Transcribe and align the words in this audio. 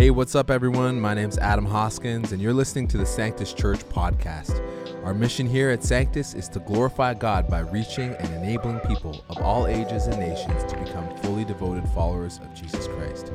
Hey, 0.00 0.08
what's 0.08 0.34
up, 0.34 0.50
everyone? 0.50 0.98
My 0.98 1.12
name's 1.12 1.36
Adam 1.36 1.66
Hoskins, 1.66 2.32
and 2.32 2.40
you're 2.40 2.54
listening 2.54 2.88
to 2.88 2.96
the 2.96 3.04
Sanctus 3.04 3.52
Church 3.52 3.80
podcast. 3.80 4.58
Our 5.04 5.12
mission 5.12 5.46
here 5.46 5.68
at 5.68 5.84
Sanctus 5.84 6.32
is 6.32 6.48
to 6.48 6.58
glorify 6.60 7.12
God 7.12 7.48
by 7.48 7.58
reaching 7.58 8.14
and 8.14 8.32
enabling 8.32 8.80
people 8.80 9.22
of 9.28 9.36
all 9.42 9.66
ages 9.66 10.06
and 10.06 10.18
nations 10.18 10.64
to 10.72 10.78
become 10.78 11.14
fully 11.18 11.44
devoted 11.44 11.86
followers 11.90 12.38
of 12.38 12.54
Jesus 12.54 12.86
Christ. 12.86 13.30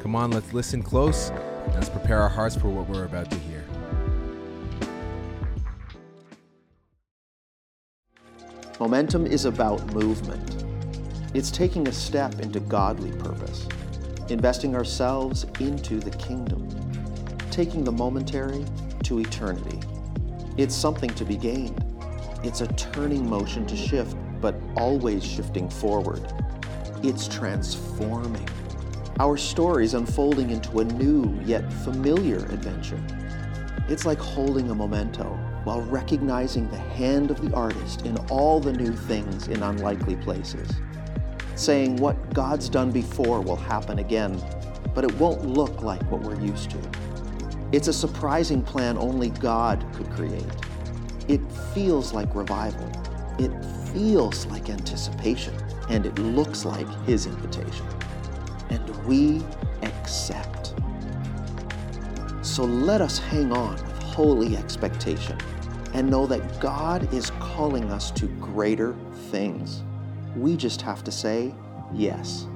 Come 0.00 0.16
on, 0.16 0.30
let's 0.30 0.54
listen 0.54 0.82
close. 0.82 1.28
and 1.28 1.74
Let's 1.74 1.90
prepare 1.90 2.22
our 2.22 2.30
hearts 2.30 2.56
for 2.56 2.70
what 2.70 2.88
we're 2.88 3.04
about 3.04 3.30
to 3.30 3.36
hear. 3.40 3.62
Momentum 8.80 9.26
is 9.26 9.44
about 9.44 9.84
movement. 9.92 10.64
It's 11.34 11.50
taking 11.50 11.86
a 11.86 11.92
step 11.92 12.40
into 12.40 12.60
godly 12.60 13.12
purpose, 13.12 13.68
investing 14.30 14.74
ourselves 14.76 15.44
into 15.60 16.00
the 16.00 16.10
kingdom, 16.10 16.68
taking 17.50 17.84
the 17.84 17.92
momentary 17.92 18.64
to 19.04 19.20
eternity. 19.20 19.80
It's 20.56 20.74
something 20.74 21.10
to 21.10 21.24
be 21.24 21.36
gained. 21.36 21.84
It's 22.44 22.60
a 22.60 22.66
turning 22.74 23.28
motion 23.28 23.66
to 23.66 23.76
shift, 23.76 24.16
but 24.40 24.54
always 24.76 25.24
shifting 25.24 25.68
forward. 25.68 26.22
It's 27.02 27.26
transforming. 27.28 28.48
Our 29.18 29.36
stories 29.36 29.94
unfolding 29.94 30.50
into 30.50 30.80
a 30.80 30.84
new 30.84 31.40
yet 31.44 31.72
familiar 31.72 32.36
adventure. 32.36 33.02
It's 33.88 34.04
like 34.04 34.18
holding 34.18 34.70
a 34.70 34.74
memento 34.74 35.24
while 35.64 35.82
recognizing 35.82 36.70
the 36.70 36.78
hand 36.78 37.30
of 37.30 37.40
the 37.40 37.54
artist 37.54 38.02
in 38.02 38.16
all 38.30 38.60
the 38.60 38.72
new 38.72 38.92
things 38.92 39.48
in 39.48 39.62
unlikely 39.62 40.16
places. 40.16 40.70
Saying 41.58 41.96
what 41.96 42.32
God's 42.32 42.68
done 42.68 42.92
before 42.92 43.40
will 43.40 43.56
happen 43.56 43.98
again, 43.98 44.40
but 44.94 45.02
it 45.02 45.12
won't 45.16 45.44
look 45.44 45.82
like 45.82 46.00
what 46.08 46.20
we're 46.20 46.40
used 46.40 46.70
to. 46.70 46.78
It's 47.72 47.88
a 47.88 47.92
surprising 47.92 48.62
plan 48.62 48.96
only 48.96 49.30
God 49.30 49.84
could 49.92 50.08
create. 50.10 50.46
It 51.26 51.40
feels 51.74 52.12
like 52.12 52.32
revival. 52.36 52.88
It 53.40 53.50
feels 53.92 54.46
like 54.46 54.70
anticipation. 54.70 55.52
And 55.90 56.06
it 56.06 56.16
looks 56.20 56.64
like 56.64 56.86
His 57.06 57.26
invitation. 57.26 57.86
And 58.70 58.88
we 59.04 59.42
accept. 59.82 60.74
So 62.42 62.62
let 62.62 63.00
us 63.00 63.18
hang 63.18 63.50
on 63.50 63.72
with 63.72 64.02
holy 64.04 64.56
expectation 64.56 65.36
and 65.92 66.08
know 66.08 66.24
that 66.28 66.60
God 66.60 67.12
is 67.12 67.30
calling 67.40 67.90
us 67.90 68.12
to 68.12 68.28
greater 68.28 68.94
things. 69.32 69.82
We 70.38 70.56
just 70.56 70.80
have 70.82 71.02
to 71.02 71.10
say 71.10 71.52
yes. 71.92 72.46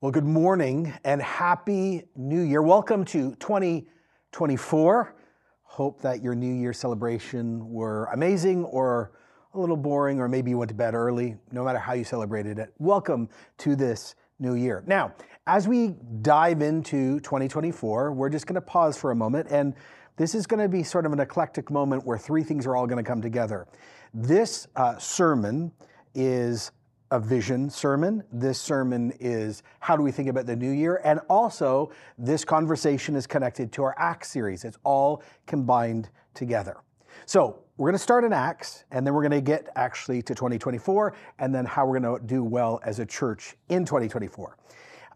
Well, 0.00 0.12
good 0.12 0.24
morning 0.24 0.94
and 1.02 1.20
happy 1.20 2.04
new 2.14 2.42
year. 2.42 2.62
Welcome 2.62 3.04
to 3.06 3.34
2024. 3.40 5.16
Hope 5.64 6.02
that 6.02 6.22
your 6.22 6.36
new 6.36 6.54
year 6.54 6.72
celebration 6.72 7.68
were 7.68 8.04
amazing 8.12 8.64
or 8.66 9.10
a 9.52 9.58
little 9.58 9.76
boring, 9.76 10.20
or 10.20 10.28
maybe 10.28 10.50
you 10.50 10.58
went 10.58 10.68
to 10.68 10.74
bed 10.74 10.94
early. 10.94 11.36
No 11.50 11.64
matter 11.64 11.80
how 11.80 11.94
you 11.94 12.04
celebrated 12.04 12.60
it, 12.60 12.72
welcome 12.78 13.28
to 13.58 13.74
this 13.74 14.14
new 14.38 14.54
year. 14.54 14.84
Now, 14.86 15.14
as 15.48 15.66
we 15.66 15.96
dive 16.22 16.62
into 16.62 17.18
2024, 17.20 18.12
we're 18.12 18.30
just 18.30 18.46
going 18.46 18.54
to 18.54 18.60
pause 18.60 18.96
for 18.96 19.10
a 19.10 19.16
moment. 19.16 19.48
And 19.50 19.74
this 20.16 20.34
is 20.34 20.46
going 20.46 20.60
to 20.60 20.68
be 20.68 20.82
sort 20.82 21.06
of 21.06 21.12
an 21.12 21.20
eclectic 21.20 21.70
moment 21.70 22.04
where 22.04 22.18
three 22.18 22.42
things 22.42 22.66
are 22.66 22.76
all 22.76 22.86
going 22.86 23.02
to 23.02 23.08
come 23.08 23.20
together. 23.20 23.66
This 24.12 24.66
uh, 24.76 24.96
sermon 24.98 25.72
is 26.14 26.70
a 27.10 27.20
vision 27.20 27.68
sermon. 27.68 28.22
This 28.32 28.60
sermon 28.60 29.12
is 29.20 29.62
how 29.80 29.96
do 29.96 30.02
we 30.02 30.12
think 30.12 30.28
about 30.28 30.46
the 30.46 30.56
new 30.56 30.70
year? 30.70 31.00
And 31.04 31.20
also, 31.28 31.90
this 32.18 32.44
conversation 32.44 33.16
is 33.16 33.26
connected 33.26 33.72
to 33.72 33.82
our 33.82 33.94
Acts 33.98 34.30
series. 34.30 34.64
It's 34.64 34.78
all 34.84 35.22
combined 35.46 36.10
together. 36.34 36.78
So, 37.26 37.60
we're 37.76 37.88
going 37.88 37.98
to 37.98 38.02
start 38.02 38.22
in 38.22 38.32
Acts, 38.32 38.84
and 38.92 39.04
then 39.04 39.14
we're 39.14 39.22
going 39.22 39.32
to 39.32 39.40
get 39.40 39.68
actually 39.74 40.22
to 40.22 40.34
2024, 40.34 41.14
and 41.40 41.52
then 41.52 41.64
how 41.64 41.84
we're 41.84 41.98
going 41.98 42.20
to 42.20 42.24
do 42.24 42.44
well 42.44 42.80
as 42.84 43.00
a 43.00 43.06
church 43.06 43.56
in 43.68 43.84
2024. 43.84 44.56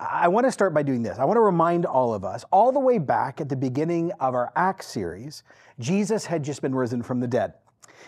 I 0.01 0.29
want 0.29 0.47
to 0.47 0.53
start 0.53 0.73
by 0.75 0.85
doing 0.85 1.03
this. 1.03 1.19
I 1.19 1.25
want 1.25 1.39
to 1.39 1.43
remind 1.43 1.85
all 1.85 2.15
of 2.15 2.25
us, 2.25 2.45
all 2.53 2.71
the 2.71 2.79
way 2.79 2.99
back 2.99 3.41
at 3.41 3.49
the 3.49 3.57
beginning 3.57 4.13
of 4.21 4.33
our 4.33 4.53
Acts 4.55 4.87
series, 4.87 5.43
Jesus 5.81 6.25
had 6.27 6.45
just 6.45 6.63
been 6.63 6.75
risen 6.75 7.03
from 7.03 7.19
the 7.19 7.27
dead. 7.27 7.55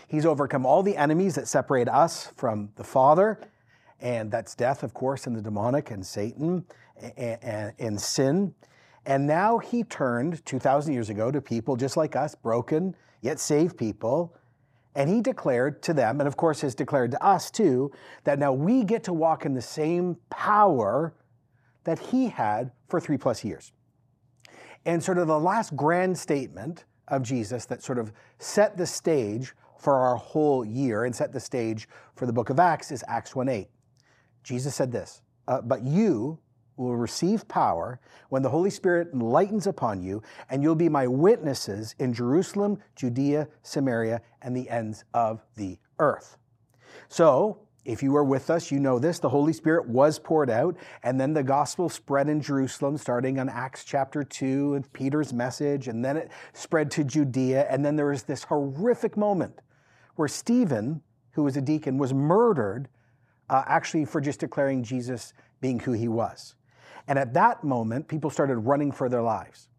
He's 0.06 0.24
overcome 0.24 0.64
all 0.64 0.84
the 0.84 0.96
enemies 0.96 1.34
that 1.34 1.48
separate 1.48 1.88
us 1.88 2.28
from 2.36 2.70
the 2.76 2.84
Father, 2.84 3.40
and 4.00 4.30
that's 4.30 4.54
death, 4.54 4.84
of 4.84 4.94
course, 4.94 5.26
and 5.26 5.34
the 5.34 5.42
demonic 5.42 5.90
and 5.90 6.06
Satan 6.06 6.64
and, 7.16 7.38
and, 7.42 7.72
and 7.78 8.00
sin. 8.00 8.54
And 9.04 9.26
now 9.26 9.58
he 9.58 9.82
turned 9.82 10.44
2,000 10.46 10.92
years 10.92 11.10
ago 11.10 11.32
to 11.32 11.40
people 11.40 11.74
just 11.74 11.96
like 11.96 12.14
us, 12.14 12.36
broken, 12.36 12.94
yet 13.20 13.40
saved 13.40 13.76
people. 13.76 14.36
And 14.94 15.10
he 15.10 15.20
declared 15.20 15.82
to 15.84 15.92
them, 15.92 16.20
and 16.20 16.28
of 16.28 16.36
course 16.36 16.60
has 16.60 16.74
declared 16.74 17.10
to 17.12 17.24
us 17.24 17.50
too, 17.50 17.90
that 18.22 18.38
now 18.38 18.52
we 18.52 18.84
get 18.84 19.02
to 19.04 19.12
walk 19.12 19.44
in 19.44 19.54
the 19.54 19.62
same 19.62 20.16
power 20.30 21.14
that 21.84 21.98
he 21.98 22.28
had 22.28 22.72
for 22.88 23.00
three 23.00 23.18
plus 23.18 23.44
years. 23.44 23.72
And 24.84 25.02
sort 25.02 25.18
of 25.18 25.26
the 25.26 25.38
last 25.38 25.76
grand 25.76 26.18
statement 26.18 26.84
of 27.08 27.22
Jesus 27.22 27.66
that 27.66 27.82
sort 27.82 27.98
of 27.98 28.12
set 28.38 28.76
the 28.76 28.86
stage 28.86 29.54
for 29.78 29.94
our 29.94 30.16
whole 30.16 30.64
year 30.64 31.04
and 31.04 31.14
set 31.14 31.32
the 31.32 31.40
stage 31.40 31.88
for 32.14 32.26
the 32.26 32.32
book 32.32 32.50
of 32.50 32.60
Acts 32.60 32.90
is 32.90 33.04
Acts 33.08 33.34
1 33.34 33.48
8. 33.48 33.68
Jesus 34.42 34.74
said 34.74 34.92
this, 34.92 35.22
uh, 35.48 35.60
but 35.60 35.82
you 35.82 36.38
will 36.76 36.96
receive 36.96 37.46
power 37.48 38.00
when 38.30 38.42
the 38.42 38.48
Holy 38.48 38.70
Spirit 38.70 39.08
enlightens 39.12 39.66
upon 39.66 40.02
you, 40.02 40.22
and 40.48 40.62
you'll 40.62 40.74
be 40.74 40.88
my 40.88 41.06
witnesses 41.06 41.94
in 41.98 42.12
Jerusalem, 42.12 42.78
Judea, 42.96 43.48
Samaria, 43.62 44.22
and 44.42 44.56
the 44.56 44.68
ends 44.70 45.04
of 45.12 45.44
the 45.56 45.78
earth. 45.98 46.38
So, 47.08 47.58
if 47.84 48.02
you 48.02 48.12
were 48.12 48.24
with 48.24 48.50
us, 48.50 48.70
you 48.70 48.78
know 48.78 48.98
this. 48.98 49.18
The 49.18 49.28
Holy 49.28 49.52
Spirit 49.52 49.88
was 49.88 50.18
poured 50.18 50.50
out, 50.50 50.76
and 51.02 51.18
then 51.18 51.32
the 51.32 51.42
gospel 51.42 51.88
spread 51.88 52.28
in 52.28 52.42
Jerusalem, 52.42 52.98
starting 52.98 53.38
on 53.38 53.48
Acts 53.48 53.84
chapter 53.84 54.22
2 54.22 54.74
and 54.74 54.92
Peter's 54.92 55.32
message, 55.32 55.88
and 55.88 56.04
then 56.04 56.18
it 56.18 56.30
spread 56.52 56.90
to 56.92 57.04
Judea. 57.04 57.66
And 57.70 57.84
then 57.84 57.96
there 57.96 58.06
was 58.06 58.24
this 58.24 58.44
horrific 58.44 59.16
moment 59.16 59.62
where 60.16 60.28
Stephen, 60.28 61.00
who 61.32 61.44
was 61.44 61.56
a 61.56 61.62
deacon, 61.62 61.96
was 61.96 62.12
murdered 62.12 62.88
uh, 63.48 63.64
actually 63.66 64.04
for 64.04 64.20
just 64.20 64.40
declaring 64.40 64.82
Jesus 64.82 65.32
being 65.62 65.80
who 65.80 65.92
he 65.92 66.08
was. 66.08 66.56
And 67.08 67.18
at 67.18 67.32
that 67.32 67.64
moment, 67.64 68.08
people 68.08 68.28
started 68.28 68.58
running 68.58 68.92
for 68.92 69.08
their 69.08 69.22
lives. 69.22 69.69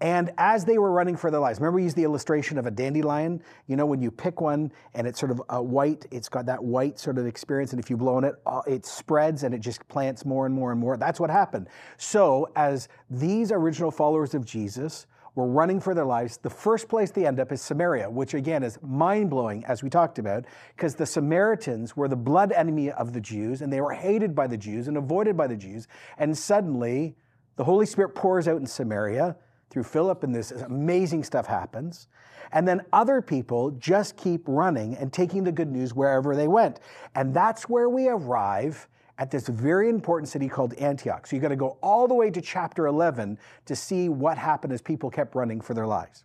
And 0.00 0.30
as 0.36 0.64
they 0.66 0.76
were 0.76 0.92
running 0.92 1.16
for 1.16 1.30
their 1.30 1.40
lives, 1.40 1.58
remember 1.58 1.76
we 1.76 1.84
used 1.84 1.96
the 1.96 2.04
illustration 2.04 2.58
of 2.58 2.66
a 2.66 2.70
dandelion? 2.70 3.42
You 3.66 3.76
know, 3.76 3.86
when 3.86 4.02
you 4.02 4.10
pick 4.10 4.42
one 4.42 4.70
and 4.94 5.06
it's 5.06 5.18
sort 5.18 5.32
of 5.32 5.40
a 5.48 5.62
white, 5.62 6.04
it's 6.10 6.28
got 6.28 6.44
that 6.46 6.62
white 6.62 6.98
sort 6.98 7.16
of 7.16 7.26
experience, 7.26 7.72
and 7.72 7.80
if 7.80 7.88
you 7.88 7.96
blow 7.96 8.16
on 8.16 8.24
it, 8.24 8.34
uh, 8.44 8.60
it 8.66 8.84
spreads 8.84 9.42
and 9.42 9.54
it 9.54 9.60
just 9.60 9.86
plants 9.88 10.26
more 10.26 10.44
and 10.44 10.54
more 10.54 10.70
and 10.70 10.78
more. 10.78 10.98
That's 10.98 11.18
what 11.18 11.30
happened. 11.30 11.68
So, 11.96 12.50
as 12.56 12.88
these 13.08 13.50
original 13.50 13.90
followers 13.90 14.34
of 14.34 14.44
Jesus 14.44 15.06
were 15.34 15.46
running 15.46 15.80
for 15.80 15.94
their 15.94 16.04
lives, 16.04 16.38
the 16.38 16.50
first 16.50 16.88
place 16.88 17.10
they 17.10 17.26
end 17.26 17.40
up 17.40 17.50
is 17.50 17.62
Samaria, 17.62 18.10
which 18.10 18.34
again 18.34 18.62
is 18.62 18.78
mind 18.82 19.30
blowing, 19.30 19.64
as 19.64 19.82
we 19.82 19.88
talked 19.88 20.18
about, 20.18 20.44
because 20.74 20.94
the 20.94 21.06
Samaritans 21.06 21.96
were 21.96 22.08
the 22.08 22.16
blood 22.16 22.52
enemy 22.52 22.90
of 22.90 23.14
the 23.14 23.20
Jews 23.20 23.62
and 23.62 23.72
they 23.72 23.80
were 23.80 23.92
hated 23.92 24.34
by 24.34 24.46
the 24.46 24.56
Jews 24.56 24.88
and 24.88 24.96
avoided 24.96 25.36
by 25.36 25.46
the 25.46 25.56
Jews. 25.56 25.88
And 26.18 26.36
suddenly, 26.36 27.16
the 27.56 27.64
Holy 27.64 27.86
Spirit 27.86 28.14
pours 28.14 28.48
out 28.48 28.60
in 28.60 28.66
Samaria 28.66 29.36
through 29.70 29.84
Philip, 29.84 30.22
and 30.22 30.34
this 30.34 30.50
amazing 30.52 31.24
stuff 31.24 31.46
happens. 31.46 32.08
And 32.52 32.66
then 32.66 32.82
other 32.92 33.20
people 33.20 33.72
just 33.72 34.16
keep 34.16 34.42
running 34.46 34.96
and 34.96 35.12
taking 35.12 35.44
the 35.44 35.52
good 35.52 35.70
news 35.70 35.94
wherever 35.94 36.36
they 36.36 36.48
went. 36.48 36.80
And 37.14 37.34
that's 37.34 37.68
where 37.68 37.88
we 37.88 38.08
arrive 38.08 38.88
at 39.18 39.30
this 39.30 39.48
very 39.48 39.88
important 39.88 40.28
city 40.28 40.48
called 40.48 40.74
Antioch. 40.74 41.26
So 41.26 41.36
you've 41.36 41.42
got 41.42 41.48
to 41.48 41.56
go 41.56 41.78
all 41.82 42.06
the 42.06 42.14
way 42.14 42.30
to 42.30 42.40
chapter 42.40 42.86
11 42.86 43.38
to 43.64 43.76
see 43.76 44.08
what 44.08 44.38
happened 44.38 44.72
as 44.72 44.82
people 44.82 45.10
kept 45.10 45.34
running 45.34 45.60
for 45.60 45.74
their 45.74 45.86
lives. 45.86 46.24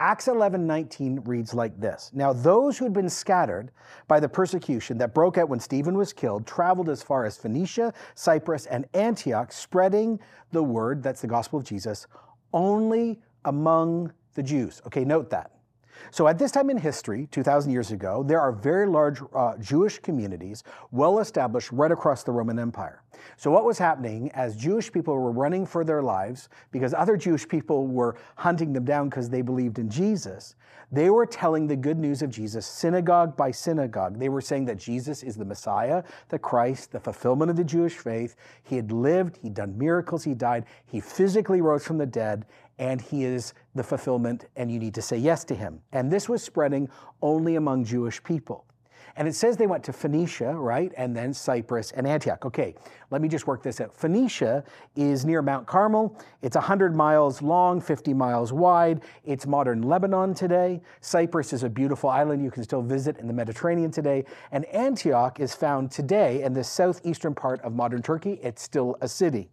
Acts 0.00 0.28
11 0.28 0.66
19 0.66 1.20
reads 1.26 1.54
like 1.54 1.78
this 1.78 2.10
Now, 2.12 2.32
those 2.32 2.76
who 2.78 2.84
had 2.84 2.92
been 2.92 3.08
scattered 3.08 3.70
by 4.08 4.18
the 4.18 4.28
persecution 4.28 4.98
that 4.98 5.14
broke 5.14 5.38
out 5.38 5.48
when 5.48 5.60
Stephen 5.60 5.96
was 5.96 6.12
killed 6.12 6.46
traveled 6.46 6.88
as 6.88 7.02
far 7.02 7.24
as 7.24 7.36
Phoenicia, 7.36 7.92
Cyprus, 8.14 8.66
and 8.66 8.86
Antioch, 8.94 9.52
spreading 9.52 10.18
the 10.52 10.62
word 10.62 11.02
that's 11.02 11.20
the 11.20 11.28
gospel 11.28 11.58
of 11.58 11.64
Jesus 11.64 12.06
only 12.52 13.20
among 13.44 14.12
the 14.34 14.42
Jews. 14.42 14.82
Okay, 14.86 15.04
note 15.04 15.30
that. 15.30 15.50
So, 16.10 16.28
at 16.28 16.38
this 16.38 16.50
time 16.50 16.70
in 16.70 16.78
history, 16.78 17.28
2,000 17.30 17.70
years 17.70 17.92
ago, 17.92 18.22
there 18.22 18.40
are 18.40 18.52
very 18.52 18.86
large 18.86 19.20
uh, 19.34 19.56
Jewish 19.58 19.98
communities 19.98 20.64
well 20.90 21.18
established 21.18 21.70
right 21.72 21.92
across 21.92 22.22
the 22.22 22.32
Roman 22.32 22.58
Empire. 22.58 23.02
So, 23.36 23.50
what 23.50 23.64
was 23.64 23.78
happening 23.78 24.30
as 24.32 24.56
Jewish 24.56 24.90
people 24.92 25.14
were 25.14 25.32
running 25.32 25.66
for 25.66 25.84
their 25.84 26.02
lives 26.02 26.48
because 26.70 26.94
other 26.94 27.16
Jewish 27.16 27.46
people 27.46 27.86
were 27.86 28.16
hunting 28.36 28.72
them 28.72 28.84
down 28.84 29.08
because 29.08 29.28
they 29.28 29.42
believed 29.42 29.78
in 29.78 29.88
Jesus, 29.88 30.56
they 30.92 31.08
were 31.10 31.26
telling 31.26 31.66
the 31.66 31.76
good 31.76 31.98
news 31.98 32.20
of 32.20 32.30
Jesus 32.30 32.66
synagogue 32.66 33.36
by 33.36 33.52
synagogue. 33.52 34.18
They 34.18 34.28
were 34.28 34.40
saying 34.40 34.64
that 34.64 34.78
Jesus 34.78 35.22
is 35.22 35.36
the 35.36 35.44
Messiah, 35.44 36.02
the 36.28 36.38
Christ, 36.38 36.90
the 36.90 36.98
fulfillment 36.98 37.50
of 37.50 37.56
the 37.56 37.64
Jewish 37.64 37.96
faith. 37.96 38.34
He 38.64 38.76
had 38.76 38.90
lived, 38.90 39.38
he'd 39.42 39.54
done 39.54 39.78
miracles, 39.78 40.24
he 40.24 40.34
died, 40.34 40.64
he 40.86 41.00
physically 41.00 41.60
rose 41.60 41.84
from 41.84 41.98
the 41.98 42.06
dead, 42.06 42.44
and 42.78 43.00
he 43.00 43.24
is 43.24 43.54
the 43.74 43.82
fulfillment, 43.82 44.46
and 44.56 44.70
you 44.70 44.78
need 44.78 44.94
to 44.94 45.02
say 45.02 45.16
yes 45.16 45.44
to 45.44 45.54
him. 45.54 45.80
And 45.92 46.10
this 46.10 46.28
was 46.28 46.42
spreading 46.42 46.88
only 47.22 47.56
among 47.56 47.84
Jewish 47.84 48.22
people. 48.22 48.66
And 49.16 49.26
it 49.26 49.34
says 49.34 49.56
they 49.56 49.66
went 49.66 49.84
to 49.84 49.92
Phoenicia, 49.92 50.54
right? 50.54 50.92
And 50.96 51.16
then 51.16 51.34
Cyprus 51.34 51.92
and 51.92 52.06
Antioch. 52.06 52.44
Okay, 52.46 52.74
let 53.10 53.20
me 53.20 53.28
just 53.28 53.46
work 53.46 53.62
this 53.62 53.80
out. 53.80 53.94
Phoenicia 53.94 54.64
is 54.96 55.24
near 55.24 55.42
Mount 55.42 55.66
Carmel. 55.66 56.18
It's 56.42 56.56
100 56.56 56.94
miles 56.94 57.42
long, 57.42 57.80
50 57.80 58.14
miles 58.14 58.52
wide. 58.52 59.02
It's 59.24 59.46
modern 59.46 59.82
Lebanon 59.82 60.34
today. 60.34 60.80
Cyprus 61.00 61.52
is 61.52 61.64
a 61.64 61.68
beautiful 61.68 62.08
island 62.08 62.42
you 62.42 62.50
can 62.50 62.62
still 62.62 62.82
visit 62.82 63.18
in 63.18 63.26
the 63.26 63.32
Mediterranean 63.32 63.90
today. 63.90 64.24
And 64.52 64.64
Antioch 64.66 65.40
is 65.40 65.54
found 65.54 65.90
today 65.90 66.42
in 66.42 66.52
the 66.52 66.64
southeastern 66.64 67.34
part 67.34 67.60
of 67.62 67.74
modern 67.74 68.02
Turkey. 68.02 68.38
It's 68.42 68.62
still 68.62 68.96
a 69.00 69.08
city. 69.08 69.50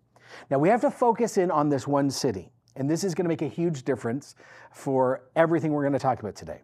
Now 0.50 0.60
we 0.60 0.70
have 0.70 0.82
to 0.82 0.92
focus 0.92 1.38
in 1.38 1.52
on 1.52 1.70
this 1.70 1.88
one 1.88 2.10
city. 2.12 2.52
And 2.78 2.90
this 2.90 3.04
is 3.04 3.16
going 3.16 3.26
to 3.26 3.30
make 3.30 3.42
a 3.42 3.48
huge 3.48 3.84
difference 3.84 4.36
for 4.72 5.24
everything 5.36 5.72
we're 5.72 5.82
going 5.82 5.94
to 5.94 6.00
talk 6.00 6.20
about 6.20 6.36
today. 6.36 6.62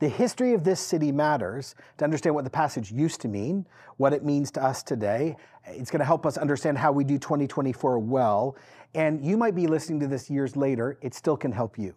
The 0.00 0.08
history 0.08 0.52
of 0.52 0.64
this 0.64 0.80
city 0.80 1.12
matters 1.12 1.74
to 1.98 2.04
understand 2.04 2.34
what 2.34 2.44
the 2.44 2.50
passage 2.50 2.92
used 2.92 3.20
to 3.22 3.28
mean, 3.28 3.66
what 3.96 4.12
it 4.12 4.24
means 4.24 4.50
to 4.52 4.62
us 4.62 4.82
today. 4.82 5.36
It's 5.66 5.90
going 5.90 6.00
to 6.00 6.04
help 6.04 6.26
us 6.26 6.36
understand 6.36 6.78
how 6.78 6.92
we 6.92 7.04
do 7.04 7.18
2024 7.18 7.98
well. 8.00 8.56
And 8.94 9.24
you 9.24 9.36
might 9.36 9.54
be 9.54 9.66
listening 9.66 10.00
to 10.00 10.06
this 10.06 10.28
years 10.28 10.56
later, 10.56 10.98
it 11.00 11.14
still 11.14 11.36
can 11.36 11.52
help 11.52 11.78
you. 11.78 11.94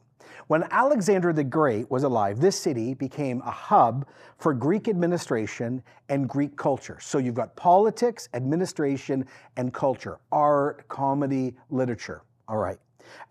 When 0.47 0.63
Alexander 0.71 1.33
the 1.33 1.43
Great 1.43 1.89
was 1.89 2.03
alive, 2.03 2.39
this 2.39 2.57
city 2.57 2.93
became 2.93 3.41
a 3.41 3.51
hub 3.51 4.07
for 4.37 4.53
Greek 4.53 4.87
administration 4.87 5.83
and 6.09 6.29
Greek 6.29 6.55
culture. 6.55 6.99
So 7.01 7.17
you've 7.17 7.35
got 7.35 7.55
politics, 7.55 8.29
administration, 8.33 9.25
and 9.57 9.73
culture, 9.73 10.19
art, 10.31 10.87
comedy, 10.87 11.55
literature. 11.69 12.21
All 12.47 12.57
right. 12.57 12.77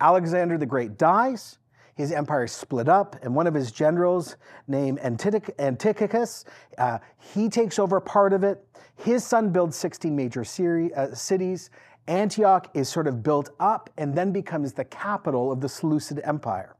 Alexander 0.01 0.59
the 0.59 0.67
Great 0.67 0.99
dies, 0.99 1.59
his 1.97 2.13
empire 2.13 2.45
is 2.45 2.53
split 2.53 2.89
up, 2.89 3.17
and 3.23 3.35
one 3.35 3.47
of 3.47 3.55
his 3.55 3.73
generals, 3.73 4.37
named 4.69 4.99
Antiochus, 5.01 6.45
uh, 6.77 6.99
he 7.19 7.49
takes 7.49 7.79
over 7.79 8.01
part 8.01 8.35
of 8.35 8.45
it. 8.45 8.63
His 8.97 9.25
son 9.25 9.51
builds 9.51 9.77
16 9.77 10.15
major 10.15 10.45
seri- 10.45 10.93
uh, 10.95 11.15
cities. 11.15 11.71
Antioch 12.07 12.69
is 12.75 12.89
sort 12.89 13.07
of 13.07 13.23
built 13.23 13.51
up 13.59 13.89
and 13.97 14.15
then 14.15 14.31
becomes 14.31 14.75
the 14.75 14.85
capital 14.85 15.51
of 15.51 15.61
the 15.61 15.69
Seleucid 15.69 16.21
Empire. 16.23 16.77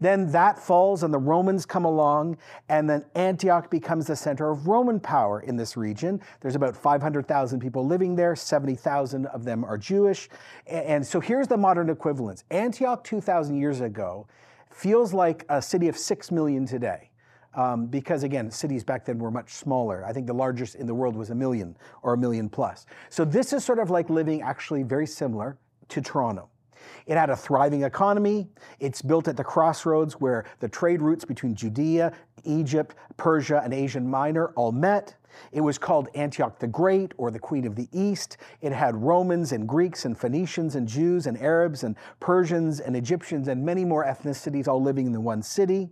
Then 0.00 0.30
that 0.32 0.58
falls 0.58 1.02
and 1.02 1.12
the 1.12 1.18
Romans 1.18 1.66
come 1.66 1.84
along, 1.84 2.36
and 2.68 2.88
then 2.88 3.04
Antioch 3.14 3.70
becomes 3.70 4.06
the 4.06 4.16
center 4.16 4.50
of 4.50 4.66
Roman 4.66 5.00
power 5.00 5.40
in 5.40 5.56
this 5.56 5.76
region. 5.76 6.20
There's 6.40 6.54
about 6.54 6.76
500,000 6.76 7.60
people 7.60 7.86
living 7.86 8.14
there, 8.14 8.36
70,000 8.36 9.26
of 9.26 9.44
them 9.44 9.64
are 9.64 9.78
Jewish. 9.78 10.28
And 10.66 11.06
so 11.06 11.20
here's 11.20 11.48
the 11.48 11.56
modern 11.56 11.90
equivalence 11.90 12.44
Antioch 12.50 13.02
2,000 13.04 13.56
years 13.56 13.80
ago 13.80 14.26
feels 14.70 15.12
like 15.12 15.44
a 15.48 15.60
city 15.60 15.88
of 15.88 15.96
6 15.96 16.30
million 16.30 16.66
today. 16.66 17.10
Um, 17.54 17.86
because 17.86 18.22
again, 18.22 18.50
cities 18.50 18.84
back 18.84 19.04
then 19.04 19.18
were 19.18 19.30
much 19.30 19.54
smaller. 19.54 20.04
I 20.06 20.12
think 20.12 20.26
the 20.26 20.34
largest 20.34 20.76
in 20.76 20.86
the 20.86 20.94
world 20.94 21.16
was 21.16 21.30
a 21.30 21.34
million 21.34 21.76
or 22.02 22.14
a 22.14 22.16
million 22.16 22.48
plus. 22.48 22.86
So 23.08 23.24
this 23.24 23.52
is 23.52 23.64
sort 23.64 23.80
of 23.80 23.90
like 23.90 24.08
living 24.10 24.42
actually 24.42 24.84
very 24.84 25.06
similar 25.06 25.58
to 25.88 26.00
Toronto. 26.00 26.50
It 27.06 27.16
had 27.16 27.30
a 27.30 27.36
thriving 27.36 27.82
economy. 27.82 28.48
It's 28.80 29.02
built 29.02 29.28
at 29.28 29.36
the 29.36 29.44
crossroads 29.44 30.14
where 30.14 30.44
the 30.60 30.68
trade 30.68 31.02
routes 31.02 31.24
between 31.24 31.54
Judea, 31.54 32.12
Egypt, 32.44 32.94
Persia, 33.16 33.60
and 33.64 33.72
Asia 33.72 34.00
Minor 34.00 34.48
all 34.56 34.72
met. 34.72 35.14
It 35.52 35.60
was 35.60 35.78
called 35.78 36.08
Antioch 36.14 36.58
the 36.58 36.66
Great 36.66 37.12
or 37.16 37.30
the 37.30 37.38
Queen 37.38 37.66
of 37.66 37.76
the 37.76 37.88
East. 37.92 38.38
It 38.60 38.72
had 38.72 38.96
Romans 38.96 39.52
and 39.52 39.68
Greeks 39.68 40.04
and 40.04 40.18
Phoenicians 40.18 40.74
and 40.74 40.88
Jews 40.88 41.26
and 41.26 41.38
Arabs 41.38 41.84
and 41.84 41.96
Persians 42.20 42.80
and 42.80 42.96
Egyptians 42.96 43.48
and 43.48 43.64
many 43.64 43.84
more 43.84 44.04
ethnicities 44.04 44.68
all 44.68 44.82
living 44.82 45.06
in 45.06 45.12
the 45.12 45.20
one 45.20 45.42
city. 45.42 45.90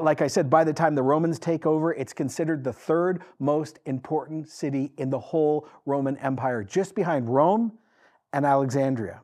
Like 0.00 0.22
I 0.22 0.26
said, 0.26 0.50
by 0.50 0.64
the 0.64 0.72
time 0.72 0.94
the 0.94 1.02
Romans 1.02 1.38
take 1.38 1.66
over, 1.66 1.92
it's 1.92 2.12
considered 2.12 2.64
the 2.64 2.72
third 2.72 3.22
most 3.38 3.78
important 3.86 4.48
city 4.48 4.92
in 4.98 5.10
the 5.10 5.20
whole 5.20 5.68
Roman 5.86 6.16
Empire, 6.18 6.62
just 6.62 6.94
behind 6.94 7.28
Rome 7.28 7.72
and 8.32 8.44
Alexandria. 8.44 9.22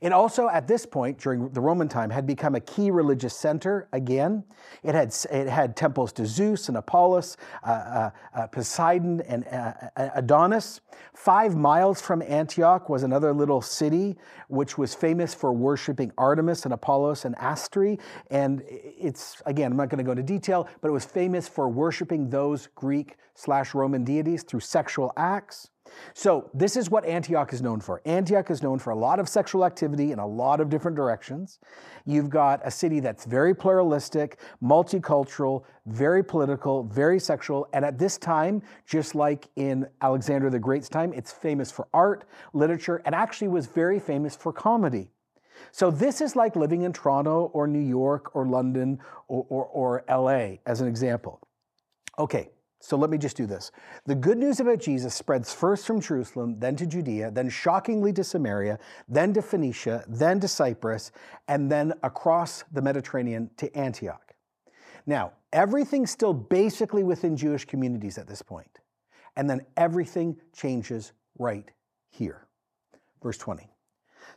It 0.00 0.12
also, 0.12 0.48
at 0.48 0.66
this 0.66 0.86
point, 0.86 1.18
during 1.18 1.48
the 1.50 1.60
Roman 1.60 1.88
time, 1.88 2.10
had 2.10 2.26
become 2.26 2.54
a 2.54 2.60
key 2.60 2.90
religious 2.90 3.34
center 3.34 3.88
again. 3.92 4.44
It 4.82 4.94
had, 4.94 5.14
it 5.30 5.48
had 5.48 5.76
temples 5.76 6.12
to 6.14 6.26
Zeus 6.26 6.68
and 6.68 6.76
Apollos, 6.76 7.36
uh, 7.64 7.70
uh, 7.70 8.10
uh, 8.34 8.46
Poseidon, 8.48 9.20
and 9.22 9.46
uh, 9.48 9.72
uh, 9.96 10.10
Adonis. 10.14 10.80
Five 11.14 11.56
miles 11.56 12.00
from 12.00 12.22
Antioch 12.22 12.88
was 12.88 13.02
another 13.02 13.32
little 13.32 13.62
city 13.62 14.16
which 14.48 14.78
was 14.78 14.94
famous 14.94 15.34
for 15.34 15.52
worshiping 15.52 16.12
Artemis 16.18 16.64
and 16.64 16.74
Apollos 16.74 17.24
and 17.24 17.36
Astri. 17.36 17.98
And 18.30 18.62
it's, 18.66 19.42
again, 19.46 19.72
I'm 19.72 19.76
not 19.76 19.88
going 19.88 19.98
to 19.98 20.04
go 20.04 20.12
into 20.12 20.22
detail, 20.22 20.68
but 20.80 20.88
it 20.88 20.92
was 20.92 21.04
famous 21.04 21.48
for 21.48 21.68
worshiping 21.68 22.30
those 22.30 22.68
Greek 22.74 23.16
slash 23.34 23.74
Roman 23.74 24.04
deities 24.04 24.42
through 24.42 24.60
sexual 24.60 25.12
acts. 25.16 25.70
So, 26.14 26.50
this 26.54 26.76
is 26.76 26.90
what 26.90 27.04
Antioch 27.04 27.52
is 27.52 27.62
known 27.62 27.80
for. 27.80 28.00
Antioch 28.04 28.50
is 28.50 28.62
known 28.62 28.78
for 28.78 28.90
a 28.90 28.96
lot 28.96 29.18
of 29.20 29.28
sexual 29.28 29.64
activity 29.64 30.12
in 30.12 30.18
a 30.18 30.26
lot 30.26 30.60
of 30.60 30.68
different 30.68 30.96
directions. 30.96 31.58
You've 32.04 32.30
got 32.30 32.60
a 32.64 32.70
city 32.70 33.00
that's 33.00 33.24
very 33.24 33.54
pluralistic, 33.54 34.38
multicultural, 34.62 35.64
very 35.86 36.24
political, 36.24 36.84
very 36.84 37.18
sexual, 37.18 37.68
and 37.72 37.84
at 37.84 37.98
this 37.98 38.18
time, 38.18 38.62
just 38.86 39.14
like 39.14 39.48
in 39.56 39.86
Alexander 40.00 40.50
the 40.50 40.58
Great's 40.58 40.88
time, 40.88 41.12
it's 41.12 41.32
famous 41.32 41.70
for 41.70 41.88
art, 41.92 42.24
literature, 42.52 43.02
and 43.04 43.14
actually 43.14 43.48
was 43.48 43.66
very 43.66 43.98
famous 43.98 44.36
for 44.36 44.52
comedy. 44.52 45.10
So, 45.72 45.90
this 45.90 46.20
is 46.20 46.36
like 46.36 46.56
living 46.56 46.82
in 46.82 46.92
Toronto 46.92 47.50
or 47.52 47.66
New 47.66 47.86
York 47.86 48.34
or 48.34 48.46
London 48.46 48.98
or, 49.28 49.46
or, 49.48 49.64
or 49.66 50.04
LA, 50.08 50.56
as 50.66 50.80
an 50.80 50.88
example. 50.88 51.40
Okay, 52.18 52.50
so 52.80 52.96
let 52.96 53.10
me 53.10 53.18
just 53.18 53.36
do 53.36 53.46
this. 53.46 53.72
The 54.04 54.14
good 54.14 54.38
news 54.38 54.60
about 54.60 54.80
Jesus 54.80 55.14
spreads 55.14 55.52
first 55.52 55.86
from 55.86 56.00
Jerusalem, 56.00 56.58
then 56.58 56.76
to 56.76 56.86
Judea, 56.86 57.30
then 57.30 57.48
shockingly 57.48 58.12
to 58.12 58.22
Samaria, 58.22 58.78
then 59.08 59.32
to 59.34 59.42
Phoenicia, 59.42 60.04
then 60.08 60.40
to 60.40 60.48
Cyprus, 60.48 61.10
and 61.48 61.72
then 61.72 61.94
across 62.02 62.64
the 62.72 62.82
Mediterranean 62.82 63.50
to 63.56 63.74
Antioch. 63.76 64.34
Now, 65.06 65.32
everything's 65.52 66.10
still 66.10 66.34
basically 66.34 67.02
within 67.02 67.36
Jewish 67.36 67.64
communities 67.64 68.18
at 68.18 68.26
this 68.26 68.42
point. 68.42 68.80
And 69.36 69.48
then 69.48 69.64
everything 69.76 70.36
changes 70.54 71.12
right 71.38 71.70
here. 72.10 72.46
Verse 73.22 73.38
20. 73.38 73.70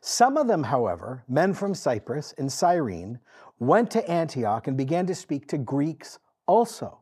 Some 0.01 0.37
of 0.37 0.47
them, 0.47 0.63
however, 0.63 1.23
men 1.27 1.53
from 1.53 1.73
Cyprus 1.73 2.33
and 2.37 2.51
Cyrene, 2.51 3.19
went 3.59 3.91
to 3.91 4.09
Antioch 4.09 4.67
and 4.67 4.77
began 4.77 5.05
to 5.07 5.15
speak 5.15 5.47
to 5.47 5.57
Greeks 5.57 6.19
also 6.47 6.98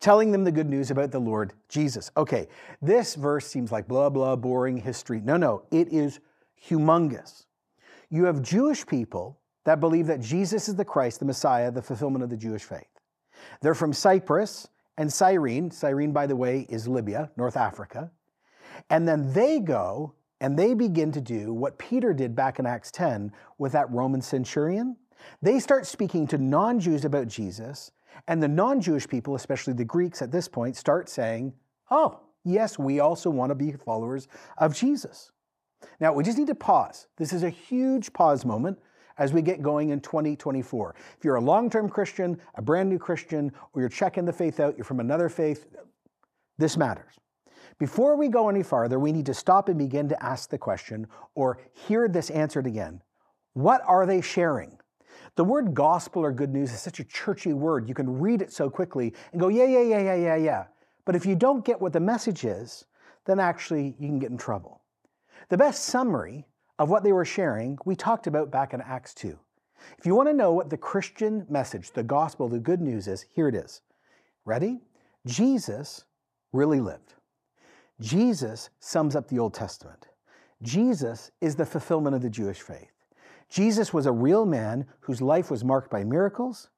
telling 0.00 0.32
them 0.32 0.44
the 0.44 0.52
good 0.52 0.68
news 0.68 0.90
about 0.90 1.10
the 1.10 1.18
Lord 1.18 1.52
Jesus. 1.68 2.10
Okay, 2.16 2.48
this 2.80 3.14
verse 3.14 3.46
seems 3.46 3.72
like 3.72 3.88
blah, 3.88 4.08
blah, 4.08 4.36
boring 4.36 4.76
history. 4.76 5.20
No, 5.20 5.36
no, 5.36 5.62
it 5.70 5.88
is 5.92 6.20
humongous. 6.68 7.44
You 8.10 8.24
have 8.24 8.42
Jewish 8.42 8.86
people 8.86 9.38
that 9.64 9.80
believe 9.80 10.06
that 10.06 10.20
Jesus 10.20 10.68
is 10.68 10.76
the 10.76 10.84
Christ, 10.84 11.20
the 11.20 11.26
Messiah, 11.26 11.70
the 11.70 11.82
fulfillment 11.82 12.24
of 12.24 12.30
the 12.30 12.36
Jewish 12.36 12.64
faith. 12.64 12.88
They're 13.60 13.74
from 13.74 13.92
Cyprus 13.92 14.68
and 14.96 15.12
Cyrene. 15.12 15.70
Cyrene, 15.70 16.12
by 16.12 16.26
the 16.26 16.36
way, 16.36 16.66
is 16.68 16.88
Libya, 16.88 17.30
North 17.36 17.56
Africa. 17.56 18.10
And 18.90 19.06
then 19.06 19.32
they 19.32 19.60
go 19.60 20.14
and 20.40 20.58
they 20.58 20.74
begin 20.74 21.12
to 21.12 21.20
do 21.20 21.52
what 21.52 21.78
Peter 21.78 22.12
did 22.12 22.34
back 22.34 22.58
in 22.58 22.66
Acts 22.66 22.90
10 22.90 23.32
with 23.58 23.72
that 23.72 23.90
Roman 23.90 24.22
centurion. 24.22 24.96
They 25.42 25.58
start 25.58 25.86
speaking 25.86 26.26
to 26.28 26.38
non 26.38 26.78
Jews 26.78 27.04
about 27.04 27.26
Jesus 27.26 27.90
and 28.26 28.42
the 28.42 28.48
non 28.48 28.80
Jewish 28.80 29.06
people, 29.06 29.34
especially 29.34 29.74
the 29.74 29.84
Greeks 29.84 30.22
at 30.22 30.32
this 30.32 30.48
point, 30.48 30.76
start 30.76 31.08
saying, 31.08 31.52
oh, 31.90 32.20
yes, 32.44 32.78
we 32.78 33.00
also 33.00 33.30
want 33.30 33.50
to 33.50 33.54
be 33.54 33.72
followers 33.72 34.28
of 34.56 34.74
Jesus. 34.74 35.30
Now, 36.00 36.12
we 36.12 36.24
just 36.24 36.38
need 36.38 36.48
to 36.48 36.54
pause. 36.54 37.06
This 37.16 37.32
is 37.32 37.42
a 37.42 37.50
huge 37.50 38.12
pause 38.12 38.44
moment 38.44 38.78
as 39.18 39.32
we 39.32 39.42
get 39.42 39.62
going 39.62 39.90
in 39.90 40.00
2024. 40.00 40.94
If 41.16 41.24
you're 41.24 41.36
a 41.36 41.40
long 41.40 41.70
term 41.70 41.88
Christian, 41.88 42.40
a 42.54 42.62
brand 42.62 42.88
new 42.88 42.98
Christian, 42.98 43.52
or 43.72 43.82
you're 43.82 43.88
checking 43.88 44.24
the 44.24 44.32
faith 44.32 44.60
out, 44.60 44.76
you're 44.76 44.84
from 44.84 45.00
another 45.00 45.28
faith, 45.28 45.66
this 46.56 46.76
matters. 46.76 47.14
Before 47.78 48.16
we 48.16 48.28
go 48.28 48.48
any 48.48 48.62
farther, 48.62 48.98
we 48.98 49.12
need 49.12 49.26
to 49.26 49.34
stop 49.34 49.68
and 49.68 49.78
begin 49.78 50.08
to 50.08 50.22
ask 50.22 50.50
the 50.50 50.58
question 50.58 51.06
or 51.34 51.60
hear 51.72 52.08
this 52.08 52.30
answered 52.30 52.66
again 52.66 53.02
What 53.52 53.82
are 53.86 54.06
they 54.06 54.20
sharing? 54.20 54.77
The 55.36 55.44
word 55.44 55.74
gospel 55.74 56.22
or 56.22 56.32
good 56.32 56.52
news 56.52 56.72
is 56.72 56.80
such 56.80 57.00
a 57.00 57.04
churchy 57.04 57.52
word. 57.52 57.88
You 57.88 57.94
can 57.94 58.18
read 58.18 58.42
it 58.42 58.52
so 58.52 58.68
quickly 58.68 59.14
and 59.32 59.40
go, 59.40 59.48
yeah, 59.48 59.64
yeah, 59.64 59.82
yeah, 59.82 60.00
yeah, 60.00 60.14
yeah, 60.14 60.36
yeah. 60.36 60.64
But 61.04 61.16
if 61.16 61.24
you 61.24 61.34
don't 61.34 61.64
get 61.64 61.80
what 61.80 61.92
the 61.92 62.00
message 62.00 62.44
is, 62.44 62.84
then 63.24 63.40
actually 63.40 63.94
you 63.98 64.08
can 64.08 64.18
get 64.18 64.30
in 64.30 64.38
trouble. 64.38 64.82
The 65.48 65.56
best 65.56 65.84
summary 65.84 66.46
of 66.78 66.90
what 66.90 67.02
they 67.02 67.12
were 67.12 67.24
sharing, 67.24 67.78
we 67.84 67.96
talked 67.96 68.26
about 68.26 68.50
back 68.50 68.74
in 68.74 68.80
Acts 68.80 69.14
2. 69.14 69.38
If 69.98 70.06
you 70.06 70.14
want 70.14 70.28
to 70.28 70.34
know 70.34 70.52
what 70.52 70.70
the 70.70 70.76
Christian 70.76 71.46
message, 71.48 71.92
the 71.92 72.02
gospel, 72.02 72.48
the 72.48 72.58
good 72.58 72.80
news 72.80 73.08
is, 73.08 73.24
here 73.32 73.48
it 73.48 73.54
is. 73.54 73.80
Ready? 74.44 74.80
Jesus 75.26 76.04
really 76.52 76.80
lived. 76.80 77.14
Jesus 78.00 78.70
sums 78.80 79.16
up 79.16 79.28
the 79.28 79.38
Old 79.38 79.54
Testament. 79.54 80.08
Jesus 80.62 81.30
is 81.40 81.56
the 81.56 81.66
fulfillment 81.66 82.16
of 82.16 82.22
the 82.22 82.30
Jewish 82.30 82.60
faith. 82.60 82.92
Jesus 83.48 83.92
was 83.94 84.06
a 84.06 84.12
real 84.12 84.44
man 84.44 84.86
whose 85.00 85.22
life 85.22 85.50
was 85.50 85.64
marked 85.64 85.90
by 85.90 86.04
miracles. 86.04 86.68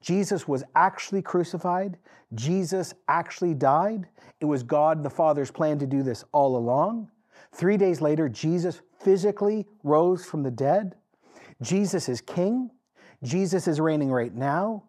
Jesus 0.00 0.46
was 0.46 0.64
actually 0.74 1.22
crucified. 1.22 1.98
Jesus 2.34 2.94
actually 3.08 3.54
died. 3.54 4.06
It 4.40 4.44
was 4.44 4.62
God 4.62 5.02
the 5.02 5.10
Father's 5.10 5.50
plan 5.50 5.78
to 5.78 5.86
do 5.86 6.02
this 6.02 6.24
all 6.32 6.56
along. 6.56 7.10
Three 7.52 7.76
days 7.76 8.00
later, 8.00 8.28
Jesus 8.28 8.80
physically 9.00 9.66
rose 9.82 10.24
from 10.24 10.42
the 10.42 10.50
dead. 10.50 10.94
Jesus 11.62 12.08
is 12.08 12.20
king. 12.20 12.70
Jesus 13.22 13.66
is 13.68 13.80
reigning 13.80 14.10
right 14.10 14.34
now. 14.34 14.84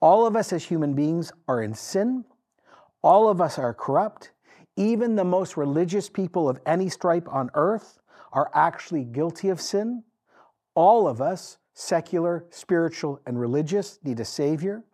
All 0.00 0.26
of 0.26 0.36
us 0.36 0.52
as 0.52 0.64
human 0.64 0.94
beings 0.94 1.32
are 1.48 1.62
in 1.62 1.74
sin. 1.74 2.24
All 3.02 3.28
of 3.28 3.40
us 3.40 3.58
are 3.58 3.74
corrupt. 3.74 4.30
Even 4.76 5.16
the 5.16 5.24
most 5.24 5.56
religious 5.56 6.08
people 6.08 6.48
of 6.48 6.60
any 6.66 6.88
stripe 6.88 7.28
on 7.28 7.50
earth 7.54 7.98
are 8.32 8.50
actually 8.54 9.02
guilty 9.02 9.48
of 9.48 9.60
sin. 9.60 10.04
All 10.78 11.08
of 11.08 11.20
us, 11.20 11.58
secular, 11.74 12.44
spiritual, 12.50 13.20
and 13.26 13.40
religious, 13.40 13.98
need 14.04 14.20
a 14.20 14.24
Savior. 14.24 14.84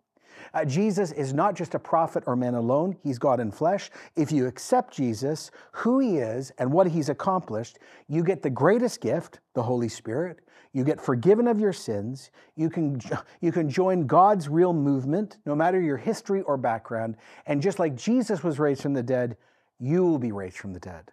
Uh, 0.51 0.65
Jesus 0.65 1.11
is 1.11 1.31
not 1.31 1.53
just 1.53 1.75
a 1.75 1.79
prophet 1.79 2.23
or 2.25 2.35
man 2.35 2.55
alone, 2.55 2.97
he's 3.03 3.19
God 3.19 3.39
in 3.39 3.51
flesh. 3.51 3.91
If 4.15 4.31
you 4.31 4.47
accept 4.47 4.95
Jesus, 4.95 5.51
who 5.73 5.99
he 5.99 6.17
is, 6.17 6.51
and 6.57 6.71
what 6.71 6.87
he's 6.87 7.09
accomplished, 7.09 7.77
you 8.07 8.23
get 8.23 8.41
the 8.41 8.49
greatest 8.49 8.99
gift, 8.99 9.41
the 9.53 9.61
Holy 9.61 9.87
Spirit. 9.87 10.39
You 10.73 10.83
get 10.83 10.99
forgiven 10.99 11.47
of 11.47 11.59
your 11.59 11.71
sins. 11.71 12.31
You 12.55 12.71
can, 12.71 12.99
you 13.39 13.51
can 13.51 13.69
join 13.69 14.07
God's 14.07 14.49
real 14.49 14.73
movement, 14.73 15.37
no 15.45 15.53
matter 15.53 15.79
your 15.79 15.97
history 15.97 16.41
or 16.41 16.57
background. 16.57 17.15
And 17.45 17.61
just 17.61 17.77
like 17.77 17.95
Jesus 17.95 18.43
was 18.43 18.57
raised 18.57 18.81
from 18.81 18.95
the 18.95 19.03
dead, 19.03 19.37
you 19.77 20.03
will 20.03 20.17
be 20.17 20.31
raised 20.31 20.57
from 20.57 20.73
the 20.73 20.79
dead. 20.79 21.11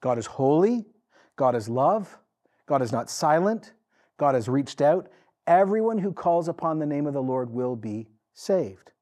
God 0.00 0.16
is 0.16 0.24
holy. 0.24 0.86
God 1.36 1.54
is 1.54 1.68
love. 1.68 2.16
God 2.64 2.80
is 2.80 2.90
not 2.90 3.10
silent. 3.10 3.74
God 4.18 4.34
has 4.34 4.48
reached 4.48 4.80
out. 4.80 5.08
Everyone 5.46 5.98
who 5.98 6.12
calls 6.12 6.48
upon 6.48 6.78
the 6.78 6.86
name 6.86 7.06
of 7.06 7.14
the 7.14 7.22
Lord 7.22 7.50
will 7.50 7.76
be 7.76 8.06
saved. 8.32 8.92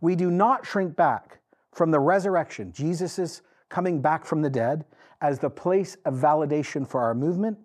We 0.00 0.16
do 0.16 0.30
not 0.30 0.66
shrink 0.66 0.96
back 0.96 1.40
from 1.72 1.90
the 1.90 2.00
resurrection, 2.00 2.72
Jesus' 2.72 3.42
coming 3.68 4.00
back 4.00 4.24
from 4.24 4.42
the 4.42 4.50
dead, 4.50 4.84
as 5.20 5.38
the 5.38 5.50
place 5.50 5.96
of 6.04 6.14
validation 6.14 6.86
for 6.86 7.00
our 7.00 7.14
movement. 7.14 7.58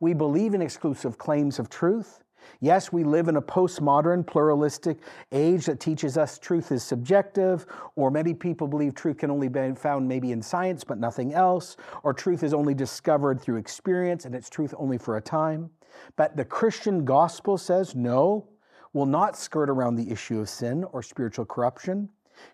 We 0.00 0.14
believe 0.14 0.54
in 0.54 0.62
exclusive 0.62 1.18
claims 1.18 1.58
of 1.58 1.68
truth. 1.68 2.22
Yes, 2.60 2.92
we 2.92 3.04
live 3.04 3.28
in 3.28 3.36
a 3.36 3.42
postmodern, 3.42 4.26
pluralistic 4.26 4.98
age 5.30 5.66
that 5.66 5.80
teaches 5.80 6.16
us 6.16 6.38
truth 6.38 6.72
is 6.72 6.82
subjective, 6.82 7.66
or 7.96 8.10
many 8.10 8.34
people 8.34 8.66
believe 8.66 8.94
truth 8.94 9.18
can 9.18 9.30
only 9.30 9.48
be 9.48 9.74
found 9.74 10.08
maybe 10.08 10.32
in 10.32 10.42
science 10.42 10.82
but 10.84 10.98
nothing 10.98 11.34
else, 11.34 11.76
or 12.02 12.12
truth 12.12 12.42
is 12.42 12.54
only 12.54 12.74
discovered 12.74 13.40
through 13.40 13.56
experience 13.56 14.24
and 14.24 14.34
it's 14.34 14.50
truth 14.50 14.74
only 14.76 14.98
for 14.98 15.16
a 15.16 15.20
time. 15.20 15.70
But 16.16 16.36
the 16.36 16.44
Christian 16.44 17.04
gospel 17.04 17.58
says 17.58 17.94
no, 17.94 18.48
will 18.92 19.06
not 19.06 19.36
skirt 19.36 19.70
around 19.70 19.96
the 19.96 20.10
issue 20.10 20.40
of 20.40 20.48
sin 20.48 20.84
or 20.92 21.02
spiritual 21.02 21.44
corruption. 21.44 22.08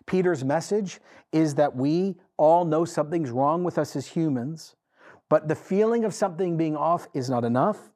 Peter's 0.05 0.43
message 0.43 0.99
is 1.31 1.55
that 1.55 1.75
we 1.75 2.15
all 2.37 2.65
know 2.65 2.85
something's 2.85 3.31
wrong 3.31 3.63
with 3.63 3.77
us 3.77 3.95
as 3.95 4.07
humans, 4.07 4.75
but 5.29 5.47
the 5.47 5.55
feeling 5.55 6.05
of 6.05 6.13
something 6.13 6.57
being 6.57 6.75
off 6.75 7.07
is 7.13 7.29
not 7.29 7.43
enough. 7.43 7.91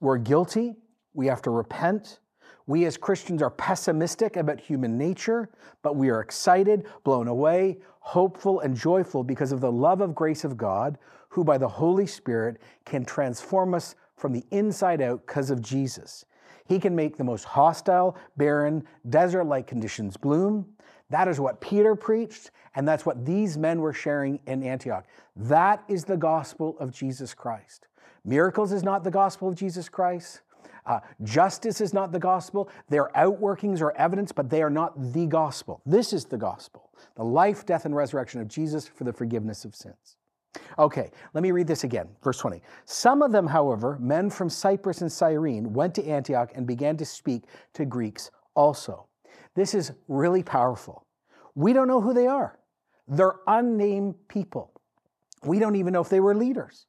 We're 0.00 0.18
guilty. 0.18 0.76
We 1.14 1.26
have 1.26 1.42
to 1.42 1.50
repent. 1.50 2.20
We 2.66 2.84
as 2.84 2.96
Christians 2.96 3.42
are 3.42 3.50
pessimistic 3.50 4.36
about 4.36 4.60
human 4.60 4.98
nature, 4.98 5.48
but 5.82 5.96
we 5.96 6.10
are 6.10 6.20
excited, 6.20 6.86
blown 7.04 7.28
away, 7.28 7.78
hopeful, 8.00 8.60
and 8.60 8.76
joyful 8.76 9.22
because 9.22 9.52
of 9.52 9.60
the 9.60 9.70
love 9.70 10.00
of 10.00 10.14
grace 10.14 10.44
of 10.44 10.56
God, 10.56 10.98
who 11.28 11.44
by 11.44 11.58
the 11.58 11.68
Holy 11.68 12.06
Spirit 12.06 12.60
can 12.84 13.04
transform 13.04 13.72
us 13.72 13.94
from 14.16 14.32
the 14.32 14.44
inside 14.50 15.00
out 15.00 15.26
because 15.26 15.50
of 15.50 15.60
Jesus. 15.60 16.24
He 16.66 16.78
can 16.78 16.96
make 16.96 17.16
the 17.16 17.24
most 17.24 17.44
hostile, 17.44 18.16
barren, 18.36 18.84
desert 19.08 19.44
like 19.44 19.66
conditions 19.66 20.16
bloom. 20.16 20.66
That 21.10 21.28
is 21.28 21.38
what 21.38 21.60
Peter 21.60 21.94
preached, 21.94 22.50
and 22.74 22.86
that's 22.86 23.06
what 23.06 23.24
these 23.24 23.56
men 23.56 23.80
were 23.80 23.92
sharing 23.92 24.40
in 24.46 24.62
Antioch. 24.62 25.06
That 25.36 25.84
is 25.88 26.04
the 26.04 26.16
gospel 26.16 26.76
of 26.80 26.90
Jesus 26.90 27.34
Christ. 27.34 27.86
Miracles 28.24 28.72
is 28.72 28.82
not 28.82 29.04
the 29.04 29.10
gospel 29.10 29.48
of 29.48 29.54
Jesus 29.54 29.88
Christ. 29.88 30.40
Uh, 30.84 31.00
justice 31.22 31.80
is 31.80 31.92
not 31.92 32.12
the 32.12 32.18
gospel. 32.18 32.68
Their 32.88 33.10
outworkings 33.16 33.80
are 33.80 33.92
evidence, 33.92 34.32
but 34.32 34.50
they 34.50 34.62
are 34.62 34.70
not 34.70 35.12
the 35.12 35.26
gospel. 35.26 35.80
This 35.86 36.12
is 36.12 36.24
the 36.24 36.36
gospel 36.36 36.82
the 37.14 37.24
life, 37.24 37.64
death, 37.64 37.84
and 37.86 37.96
resurrection 37.96 38.40
of 38.40 38.48
Jesus 38.48 38.86
for 38.86 39.04
the 39.04 39.12
forgiveness 39.12 39.64
of 39.64 39.74
sins. 39.74 40.16
Okay, 40.78 41.10
let 41.34 41.42
me 41.42 41.50
read 41.50 41.66
this 41.66 41.84
again. 41.84 42.08
Verse 42.22 42.38
20. 42.38 42.60
Some 42.84 43.22
of 43.22 43.32
them, 43.32 43.46
however, 43.46 43.98
men 44.00 44.30
from 44.30 44.48
Cyprus 44.48 45.00
and 45.00 45.10
Cyrene, 45.10 45.72
went 45.72 45.94
to 45.96 46.06
Antioch 46.06 46.52
and 46.54 46.66
began 46.66 46.96
to 46.96 47.04
speak 47.04 47.44
to 47.74 47.84
Greeks 47.84 48.30
also. 48.54 49.06
This 49.54 49.74
is 49.74 49.92
really 50.08 50.42
powerful. 50.42 51.06
We 51.54 51.72
don't 51.72 51.88
know 51.88 52.00
who 52.00 52.12
they 52.12 52.26
are, 52.26 52.58
they're 53.08 53.36
unnamed 53.46 54.14
people. 54.28 54.72
We 55.44 55.58
don't 55.58 55.76
even 55.76 55.92
know 55.92 56.00
if 56.00 56.08
they 56.08 56.20
were 56.20 56.34
leaders. 56.34 56.86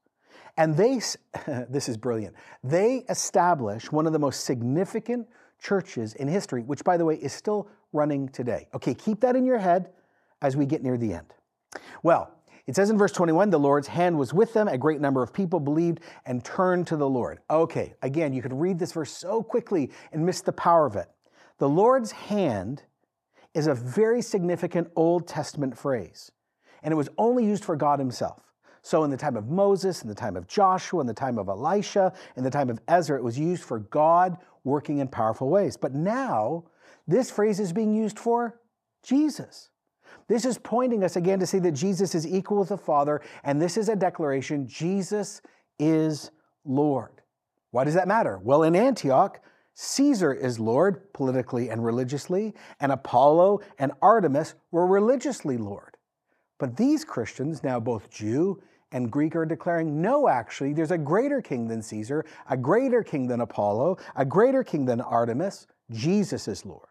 And 0.58 0.76
they, 0.76 0.96
this 1.70 1.88
is 1.88 1.98
brilliant, 1.98 2.36
they 2.64 3.06
establish 3.10 3.92
one 3.92 4.08
of 4.08 4.14
the 4.14 4.20
most 4.20 4.44
significant 4.46 5.28
churches 5.60 6.14
in 6.16 6.28
history, 6.28 6.64
which, 6.64 6.84
by 6.84 6.98
the 6.98 7.06
way, 7.06 7.16
is 7.16 7.34
still 7.34 7.70
running 7.94 8.30
today. 8.30 8.68
Okay, 8.74 8.94
keep 8.94 9.22
that 9.22 9.36
in 9.36 9.46
your 9.46 9.58
head 9.58 9.92
as 10.42 10.56
we 10.56 10.66
get 10.66 10.84
near 10.84 10.98
the 10.98 11.14
end. 11.14 11.34
Well, 12.04 12.32
it 12.68 12.76
says 12.76 12.90
in 12.90 12.98
verse 12.98 13.14
21 13.14 13.50
the 13.50 13.58
Lord's 13.58 13.88
hand 13.88 14.18
was 14.18 14.34
with 14.34 14.54
them. 14.54 14.68
A 14.68 14.78
great 14.78 15.00
number 15.00 15.24
of 15.24 15.34
people 15.34 15.60
believed 15.60 16.02
and 16.26 16.44
turned 16.44 16.86
to 16.88 16.98
the 16.98 17.10
Lord. 17.10 17.40
Okay, 17.50 17.96
again, 18.02 18.34
you 18.34 18.42
could 18.42 18.54
read 18.54 18.78
this 18.78 18.92
verse 18.92 19.12
so 19.12 19.42
quickly 19.42 19.92
and 20.12 20.26
miss 20.26 20.42
the 20.42 20.52
power 20.52 20.86
of 20.86 20.96
it. 20.98 21.10
The 21.60 21.70
Lord's 21.70 22.12
hand 22.12 22.84
is 23.54 23.68
a 23.68 23.74
very 23.74 24.22
significant 24.22 24.90
Old 24.96 25.28
Testament 25.28 25.78
phrase, 25.78 26.32
and 26.84 26.92
it 26.92 26.98
was 26.98 27.10
only 27.18 27.46
used 27.46 27.66
for 27.66 27.76
God 27.76 28.00
Himself. 28.00 28.44
So, 28.84 29.04
in 29.04 29.10
the 29.10 29.18
time 29.18 29.36
of 29.36 29.48
Moses, 29.48 30.04
in 30.04 30.08
the 30.08 30.16
time 30.16 30.38
of 30.38 30.48
Joshua, 30.48 31.02
in 31.02 31.08
the 31.08 31.14
time 31.14 31.38
of 31.38 31.50
Elisha, 31.50 32.14
in 32.36 32.44
the 32.44 32.50
time 32.50 32.70
of 32.70 32.80
Ezra, 32.88 33.18
it 33.18 33.24
was 33.24 33.38
used 33.40 33.64
for 33.64 33.80
God 33.80 34.38
working 34.64 35.00
in 35.00 35.08
powerful 35.08 35.50
ways. 35.50 35.76
But 35.76 35.94
now, 35.94 36.66
this 37.08 37.32
phrase 37.32 37.60
is 37.60 37.74
being 37.74 37.94
used 37.94 38.20
for 38.20 38.60
Jesus. 39.04 39.70
This 40.28 40.46
is 40.46 40.58
pointing 40.58 41.04
us 41.04 41.16
again 41.16 41.40
to 41.40 41.48
see 41.48 41.60
that 41.60 41.72
Jesus 41.72 42.14
is 42.14 42.28
equal 42.28 42.60
with 42.60 42.70
the 42.70 42.78
Father, 42.78 43.22
and 43.44 43.62
this 43.62 43.78
is 43.78 43.90
a 43.90 43.96
declaration 43.96 44.68
Jesus 44.68 45.42
is 45.80 46.32
Lord. 46.66 47.22
Why 47.72 47.84
does 47.84 47.94
that 47.94 48.08
matter? 48.08 48.40
Well, 48.44 48.64
in 48.64 48.76
Antioch, 48.76 49.40
Caesar 49.74 50.34
is 50.34 50.60
Lord 50.60 51.14
politically 51.14 51.70
and 51.70 51.86
religiously, 51.86 52.56
and 52.80 52.92
Apollo 52.92 53.62
and 53.78 53.92
Artemis 54.02 54.56
were 54.72 54.88
religiously 54.88 55.58
Lord. 55.58 55.98
But 56.58 56.76
these 56.76 57.06
Christians, 57.06 57.64
now 57.64 57.80
both 57.80 58.10
Jew 58.10 58.62
and 58.92 59.12
Greek, 59.12 59.36
are 59.36 59.46
declaring 59.46 60.02
no, 60.02 60.28
actually, 60.28 60.74
there's 60.74 60.92
a 60.92 60.98
greater 60.98 61.42
king 61.42 61.68
than 61.68 61.82
Caesar, 61.82 62.26
a 62.50 62.58
greater 62.58 63.04
king 63.04 63.28
than 63.28 63.42
Apollo, 63.42 63.98
a 64.16 64.26
greater 64.26 64.64
king 64.64 64.86
than 64.86 65.00
Artemis. 65.00 65.68
Jesus 65.92 66.48
is 66.48 66.66
Lord. 66.66 66.90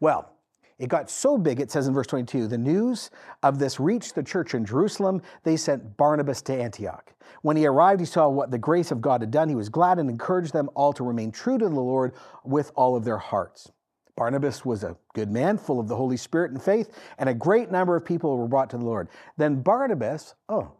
Well, 0.00 0.35
it 0.78 0.88
got 0.88 1.08
so 1.08 1.38
big, 1.38 1.58
it 1.58 1.70
says 1.70 1.88
in 1.88 1.94
verse 1.94 2.06
22 2.06 2.48
the 2.48 2.58
news 2.58 3.10
of 3.42 3.58
this 3.58 3.80
reached 3.80 4.14
the 4.14 4.22
church 4.22 4.54
in 4.54 4.64
Jerusalem. 4.64 5.22
They 5.42 5.56
sent 5.56 5.96
Barnabas 5.96 6.42
to 6.42 6.54
Antioch. 6.54 7.14
When 7.42 7.56
he 7.56 7.66
arrived, 7.66 8.00
he 8.00 8.06
saw 8.06 8.28
what 8.28 8.50
the 8.50 8.58
grace 8.58 8.90
of 8.90 9.00
God 9.00 9.22
had 9.22 9.30
done. 9.30 9.48
He 9.48 9.54
was 9.54 9.68
glad 9.68 9.98
and 9.98 10.10
encouraged 10.10 10.52
them 10.52 10.68
all 10.74 10.92
to 10.92 11.04
remain 11.04 11.32
true 11.32 11.56
to 11.58 11.68
the 11.68 11.74
Lord 11.74 12.12
with 12.44 12.72
all 12.74 12.94
of 12.94 13.04
their 13.04 13.18
hearts. 13.18 13.70
Barnabas 14.16 14.64
was 14.64 14.82
a 14.82 14.96
good 15.14 15.30
man, 15.30 15.58
full 15.58 15.78
of 15.78 15.88
the 15.88 15.96
Holy 15.96 16.16
Spirit 16.16 16.50
and 16.50 16.62
faith, 16.62 16.90
and 17.18 17.28
a 17.28 17.34
great 17.34 17.70
number 17.70 17.96
of 17.96 18.04
people 18.04 18.36
were 18.36 18.48
brought 18.48 18.70
to 18.70 18.78
the 18.78 18.84
Lord. 18.84 19.08
Then 19.36 19.60
Barnabas, 19.60 20.34
oh, 20.48 20.72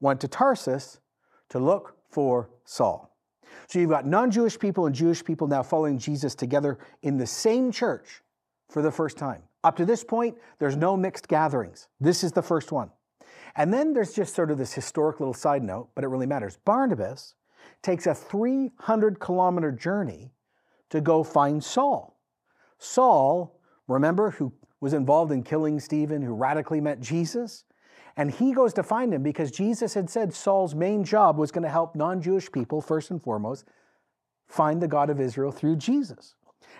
went 0.00 0.20
to 0.20 0.28
Tarsus 0.28 1.00
to 1.50 1.58
look 1.58 1.96
for 2.10 2.50
Saul. 2.64 3.16
So 3.68 3.78
you've 3.78 3.90
got 3.90 4.06
non 4.06 4.30
Jewish 4.30 4.58
people 4.58 4.86
and 4.86 4.94
Jewish 4.94 5.24
people 5.24 5.46
now 5.46 5.62
following 5.62 5.98
Jesus 5.98 6.34
together 6.34 6.78
in 7.02 7.16
the 7.16 7.26
same 7.26 7.72
church 7.72 8.22
for 8.68 8.82
the 8.82 8.90
first 8.90 9.16
time. 9.16 9.42
Up 9.64 9.76
to 9.76 9.84
this 9.84 10.04
point, 10.04 10.36
there's 10.58 10.76
no 10.76 10.96
mixed 10.96 11.28
gatherings. 11.28 11.88
This 12.00 12.22
is 12.22 12.32
the 12.32 12.42
first 12.42 12.72
one. 12.72 12.90
And 13.56 13.72
then 13.72 13.94
there's 13.94 14.12
just 14.12 14.34
sort 14.34 14.50
of 14.50 14.58
this 14.58 14.74
historic 14.74 15.18
little 15.18 15.34
side 15.34 15.62
note, 15.62 15.88
but 15.94 16.04
it 16.04 16.08
really 16.08 16.26
matters. 16.26 16.58
Barnabas 16.64 17.34
takes 17.82 18.06
a 18.06 18.14
300 18.14 19.18
kilometer 19.18 19.72
journey 19.72 20.32
to 20.90 21.00
go 21.00 21.24
find 21.24 21.62
Saul. 21.64 22.20
Saul, 22.78 23.58
remember, 23.88 24.30
who 24.32 24.52
was 24.80 24.92
involved 24.92 25.32
in 25.32 25.42
killing 25.42 25.80
Stephen, 25.80 26.22
who 26.22 26.34
radically 26.34 26.80
met 26.80 27.00
Jesus? 27.00 27.64
And 28.16 28.30
he 28.30 28.52
goes 28.52 28.72
to 28.74 28.82
find 28.82 29.12
him 29.12 29.22
because 29.22 29.50
Jesus 29.50 29.94
had 29.94 30.08
said 30.08 30.32
Saul's 30.32 30.74
main 30.74 31.04
job 31.04 31.36
was 31.36 31.50
going 31.50 31.64
to 31.64 31.68
help 31.70 31.94
non 31.94 32.22
Jewish 32.22 32.50
people, 32.50 32.80
first 32.80 33.10
and 33.10 33.22
foremost, 33.22 33.64
find 34.48 34.80
the 34.80 34.88
God 34.88 35.10
of 35.10 35.20
Israel 35.20 35.52
through 35.52 35.76
Jesus. 35.76 36.34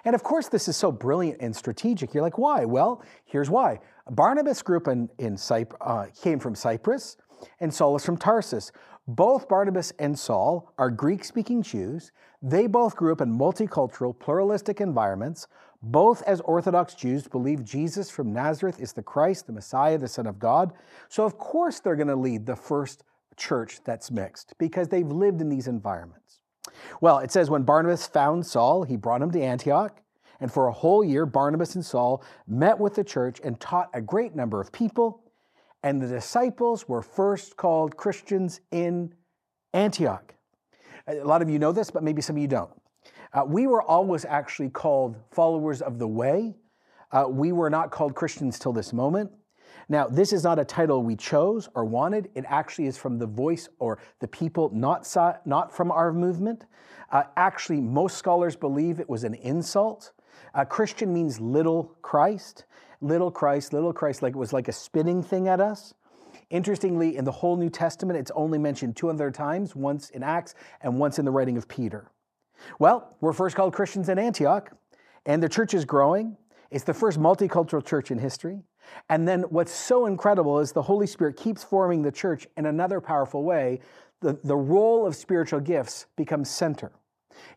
And 0.05 0.14
of 0.14 0.23
course, 0.23 0.49
this 0.49 0.69
is 0.69 0.76
so 0.76 0.93
brilliant 0.93 1.40
and 1.40 1.55
strategic. 1.55 2.14
You're 2.14 2.23
like, 2.23 2.38
why? 2.38 2.64
Well, 2.64 3.02
here's 3.25 3.50
why. 3.50 3.81
Barnabas 4.11 4.62
group 4.62 4.88
in, 4.88 5.09
in 5.19 5.37
uh, 5.81 6.07
came 6.21 6.38
from 6.38 6.55
Cyprus, 6.55 7.16
and 7.61 7.73
Saul 7.73 7.97
is 7.97 8.05
from 8.05 8.16
Tarsus. 8.16 8.73
Both 9.09 9.49
Barnabas 9.49 9.93
and 9.99 10.19
Saul 10.19 10.73
are 10.78 10.90
Greek 10.90 11.25
speaking 11.25 11.62
Jews. 11.62 12.11
They 12.43 12.66
both 12.66 12.97
grew 12.97 13.12
up 13.12 13.21
in 13.21 13.37
multicultural, 13.37 14.19
pluralistic 14.19 14.81
environments. 14.81 15.47
Both, 15.83 16.23
as 16.23 16.40
Orthodox 16.40 16.95
Jews, 16.95 17.28
believe 17.28 17.64
Jesus 17.64 18.11
from 18.11 18.33
Nazareth 18.33 18.81
is 18.81 18.93
the 18.93 19.02
Christ, 19.02 19.47
the 19.47 19.52
Messiah, 19.52 19.99
the 19.99 20.09
Son 20.09 20.26
of 20.26 20.38
God. 20.38 20.73
So, 21.09 21.25
of 21.25 21.38
course, 21.38 21.78
they're 21.78 21.97
going 21.97 22.09
to 22.09 22.16
lead 22.16 22.47
the 22.47 22.57
first 22.57 23.05
church 23.37 23.81
that's 23.85 24.11
mixed 24.11 24.55
because 24.59 24.88
they've 24.88 25.07
lived 25.07 25.40
in 25.40 25.49
these 25.49 25.69
environments. 25.69 26.40
Well, 27.00 27.18
it 27.18 27.30
says 27.30 27.50
when 27.50 27.62
Barnabas 27.62 28.06
found 28.06 28.47
Saul, 28.47 28.83
he 28.85 28.97
brought 28.97 29.23
him 29.23 29.30
to 29.33 29.40
Antioch. 29.40 30.00
And 30.40 30.52
for 30.52 30.66
a 30.66 30.73
whole 30.73 31.02
year, 31.02 31.25
Barnabas 31.25 31.75
and 31.76 31.85
Saul 31.85 32.23
met 32.47 32.78
with 32.78 32.95
the 32.95 33.04
church 33.04 33.40
and 33.42 33.59
taught 33.59 33.88
a 33.95 34.02
great 34.02 34.35
number 34.35 34.61
of 34.61 34.71
people 34.71 35.23
and 35.87 36.02
the 36.02 36.09
disciples 36.09 36.88
were 36.88 37.00
first 37.00 37.56
called 37.56 37.97
Christians 37.97 38.61
in 38.73 39.14
Antioch. 39.73 40.35
A 41.06 41.14
lot 41.23 41.42
of 41.42 41.49
you 41.49 41.61
know 41.61 41.71
this, 41.71 41.92
but 41.92 42.02
maybe 42.02 42.21
some 42.21 42.35
of 42.35 42.42
you 42.42 42.49
don't. 42.49 42.73
Uh, 43.33 43.45
we 43.47 43.68
were 43.68 43.83
always 43.83 44.25
actually 44.25 44.68
called 44.68 45.16
followers 45.30 45.83
of 45.83 46.00
the 46.00 46.09
way. 46.09 46.56
Uh, 47.12 47.26
we 47.28 47.52
were 47.52 47.71
not 47.71 47.92
called 47.92 48.16
Christians 48.16 48.59
till 48.59 48.73
this 48.73 48.92
moment. 48.92 49.30
Now, 49.88 50.06
this 50.06 50.33
is 50.33 50.45
not 50.45 50.59
a 50.59 50.64
title 50.64 51.02
we 51.02 51.16
chose 51.16 51.68
or 51.75 51.85
wanted. 51.85 52.30
It 52.35 52.45
actually 52.49 52.87
is 52.87 52.97
from 52.97 53.18
the 53.18 53.26
voice 53.26 53.68
or 53.78 53.99
the 54.21 54.28
people, 54.28 54.71
not, 54.73 55.06
not 55.45 55.75
from 55.75 55.90
our 55.90 56.12
movement. 56.12 56.66
Uh, 57.11 57.25
actually, 57.37 57.80
most 57.80 58.16
scholars 58.16 58.56
believe 58.56 59.00
it 59.00 59.09
was 59.09 59.25
an 59.25 59.35
insult. 59.35 60.12
Uh, 60.54 60.64
Christian 60.64 61.12
means 61.12 61.40
little 61.40 61.97
Christ 62.02 62.64
little 63.00 63.30
Christ, 63.30 63.73
little 63.73 63.92
Christ, 63.92 64.23
like 64.23 64.35
it 64.35 64.38
was 64.38 64.52
like 64.52 64.68
a 64.68 64.73
spinning 64.73 65.23
thing 65.23 65.49
at 65.49 65.61
us. 65.61 65.95
Interestingly, 66.50 67.16
in 67.16 67.25
the 67.25 67.33
whole 67.33 67.56
New 67.56 67.71
Testament, 67.71 68.18
it's 68.18 68.30
only 68.35 68.59
mentioned 68.59 68.97
two 68.97 69.11
other 69.11 69.30
times, 69.30 69.75
once 69.75 70.11
in 70.11 70.23
Acts 70.23 70.54
and 70.80 70.99
once 70.99 71.18
in 71.18 71.25
the 71.25 71.30
writing 71.30 71.56
of 71.56 71.66
Peter. 71.66 72.11
Well, 72.78 73.16
we're 73.21 73.33
first 73.33 73.56
called 73.56 73.75
Christians 73.75 74.09
in 74.09 74.18
Antioch, 74.18 74.71
and 75.25 75.42
the 75.42 75.49
church 75.49 75.75
is 75.75 75.85
growing. 75.85 76.37
It's 76.71 76.85
the 76.85 76.95
first 76.95 77.18
multicultural 77.18 77.85
church 77.85 78.11
in 78.11 78.18
history. 78.18 78.62
And 79.09 79.26
then 79.26 79.43
what's 79.43 79.73
so 79.73 80.07
incredible 80.07 80.59
is 80.61 80.73
the 80.73 80.83
Holy 80.83 81.07
Spirit 81.07 81.37
keeps 81.37 81.62
forming 81.62 82.02
the 82.02 82.12
church 82.12 82.47
in 82.57 82.66
another 82.66 83.00
powerful 83.00 83.45
way. 83.45 83.81
The, 84.21 84.38
the 84.43 84.57
role 84.57 85.07
of 85.07 85.14
spiritual 85.14 85.61
gifts 85.61 86.07
becomes 86.16 86.50
center. 86.50 86.93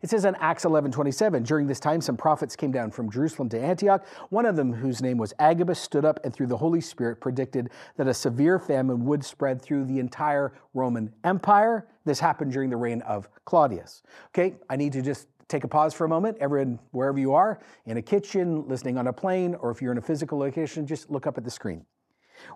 It 0.02 0.10
says 0.10 0.24
in 0.24 0.34
Acts 0.36 0.64
11 0.64 0.92
27, 0.92 1.42
during 1.42 1.66
this 1.66 1.80
time, 1.80 2.00
some 2.00 2.16
prophets 2.16 2.56
came 2.56 2.72
down 2.72 2.90
from 2.90 3.10
Jerusalem 3.10 3.48
to 3.50 3.60
Antioch. 3.60 4.04
One 4.30 4.46
of 4.46 4.56
them, 4.56 4.72
whose 4.72 5.02
name 5.02 5.18
was 5.18 5.32
Agabus, 5.38 5.80
stood 5.80 6.04
up 6.04 6.20
and 6.24 6.34
through 6.34 6.46
the 6.46 6.56
Holy 6.56 6.80
Spirit 6.80 7.20
predicted 7.20 7.70
that 7.96 8.08
a 8.08 8.14
severe 8.14 8.58
famine 8.58 9.04
would 9.06 9.24
spread 9.24 9.60
through 9.60 9.84
the 9.86 9.98
entire 9.98 10.52
Roman 10.74 11.12
Empire. 11.24 11.86
This 12.04 12.20
happened 12.20 12.52
during 12.52 12.70
the 12.70 12.76
reign 12.76 13.02
of 13.02 13.28
Claudius. 13.44 14.02
Okay, 14.28 14.56
I 14.68 14.76
need 14.76 14.92
to 14.94 15.02
just 15.02 15.28
take 15.50 15.64
a 15.64 15.68
pause 15.68 15.92
for 15.92 16.04
a 16.04 16.08
moment. 16.08 16.38
Everyone, 16.40 16.78
wherever 16.92 17.18
you 17.18 17.34
are, 17.34 17.60
in 17.86 17.96
a 17.96 18.02
kitchen, 18.02 18.66
listening 18.68 18.96
on 18.96 19.08
a 19.08 19.12
plane, 19.12 19.54
or 19.56 19.70
if 19.70 19.82
you're 19.82 19.92
in 19.92 19.98
a 19.98 20.02
physical 20.02 20.38
location, 20.38 20.86
just 20.86 21.10
look 21.10 21.26
up 21.26 21.36
at 21.36 21.44
the 21.44 21.50
screen. 21.50 21.84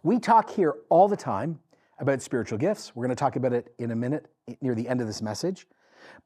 We 0.03 0.19
talk 0.19 0.51
here 0.51 0.75
all 0.89 1.09
the 1.09 1.17
time 1.17 1.59
about 1.99 2.23
spiritual 2.23 2.59
gifts. 2.59 2.95
We're 2.95 3.05
going 3.05 3.17
to 3.17 3.21
talk 3.21 3.37
about 3.37 3.53
it 3.53 3.75
in 3.79 3.91
a 3.91 3.97
minute 3.97 4.27
near 4.61 4.75
the 4.75 4.89
end 4.89 5.01
of 5.01 5.07
this 5.07 5.23
message. 5.23 5.67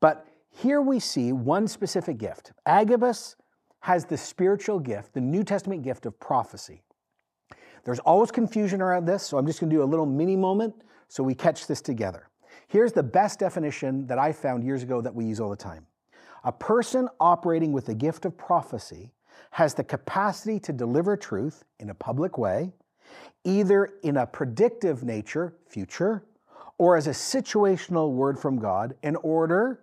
But 0.01 0.27
here 0.51 0.81
we 0.81 1.01
see 1.01 1.33
one 1.33 1.69
specific 1.69 2.19
gift. 2.19 2.53
Agabus 2.67 3.37
has 3.81 4.05
the 4.05 4.17
spiritual 4.17 4.81
gift, 4.81 5.15
the 5.15 5.21
New 5.21 5.45
Testament 5.45 5.83
gift 5.83 6.07
of 6.07 6.19
prophecy. 6.19 6.83
There's 7.85 8.01
always 8.01 8.31
confusion 8.31 8.83
around 8.83 9.07
this, 9.07 9.23
so 9.23 9.39
I'm 9.39 9.47
just 9.47 9.61
going 9.61 9.71
to 9.71 9.77
do 9.77 9.83
a 9.83 9.85
little 9.85 10.07
mini 10.07 10.37
moment 10.37 10.75
so 11.09 11.23
we 11.23 11.35
catch 11.35 11.67
this 11.67 11.81
together. 11.81 12.29
Here's 12.67 12.93
the 12.93 13.03
best 13.03 13.39
definition 13.39 14.07
that 14.09 14.19
I 14.19 14.33
found 14.33 14.65
years 14.65 14.83
ago 14.83 15.00
that 15.00 15.15
we 15.15 15.25
use 15.25 15.41
all 15.41 15.49
the 15.49 15.57
time. 15.57 15.87
A 16.45 16.53
person 16.53 17.09
operating 17.21 17.73
with 17.73 17.87
the 17.87 17.95
gift 17.95 18.25
of 18.25 18.37
prophecy 18.37 19.13
has 19.51 19.75
the 19.75 19.85
capacity 19.85 20.61
to 20.61 20.73
deliver 20.73 21.17
truth 21.17 21.65
in 21.79 21.91
a 21.91 21.95
public 21.95 22.39
way, 22.39 22.73
either 23.45 23.89
in 24.03 24.17
a 24.17 24.27
predictive 24.27 25.03
nature, 25.03 25.55
future, 25.69 26.25
or 26.79 26.97
as 26.97 27.07
a 27.07 27.11
situational 27.11 28.13
word 28.13 28.39
from 28.39 28.59
God 28.59 28.95
in 29.03 29.17
order 29.17 29.81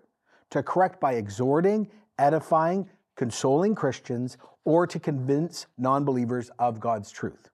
to 0.51 0.63
correct 0.63 0.99
by 0.99 1.13
exhorting, 1.13 1.89
edifying, 2.17 2.89
consoling 3.15 3.75
Christians, 3.75 4.37
or 4.63 4.87
to 4.87 4.99
convince 4.99 5.67
non 5.77 6.05
believers 6.05 6.49
of 6.59 6.79
God's 6.79 7.11
truth. 7.11 7.49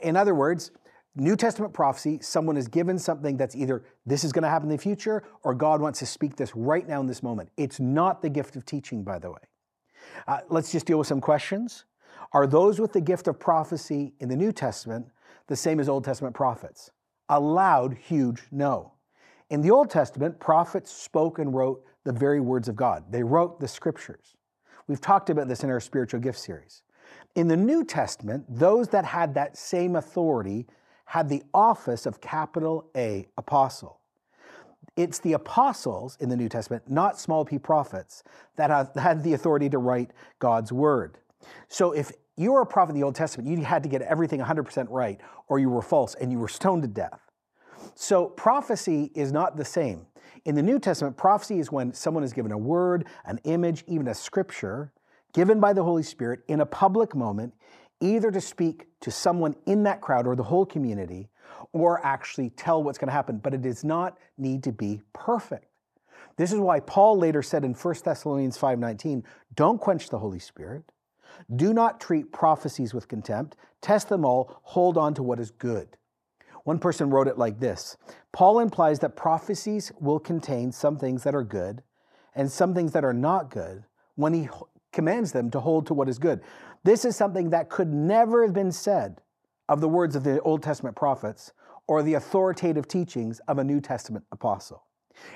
In 0.00 0.16
other 0.16 0.34
words, 0.34 0.70
New 1.14 1.36
Testament 1.36 1.74
prophecy, 1.74 2.18
someone 2.22 2.56
is 2.56 2.68
given 2.68 2.98
something 2.98 3.36
that's 3.36 3.54
either 3.54 3.84
this 4.06 4.24
is 4.24 4.32
going 4.32 4.44
to 4.44 4.48
happen 4.48 4.70
in 4.70 4.76
the 4.76 4.82
future 4.82 5.24
or 5.42 5.54
God 5.54 5.80
wants 5.80 5.98
to 5.98 6.06
speak 6.06 6.36
this 6.36 6.56
right 6.56 6.88
now 6.88 7.00
in 7.00 7.06
this 7.06 7.22
moment. 7.22 7.50
It's 7.58 7.78
not 7.78 8.22
the 8.22 8.30
gift 8.30 8.56
of 8.56 8.64
teaching, 8.64 9.04
by 9.04 9.18
the 9.18 9.30
way. 9.30 9.38
Uh, 10.26 10.38
let's 10.48 10.72
just 10.72 10.86
deal 10.86 10.98
with 10.98 11.06
some 11.06 11.20
questions. 11.20 11.84
Are 12.32 12.46
those 12.46 12.80
with 12.80 12.94
the 12.94 13.00
gift 13.00 13.28
of 13.28 13.38
prophecy 13.38 14.14
in 14.20 14.28
the 14.28 14.36
New 14.36 14.52
Testament 14.52 15.06
the 15.48 15.56
same 15.56 15.80
as 15.80 15.88
Old 15.88 16.04
Testament 16.04 16.34
prophets? 16.34 16.90
A 17.28 17.38
loud, 17.38 17.94
huge 17.94 18.44
no. 18.50 18.92
In 19.50 19.60
the 19.60 19.70
Old 19.70 19.90
Testament, 19.90 20.40
prophets 20.40 20.90
spoke 20.90 21.38
and 21.38 21.54
wrote 21.54 21.84
the 22.04 22.12
very 22.12 22.40
words 22.40 22.68
of 22.68 22.76
God. 22.76 23.04
They 23.10 23.22
wrote 23.22 23.60
the 23.60 23.68
scriptures. 23.68 24.34
We've 24.86 25.00
talked 25.00 25.28
about 25.28 25.46
this 25.46 25.62
in 25.62 25.70
our 25.70 25.80
spiritual 25.80 26.20
gift 26.20 26.38
series. 26.38 26.82
In 27.34 27.48
the 27.48 27.56
New 27.56 27.84
Testament, 27.84 28.44
those 28.48 28.88
that 28.88 29.04
had 29.04 29.34
that 29.34 29.56
same 29.58 29.96
authority 29.96 30.66
had 31.12 31.28
the 31.28 31.42
office 31.52 32.06
of 32.06 32.22
capital 32.22 32.86
A, 32.96 33.26
apostle. 33.36 34.00
It's 34.96 35.18
the 35.18 35.34
apostles 35.34 36.16
in 36.20 36.30
the 36.30 36.36
New 36.38 36.48
Testament, 36.48 36.88
not 36.88 37.20
small 37.20 37.44
p 37.44 37.58
prophets, 37.58 38.24
that 38.56 38.70
had 38.96 39.22
the 39.22 39.34
authority 39.34 39.68
to 39.68 39.76
write 39.76 40.12
God's 40.38 40.72
word. 40.72 41.18
So 41.68 41.92
if 41.92 42.12
you 42.38 42.52
were 42.52 42.62
a 42.62 42.66
prophet 42.66 42.92
in 42.92 43.00
the 43.00 43.04
Old 43.04 43.14
Testament, 43.14 43.46
you 43.46 43.62
had 43.62 43.82
to 43.82 43.90
get 43.90 44.00
everything 44.00 44.40
100% 44.40 44.86
right, 44.88 45.20
or 45.48 45.58
you 45.58 45.68
were 45.68 45.82
false 45.82 46.14
and 46.14 46.32
you 46.32 46.38
were 46.38 46.48
stoned 46.48 46.80
to 46.80 46.88
death. 46.88 47.20
So 47.94 48.28
prophecy 48.28 49.12
is 49.14 49.32
not 49.32 49.58
the 49.58 49.66
same. 49.66 50.06
In 50.46 50.54
the 50.54 50.62
New 50.62 50.78
Testament, 50.78 51.18
prophecy 51.18 51.58
is 51.58 51.70
when 51.70 51.92
someone 51.92 52.24
is 52.24 52.32
given 52.32 52.52
a 52.52 52.58
word, 52.58 53.06
an 53.26 53.38
image, 53.44 53.84
even 53.86 54.08
a 54.08 54.14
scripture 54.14 54.94
given 55.34 55.60
by 55.60 55.72
the 55.72 55.82
Holy 55.82 56.02
Spirit 56.02 56.40
in 56.48 56.60
a 56.60 56.66
public 56.66 57.14
moment, 57.14 57.54
either 58.02 58.30
to 58.30 58.40
speak 58.40 58.88
to 59.00 59.10
someone 59.10 59.54
in 59.66 59.84
that 59.84 60.00
crowd 60.00 60.26
or 60.26 60.36
the 60.36 60.42
whole 60.42 60.66
community, 60.66 61.28
or 61.72 62.04
actually 62.04 62.50
tell 62.50 62.82
what's 62.82 62.98
going 62.98 63.08
to 63.08 63.12
happen. 63.12 63.38
But 63.38 63.54
it 63.54 63.62
does 63.62 63.84
not 63.84 64.18
need 64.36 64.62
to 64.64 64.72
be 64.72 65.00
perfect. 65.12 65.66
This 66.36 66.52
is 66.52 66.58
why 66.58 66.80
Paul 66.80 67.18
later 67.18 67.42
said 67.42 67.64
in 67.64 67.74
1 67.74 68.04
Thessalonians 68.04 68.58
5:19, 68.58 69.24
"Don't 69.54 69.80
quench 69.80 70.08
the 70.08 70.18
Holy 70.18 70.38
Spirit. 70.38 70.90
Do 71.54 71.72
not 71.72 72.00
treat 72.00 72.32
prophecies 72.32 72.92
with 72.92 73.08
contempt. 73.08 73.56
Test 73.80 74.08
them 74.08 74.24
all. 74.24 74.60
Hold 74.62 74.98
on 74.98 75.14
to 75.14 75.22
what 75.22 75.40
is 75.40 75.50
good." 75.50 75.96
One 76.64 76.78
person 76.78 77.10
wrote 77.10 77.28
it 77.28 77.38
like 77.38 77.58
this 77.58 77.96
Paul 78.32 78.60
implies 78.60 79.00
that 79.00 79.16
prophecies 79.16 79.92
will 80.00 80.20
contain 80.20 80.72
some 80.72 80.96
things 80.96 81.22
that 81.24 81.34
are 81.34 81.44
good 81.44 81.82
and 82.34 82.50
some 82.50 82.74
things 82.74 82.92
that 82.92 83.04
are 83.04 83.12
not 83.12 83.50
good 83.50 83.84
when 84.14 84.32
he 84.32 84.48
commands 84.92 85.32
them 85.32 85.50
to 85.50 85.60
hold 85.60 85.86
to 85.86 85.94
what 85.94 86.08
is 86.08 86.18
good. 86.18 86.40
This 86.84 87.04
is 87.04 87.16
something 87.16 87.50
that 87.50 87.70
could 87.70 87.92
never 87.92 88.42
have 88.44 88.52
been 88.52 88.72
said 88.72 89.20
of 89.68 89.80
the 89.80 89.88
words 89.88 90.16
of 90.16 90.24
the 90.24 90.40
Old 90.40 90.62
Testament 90.62 90.96
prophets 90.96 91.52
or 91.86 92.02
the 92.02 92.14
authoritative 92.14 92.88
teachings 92.88 93.40
of 93.48 93.58
a 93.58 93.64
New 93.64 93.80
Testament 93.80 94.24
apostle. 94.32 94.84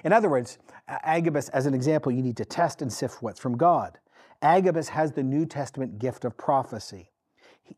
In 0.05 0.13
other 0.13 0.29
words, 0.29 0.59
Agabus, 0.89 1.49
as 1.51 1.67
an 1.67 1.75
example, 1.75 2.11
you 2.11 2.23
need 2.23 2.37
to 2.39 2.45
test 2.45 2.83
and 2.83 2.93
sift 2.93 3.23
what's 3.23 3.41
from 3.41 3.57
God. 3.57 3.99
Agabus 4.43 4.89
has 4.89 5.13
the 5.13 5.23
New 5.23 5.47
Testament 5.47 5.99
gift 5.99 6.25
of 6.25 6.37
prophecy. 6.37 7.11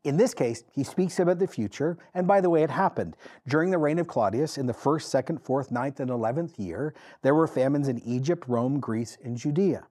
In 0.04 0.16
this 0.16 0.34
case, 0.34 0.64
he 0.72 0.84
speaks 0.84 1.18
about 1.18 1.38
the 1.38 1.46
future, 1.46 1.96
and 2.14 2.26
by 2.26 2.40
the 2.40 2.50
way, 2.50 2.62
it 2.62 2.70
happened. 2.70 3.16
During 3.46 3.70
the 3.70 3.78
reign 3.78 3.98
of 3.98 4.06
Claudius, 4.06 4.58
in 4.58 4.66
the 4.66 4.74
first, 4.74 5.10
second, 5.10 5.38
fourth, 5.38 5.70
ninth, 5.70 5.98
and 5.98 6.10
eleventh 6.10 6.58
year, 6.58 6.94
there 7.22 7.34
were 7.34 7.46
famines 7.46 7.88
in 7.88 7.98
Egypt, 8.00 8.44
Rome, 8.48 8.80
Greece, 8.80 9.16
and 9.24 9.36
Judea. 9.36 9.86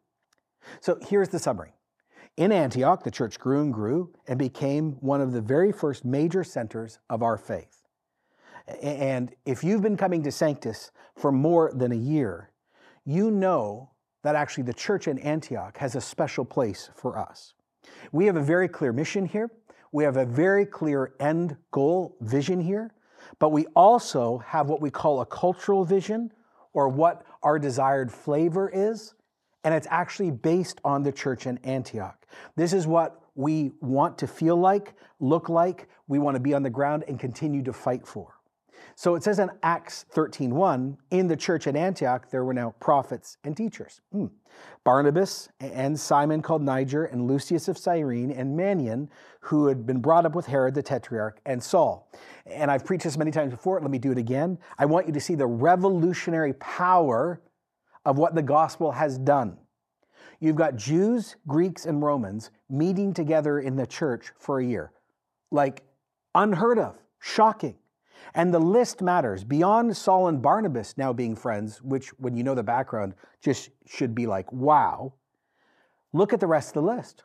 So 0.81 0.99
here's 1.01 1.29
the 1.29 1.39
summary. 1.39 1.73
In 2.37 2.51
Antioch, 2.51 3.03
the 3.03 3.09
church 3.09 3.39
grew 3.39 3.63
and 3.63 3.73
grew 3.73 4.13
and 4.27 4.37
became 4.37 4.93
one 4.99 5.21
of 5.21 5.31
the 5.31 5.41
very 5.41 5.71
first 5.71 6.05
major 6.05 6.43
centers 6.43 6.99
of 7.09 7.23
our 7.23 7.35
faith. 7.35 7.81
And 8.81 9.33
if 9.45 9.63
you've 9.63 9.81
been 9.81 9.97
coming 9.97 10.21
to 10.23 10.31
Sanctus 10.31 10.91
for 11.15 11.31
more 11.31 11.71
than 11.73 11.91
a 11.91 11.95
year, 11.95 12.51
you 13.05 13.31
know 13.31 13.89
that 14.23 14.35
actually 14.35 14.63
the 14.63 14.73
church 14.73 15.07
in 15.07 15.17
Antioch 15.19 15.77
has 15.77 15.95
a 15.95 16.01
special 16.01 16.45
place 16.45 16.91
for 16.95 17.17
us. 17.17 17.55
We 18.11 18.25
have 18.27 18.35
a 18.35 18.41
very 18.41 18.67
clear 18.67 18.93
mission 18.93 19.25
here. 19.25 19.49
We 19.91 20.03
have 20.03 20.17
a 20.17 20.25
very 20.25 20.65
clear 20.65 21.13
end 21.19 21.55
goal 21.71 22.17
vision 22.21 22.59
here, 22.59 22.93
but 23.39 23.49
we 23.49 23.65
also 23.67 24.37
have 24.39 24.67
what 24.67 24.81
we 24.81 24.91
call 24.91 25.21
a 25.21 25.25
cultural 25.25 25.85
vision 25.85 26.31
or 26.73 26.87
what 26.87 27.23
our 27.41 27.57
desired 27.57 28.11
flavor 28.11 28.69
is. 28.69 29.15
And 29.63 29.73
it's 29.73 29.87
actually 29.89 30.31
based 30.31 30.79
on 30.83 31.03
the 31.03 31.11
church 31.11 31.45
in 31.45 31.57
Antioch. 31.63 32.25
This 32.55 32.73
is 32.73 32.87
what 32.87 33.21
we 33.35 33.71
want 33.81 34.17
to 34.19 34.27
feel 34.27 34.55
like, 34.55 34.93
look 35.19 35.49
like, 35.49 35.87
we 36.07 36.19
want 36.19 36.35
to 36.35 36.39
be 36.39 36.53
on 36.53 36.63
the 36.63 36.69
ground 36.69 37.03
and 37.07 37.19
continue 37.19 37.63
to 37.63 37.73
fight 37.73 38.07
for. 38.07 38.37
So 38.95 39.13
it 39.13 39.23
says 39.23 39.37
in 39.37 39.51
Acts 39.61 40.05
13:1, 40.13 40.97
in 41.11 41.27
the 41.27 41.35
church 41.35 41.67
at 41.67 41.75
Antioch 41.75 42.29
there 42.31 42.43
were 42.43 42.53
now 42.53 42.73
prophets 42.79 43.37
and 43.43 43.55
teachers. 43.55 44.01
Hmm. 44.11 44.27
Barnabas 44.83 45.49
and 45.59 45.99
Simon 45.99 46.41
called 46.41 46.63
Niger 46.63 47.05
and 47.05 47.27
Lucius 47.27 47.67
of 47.67 47.77
Cyrene 47.77 48.31
and 48.31 48.57
Manaen, 48.57 49.09
who 49.41 49.67
had 49.67 49.85
been 49.85 49.99
brought 49.99 50.25
up 50.25 50.33
with 50.33 50.47
Herod 50.47 50.73
the 50.73 50.81
Tetrarch 50.81 51.39
and 51.45 51.61
Saul. 51.61 52.09
And 52.47 52.71
I've 52.71 52.85
preached 52.85 53.03
this 53.03 53.17
many 53.17 53.29
times 53.29 53.51
before, 53.51 53.79
let 53.79 53.91
me 53.91 53.99
do 53.99 54.11
it 54.11 54.17
again. 54.17 54.57
I 54.79 54.85
want 54.85 55.05
you 55.05 55.13
to 55.13 55.19
see 55.19 55.35
the 55.35 55.45
revolutionary 55.45 56.53
power 56.53 57.41
of 58.07 58.17
what 58.17 58.33
the 58.33 58.41
gospel 58.41 58.93
has 58.93 59.17
done. 59.17 59.57
You've 60.39 60.55
got 60.55 60.77
Jews, 60.77 61.35
Greeks, 61.45 61.85
and 61.85 62.01
Romans 62.01 62.51
meeting 62.69 63.13
together 63.13 63.59
in 63.59 63.75
the 63.75 63.85
church 63.85 64.31
for 64.39 64.59
a 64.59 64.65
year. 64.65 64.93
Like 65.51 65.83
unheard 66.33 66.79
of, 66.79 66.95
shocking. 67.19 67.75
And 68.33 68.53
the 68.53 68.59
list 68.59 69.01
matters. 69.01 69.43
Beyond 69.43 69.97
Saul 69.97 70.29
and 70.29 70.41
Barnabas 70.41 70.97
now 70.97 71.11
being 71.11 71.35
friends, 71.35 71.81
which, 71.81 72.07
when 72.17 72.37
you 72.37 72.45
know 72.45 72.55
the 72.55 72.63
background, 72.63 73.13
just 73.41 73.71
should 73.85 74.15
be 74.15 74.25
like, 74.25 74.49
wow, 74.53 75.11
look 76.13 76.31
at 76.31 76.39
the 76.39 76.47
rest 76.47 76.69
of 76.69 76.73
the 76.75 76.89
list. 76.89 77.23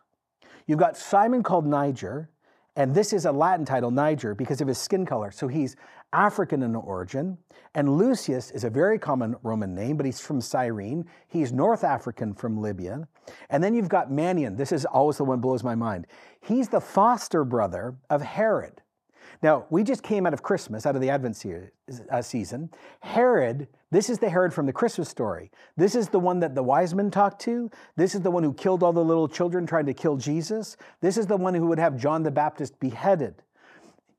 You've 0.66 0.80
got 0.80 0.96
Simon 0.96 1.44
called 1.44 1.64
Niger, 1.64 2.28
and 2.74 2.92
this 2.92 3.12
is 3.12 3.24
a 3.24 3.30
Latin 3.30 3.64
title, 3.64 3.92
Niger, 3.92 4.34
because 4.34 4.60
of 4.60 4.66
his 4.66 4.78
skin 4.78 5.06
color. 5.06 5.30
So 5.30 5.46
he's 5.46 5.76
African 6.12 6.62
in 6.62 6.74
origin. 6.74 7.38
And 7.74 7.96
Lucius 7.96 8.50
is 8.50 8.64
a 8.64 8.70
very 8.70 8.98
common 8.98 9.34
Roman 9.42 9.74
name, 9.74 9.96
but 9.96 10.06
he's 10.06 10.20
from 10.20 10.40
Cyrene. 10.40 11.06
He's 11.28 11.52
North 11.52 11.84
African 11.84 12.34
from 12.34 12.60
Libya. 12.60 13.08
And 13.50 13.62
then 13.62 13.74
you've 13.74 13.88
got 13.88 14.10
Manaen. 14.10 14.56
This 14.56 14.72
is 14.72 14.84
always 14.84 15.16
the 15.16 15.24
one 15.24 15.40
blows 15.40 15.64
my 15.64 15.74
mind. 15.74 16.06
He's 16.40 16.68
the 16.68 16.80
foster 16.80 17.44
brother 17.44 17.94
of 18.10 18.22
Herod. 18.22 18.82
Now, 19.42 19.66
we 19.70 19.82
just 19.82 20.02
came 20.02 20.26
out 20.26 20.34
of 20.34 20.42
Christmas, 20.42 20.86
out 20.86 20.94
of 20.94 21.00
the 21.00 21.10
Advent 21.10 21.44
uh, 22.10 22.22
season. 22.22 22.70
Herod, 23.00 23.66
this 23.90 24.08
is 24.08 24.18
the 24.18 24.30
Herod 24.30 24.54
from 24.54 24.66
the 24.66 24.72
Christmas 24.72 25.08
story. 25.08 25.50
This 25.76 25.94
is 25.96 26.08
the 26.08 26.20
one 26.20 26.38
that 26.40 26.54
the 26.54 26.62
wise 26.62 26.94
men 26.94 27.10
talked 27.10 27.40
to. 27.42 27.70
This 27.96 28.14
is 28.14 28.20
the 28.20 28.30
one 28.30 28.44
who 28.44 28.54
killed 28.54 28.82
all 28.82 28.92
the 28.92 29.04
little 29.04 29.28
children 29.28 29.66
trying 29.66 29.86
to 29.86 29.94
kill 29.94 30.16
Jesus. 30.16 30.76
This 31.00 31.16
is 31.16 31.26
the 31.26 31.36
one 31.36 31.54
who 31.54 31.66
would 31.66 31.78
have 31.78 31.96
John 31.96 32.22
the 32.22 32.30
Baptist 32.30 32.78
beheaded. 32.78 33.42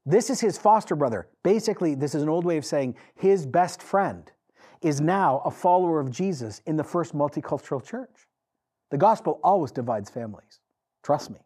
This 0.05 0.29
is 0.29 0.41
his 0.41 0.57
foster 0.57 0.95
brother. 0.95 1.29
Basically, 1.43 1.95
this 1.95 2.13
is 2.13 2.23
an 2.23 2.29
old 2.29 2.45
way 2.45 2.57
of 2.57 2.65
saying 2.65 2.95
his 3.15 3.45
best 3.45 3.81
friend 3.81 4.29
is 4.81 4.99
now 4.99 5.41
a 5.45 5.51
follower 5.51 5.99
of 5.99 6.11
Jesus 6.11 6.61
in 6.65 6.75
the 6.75 6.83
first 6.83 7.15
multicultural 7.15 7.83
church. 7.83 8.27
The 8.91 8.97
gospel 8.97 9.39
always 9.43 9.71
divides 9.71 10.09
families. 10.09 10.59
Trust 11.03 11.31
me. 11.31 11.39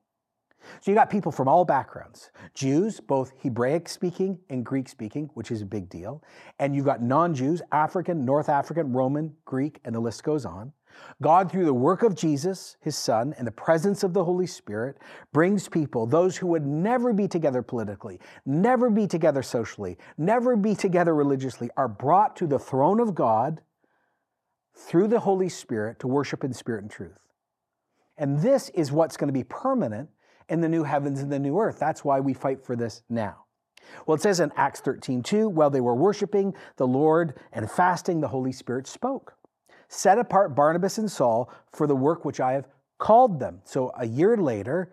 So 0.82 0.92
you 0.92 0.96
got 0.96 1.10
people 1.10 1.32
from 1.32 1.48
all 1.48 1.64
backgrounds 1.66 2.32
Jews, 2.54 3.00
both 3.00 3.32
Hebraic 3.42 3.88
speaking 3.88 4.40
and 4.50 4.66
Greek 4.66 4.90
speaking, 4.90 5.30
which 5.34 5.52
is 5.52 5.62
a 5.62 5.66
big 5.66 5.88
deal. 5.88 6.24
And 6.60 6.76
you've 6.76 6.86
got 6.86 7.02
non 7.02 7.34
Jews, 7.34 7.62
African, 7.72 8.26
North 8.26 8.50
African, 8.50 8.92
Roman, 8.92 9.36
Greek, 9.46 9.80
and 9.86 9.94
the 9.94 10.00
list 10.00 10.24
goes 10.24 10.46
on. 10.46 10.74
God, 11.22 11.52
through 11.52 11.66
the 11.66 11.74
work 11.74 12.04
of 12.04 12.16
Jesus, 12.16 12.78
his 12.82 12.96
son, 12.96 13.34
and 13.38 13.48
the 13.48 13.52
presence 13.52 14.04
of 14.04 14.14
the 14.14 14.24
Holy 14.24 14.48
Spirit, 14.48 14.98
brings 15.34 15.68
people, 15.68 16.06
those 16.06 16.38
who 16.38 16.48
would 16.48 16.66
never 16.66 17.14
be 17.14 17.28
together 17.28 17.62
politically, 17.62 18.20
never 18.46 18.90
be 18.90 19.08
together 19.08 19.42
socially, 19.42 19.98
never 20.18 20.56
be 20.56 20.76
together 20.76 21.16
religiously, 21.16 21.70
are 21.76 21.88
brought 21.88 22.36
to 22.36 22.48
the 22.48 22.60
throne 22.60 23.00
of 23.00 23.16
God 23.16 23.62
through 24.76 25.08
the 25.08 25.20
Holy 25.20 25.50
Spirit 25.50 26.00
to 26.00 26.08
worship 26.08 26.44
in 26.44 26.54
spirit 26.54 26.84
and 26.84 26.92
truth. 26.92 27.18
And 28.18 28.40
this 28.40 28.70
is 28.70 28.92
what's 28.92 29.18
going 29.18 29.28
to 29.28 29.34
be 29.34 29.44
permanent 29.44 30.10
in 30.50 30.62
the 30.62 30.70
new 30.70 30.84
heavens 30.84 31.20
and 31.22 31.32
the 31.32 31.40
new 31.40 31.60
earth. 31.60 31.78
That's 31.80 32.04
why 32.04 32.20
we 32.20 32.34
fight 32.34 32.64
for 32.64 32.76
this 32.76 33.02
now. 33.10 33.46
Well, 34.06 34.16
it 34.16 34.22
says 34.22 34.40
in 34.40 34.52
Acts 34.56 34.82
13, 34.82 35.24
2, 35.24 35.50
while 35.50 35.70
they 35.70 35.82
were 35.82 35.96
worshiping 35.96 36.54
the 36.76 36.88
Lord 36.88 37.40
and 37.54 37.70
fasting, 37.70 38.22
the 38.22 38.28
Holy 38.28 38.52
Spirit 38.52 38.88
spoke. 38.88 39.37
Set 39.88 40.18
apart 40.18 40.56
Barnabas 40.56 40.98
and 40.98 41.10
Saul 41.10 41.52
for 41.72 41.88
the 41.88 41.96
work 41.96 42.26
which 42.26 42.40
I 42.40 42.54
have 42.54 42.68
called 42.98 43.40
them. 43.40 43.62
So 43.64 43.92
a 43.98 44.06
year 44.06 44.38
later, 44.38 44.92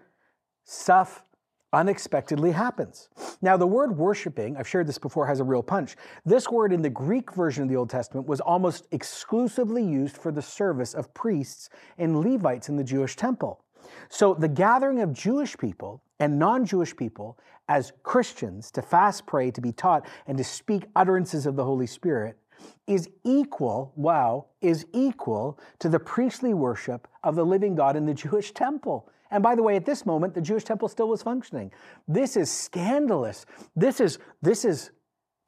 stuff 0.64 1.24
unexpectedly 1.72 2.52
happens. 2.52 3.08
Now, 3.42 3.56
the 3.56 3.66
word 3.66 3.96
worshiping, 3.96 4.56
I've 4.56 4.68
shared 4.68 4.86
this 4.86 4.98
before, 4.98 5.26
has 5.26 5.40
a 5.40 5.44
real 5.44 5.62
punch. 5.62 5.96
This 6.24 6.48
word 6.48 6.72
in 6.72 6.82
the 6.82 6.90
Greek 6.90 7.32
version 7.34 7.64
of 7.64 7.68
the 7.68 7.76
Old 7.76 7.90
Testament 7.90 8.28
was 8.28 8.40
almost 8.40 8.86
exclusively 8.92 9.82
used 9.82 10.16
for 10.16 10.30
the 10.30 10.40
service 10.40 10.94
of 10.94 11.12
priests 11.14 11.68
and 11.98 12.20
Levites 12.20 12.68
in 12.68 12.76
the 12.76 12.84
Jewish 12.84 13.16
temple. 13.16 13.64
So 14.08 14.34
the 14.34 14.48
gathering 14.48 15.00
of 15.00 15.12
Jewish 15.12 15.58
people 15.58 16.02
and 16.20 16.38
non 16.38 16.64
Jewish 16.64 16.96
people 16.96 17.38
as 17.68 17.92
Christians 18.02 18.70
to 18.70 18.82
fast, 18.82 19.26
pray, 19.26 19.50
to 19.50 19.60
be 19.60 19.72
taught, 19.72 20.06
and 20.26 20.38
to 20.38 20.44
speak 20.44 20.84
utterances 20.94 21.46
of 21.46 21.56
the 21.56 21.64
Holy 21.64 21.86
Spirit 21.86 22.38
is 22.86 23.08
equal, 23.24 23.92
wow, 23.96 24.46
is 24.60 24.86
equal 24.92 25.58
to 25.78 25.88
the 25.88 25.98
priestly 25.98 26.54
worship 26.54 27.08
of 27.22 27.34
the 27.34 27.44
living 27.44 27.74
God 27.74 27.96
in 27.96 28.06
the 28.06 28.14
Jewish 28.14 28.52
temple. 28.52 29.08
And 29.30 29.42
by 29.42 29.54
the 29.54 29.62
way, 29.62 29.76
at 29.76 29.86
this 29.86 30.06
moment, 30.06 30.34
the 30.34 30.40
Jewish 30.40 30.64
temple 30.64 30.88
still 30.88 31.08
was 31.08 31.22
functioning. 31.22 31.72
This 32.06 32.36
is 32.36 32.50
scandalous. 32.50 33.46
This 33.74 34.00
is, 34.00 34.18
this 34.42 34.64
is, 34.64 34.90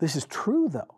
this 0.00 0.16
is 0.16 0.24
true 0.26 0.68
though. 0.68 0.96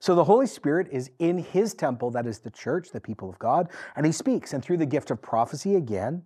So 0.00 0.14
the 0.14 0.24
Holy 0.24 0.46
Spirit 0.46 0.88
is 0.90 1.10
in 1.18 1.38
his 1.38 1.72
temple, 1.72 2.10
that 2.10 2.26
is 2.26 2.40
the 2.40 2.50
church, 2.50 2.90
the 2.90 3.00
people 3.00 3.30
of 3.30 3.38
God, 3.38 3.70
and 3.96 4.04
he 4.04 4.12
speaks. 4.12 4.52
And 4.52 4.62
through 4.62 4.76
the 4.76 4.86
gift 4.86 5.10
of 5.10 5.22
prophecy 5.22 5.76
again, 5.76 6.24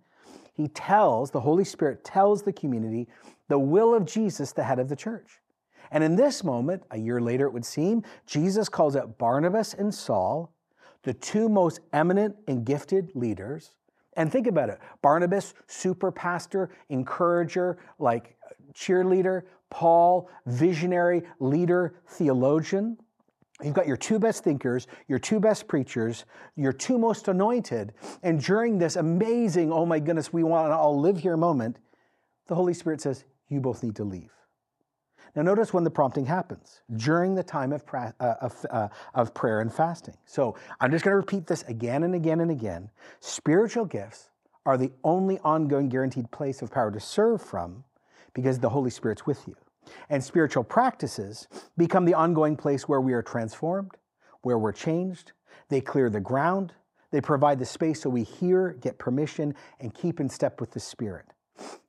he 0.53 0.67
tells, 0.67 1.31
the 1.31 1.39
Holy 1.39 1.63
Spirit 1.63 2.03
tells 2.03 2.43
the 2.43 2.51
community 2.51 3.07
the 3.47 3.57
will 3.57 3.95
of 3.95 4.05
Jesus, 4.05 4.51
the 4.51 4.63
head 4.63 4.79
of 4.79 4.89
the 4.89 4.95
church. 4.95 5.39
And 5.91 6.03
in 6.03 6.15
this 6.15 6.43
moment, 6.43 6.83
a 6.91 6.97
year 6.97 7.19
later 7.19 7.45
it 7.45 7.53
would 7.53 7.65
seem, 7.65 8.03
Jesus 8.25 8.69
calls 8.69 8.95
out 8.95 9.17
Barnabas 9.17 9.73
and 9.73 9.93
Saul, 9.93 10.53
the 11.03 11.13
two 11.13 11.49
most 11.49 11.79
eminent 11.93 12.35
and 12.47 12.65
gifted 12.65 13.11
leaders. 13.15 13.71
And 14.13 14.31
think 14.31 14.47
about 14.47 14.69
it 14.69 14.79
Barnabas, 15.01 15.53
super 15.67 16.11
pastor, 16.11 16.69
encourager, 16.89 17.77
like 17.99 18.35
cheerleader, 18.73 19.43
Paul, 19.69 20.29
visionary, 20.45 21.23
leader, 21.39 21.95
theologian. 22.07 22.97
You've 23.61 23.73
got 23.73 23.87
your 23.87 23.97
two 23.97 24.19
best 24.19 24.43
thinkers, 24.43 24.87
your 25.07 25.19
two 25.19 25.39
best 25.39 25.67
preachers, 25.67 26.25
your 26.55 26.71
two 26.71 26.97
most 26.97 27.27
anointed. 27.27 27.93
And 28.23 28.41
during 28.41 28.77
this 28.77 28.95
amazing, 28.95 29.71
oh 29.71 29.85
my 29.85 29.99
goodness, 29.99 30.31
we 30.31 30.43
want 30.43 30.71
to 30.71 30.75
all 30.75 30.99
live 30.99 31.17
here 31.17 31.35
moment, 31.35 31.77
the 32.47 32.55
Holy 32.55 32.73
Spirit 32.73 33.01
says, 33.01 33.25
you 33.49 33.59
both 33.59 33.83
need 33.83 33.97
to 33.97 34.05
leave. 34.05 34.31
Now, 35.35 35.43
notice 35.43 35.73
when 35.73 35.83
the 35.83 35.91
prompting 35.91 36.25
happens 36.25 36.81
during 36.95 37.35
the 37.35 37.43
time 37.43 37.71
of, 37.71 37.85
pra- 37.85 38.13
uh, 38.19 38.35
of, 38.41 38.65
uh, 38.69 38.87
of 39.13 39.33
prayer 39.33 39.61
and 39.61 39.73
fasting. 39.73 40.15
So, 40.25 40.55
I'm 40.79 40.91
just 40.91 41.05
going 41.05 41.13
to 41.13 41.17
repeat 41.17 41.47
this 41.47 41.63
again 41.63 42.03
and 42.03 42.15
again 42.15 42.39
and 42.39 42.51
again. 42.51 42.89
Spiritual 43.19 43.85
gifts 43.85 44.29
are 44.65 44.77
the 44.77 44.91
only 45.03 45.39
ongoing 45.39 45.89
guaranteed 45.89 46.29
place 46.31 46.61
of 46.61 46.71
power 46.71 46.91
to 46.91 46.99
serve 46.99 47.41
from 47.41 47.83
because 48.33 48.59
the 48.59 48.69
Holy 48.69 48.89
Spirit's 48.89 49.25
with 49.25 49.47
you. 49.47 49.55
And 50.09 50.23
spiritual 50.23 50.63
practices 50.63 51.47
become 51.77 52.05
the 52.05 52.13
ongoing 52.13 52.55
place 52.55 52.87
where 52.87 53.01
we 53.01 53.13
are 53.13 53.21
transformed, 53.21 53.91
where 54.41 54.57
we're 54.57 54.71
changed. 54.71 55.31
They 55.69 55.81
clear 55.81 56.09
the 56.09 56.19
ground. 56.19 56.73
They 57.11 57.21
provide 57.21 57.59
the 57.59 57.65
space 57.65 58.01
so 58.01 58.09
we 58.09 58.23
hear, 58.23 58.73
get 58.73 58.99
permission, 58.99 59.55
and 59.79 59.93
keep 59.93 60.19
in 60.19 60.29
step 60.29 60.61
with 60.61 60.71
the 60.71 60.79
Spirit. 60.79 61.25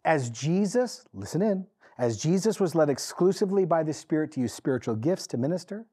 As 0.05 0.31
Jesus, 0.31 1.05
listen 1.12 1.42
in, 1.42 1.66
as 2.00 2.16
Jesus 2.16 2.58
was 2.58 2.74
led 2.74 2.88
exclusively 2.88 3.66
by 3.66 3.82
the 3.82 3.92
Spirit 3.92 4.32
to 4.32 4.40
use 4.40 4.54
spiritual 4.54 4.96
gifts 4.96 5.26
to 5.26 5.36
minister 5.36 5.84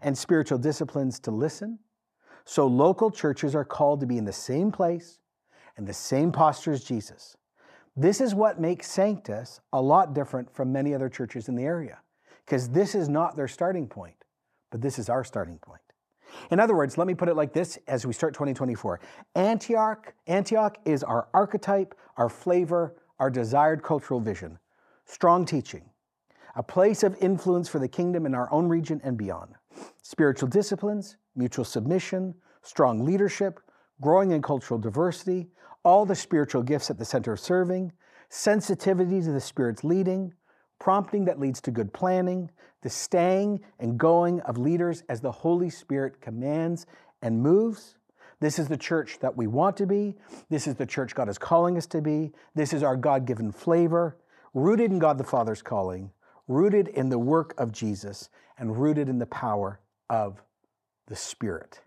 and 0.00 0.16
spiritual 0.16 0.56
disciplines 0.56 1.20
to 1.20 1.30
listen, 1.30 1.78
so 2.46 2.66
local 2.66 3.10
churches 3.10 3.54
are 3.54 3.64
called 3.64 4.00
to 4.00 4.06
be 4.06 4.16
in 4.16 4.24
the 4.24 4.32
same 4.32 4.72
place 4.72 5.18
and 5.76 5.86
the 5.86 5.92
same 5.92 6.32
posture 6.32 6.72
as 6.72 6.82
Jesus. 6.82 7.36
This 7.94 8.22
is 8.22 8.34
what 8.34 8.58
makes 8.58 8.90
Sanctus 8.90 9.60
a 9.74 9.82
lot 9.82 10.14
different 10.14 10.50
from 10.50 10.72
many 10.72 10.94
other 10.94 11.10
churches 11.10 11.46
in 11.46 11.56
the 11.56 11.64
area, 11.64 11.98
because 12.46 12.70
this 12.70 12.94
is 12.94 13.10
not 13.10 13.36
their 13.36 13.48
starting 13.48 13.86
point, 13.86 14.24
but 14.70 14.80
this 14.80 14.98
is 14.98 15.10
our 15.10 15.24
starting 15.24 15.58
point. 15.58 15.82
In 16.50 16.58
other 16.58 16.74
words, 16.74 16.96
let 16.96 17.06
me 17.06 17.14
put 17.14 17.28
it 17.28 17.36
like 17.36 17.52
this 17.52 17.78
as 17.86 18.06
we 18.06 18.14
start 18.14 18.32
2024. 18.32 18.98
Antioch, 19.34 20.14
Antioch 20.26 20.78
is 20.86 21.02
our 21.02 21.28
archetype, 21.34 21.94
our 22.16 22.30
flavor, 22.30 22.94
our 23.18 23.28
desired 23.28 23.82
cultural 23.82 24.20
vision. 24.20 24.58
Strong 25.10 25.44
teaching, 25.46 25.82
a 26.54 26.62
place 26.62 27.02
of 27.02 27.16
influence 27.20 27.68
for 27.68 27.80
the 27.80 27.88
kingdom 27.88 28.26
in 28.26 28.34
our 28.34 28.50
own 28.52 28.68
region 28.68 29.00
and 29.02 29.18
beyond. 29.18 29.56
Spiritual 30.02 30.48
disciplines, 30.48 31.16
mutual 31.34 31.64
submission, 31.64 32.32
strong 32.62 33.04
leadership, 33.04 33.58
growing 34.00 34.30
in 34.30 34.40
cultural 34.40 34.78
diversity, 34.78 35.48
all 35.82 36.06
the 36.06 36.14
spiritual 36.14 36.62
gifts 36.62 36.90
at 36.90 36.98
the 36.98 37.04
center 37.04 37.32
of 37.32 37.40
serving, 37.40 37.90
sensitivity 38.28 39.20
to 39.20 39.32
the 39.32 39.40
Spirit's 39.40 39.82
leading, 39.82 40.32
prompting 40.78 41.24
that 41.24 41.40
leads 41.40 41.60
to 41.60 41.72
good 41.72 41.92
planning, 41.92 42.48
the 42.82 42.88
staying 42.88 43.60
and 43.80 43.98
going 43.98 44.40
of 44.42 44.58
leaders 44.58 45.02
as 45.08 45.20
the 45.20 45.32
Holy 45.32 45.70
Spirit 45.70 46.20
commands 46.20 46.86
and 47.20 47.42
moves. 47.42 47.96
This 48.38 48.60
is 48.60 48.68
the 48.68 48.76
church 48.76 49.18
that 49.18 49.36
we 49.36 49.48
want 49.48 49.76
to 49.78 49.86
be. 49.86 50.14
This 50.50 50.68
is 50.68 50.76
the 50.76 50.86
church 50.86 51.16
God 51.16 51.28
is 51.28 51.36
calling 51.36 51.76
us 51.76 51.86
to 51.86 52.00
be. 52.00 52.30
This 52.54 52.72
is 52.72 52.84
our 52.84 52.96
God 52.96 53.26
given 53.26 53.50
flavor, 53.50 54.16
rooted 54.54 54.90
in 54.90 54.98
God 54.98 55.18
the 55.18 55.24
Father's 55.24 55.62
calling, 55.62 56.10
rooted 56.48 56.88
in 56.88 57.08
the 57.08 57.18
work 57.18 57.54
of 57.58 57.72
Jesus, 57.72 58.28
and 58.58 58.76
rooted 58.76 59.08
in 59.08 59.18
the 59.18 59.26
power 59.26 59.80
of 60.08 60.42
the 61.06 61.16
Spirit. 61.16 61.80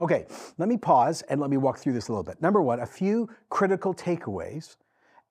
Okay, 0.00 0.26
let 0.58 0.68
me 0.68 0.76
pause 0.76 1.22
and 1.22 1.40
let 1.40 1.50
me 1.50 1.56
walk 1.56 1.78
through 1.78 1.92
this 1.92 2.08
a 2.08 2.12
little 2.12 2.24
bit. 2.24 2.42
Number 2.42 2.60
one, 2.60 2.80
a 2.80 2.86
few 2.86 3.28
critical 3.48 3.94
takeaways 3.94 4.76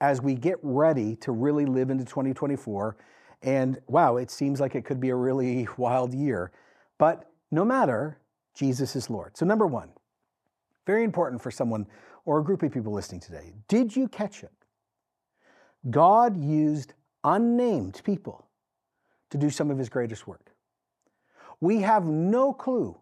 as 0.02 0.21
we 0.21 0.36
get 0.36 0.58
ready 0.62 1.15
to 1.17 1.32
really 1.32 1.65
live 1.65 1.89
into 1.89 2.06
2024. 2.06 2.95
And 3.41 3.80
wow, 3.88 4.17
it 4.17 4.32
seems 4.32 4.60
like 4.60 4.76
it 4.76 4.86
could 4.86 4.99
be 4.99 5.10
a 5.10 5.15
really 5.15 5.67
wild 5.78 6.13
year. 6.13 6.52
But 6.97 7.30
no 7.52 7.65
matter, 7.65 8.19
Jesus 8.54 8.95
is 8.95 9.10
Lord. 9.10 9.36
So, 9.38 9.45
number 9.45 9.67
one, 9.67 9.89
very 10.86 11.04
important 11.04 11.41
for 11.41 11.52
someone 11.52 11.88
or 12.26 12.39
a 12.39 12.43
group 12.43 12.63
of 12.63 12.71
people 12.71 12.93
listening 12.93 13.21
today. 13.21 13.54
Did 13.67 13.95
you 13.95 14.08
catch 14.08 14.43
it? 14.43 14.52
God 15.89 16.41
used 16.41 16.93
unnamed 17.23 18.01
people 18.03 18.47
to 19.29 19.37
do 19.37 19.49
some 19.49 19.71
of 19.71 19.77
his 19.77 19.89
greatest 19.89 20.27
work. 20.27 20.53
We 21.59 21.81
have 21.81 22.05
no 22.05 22.53
clue 22.53 22.97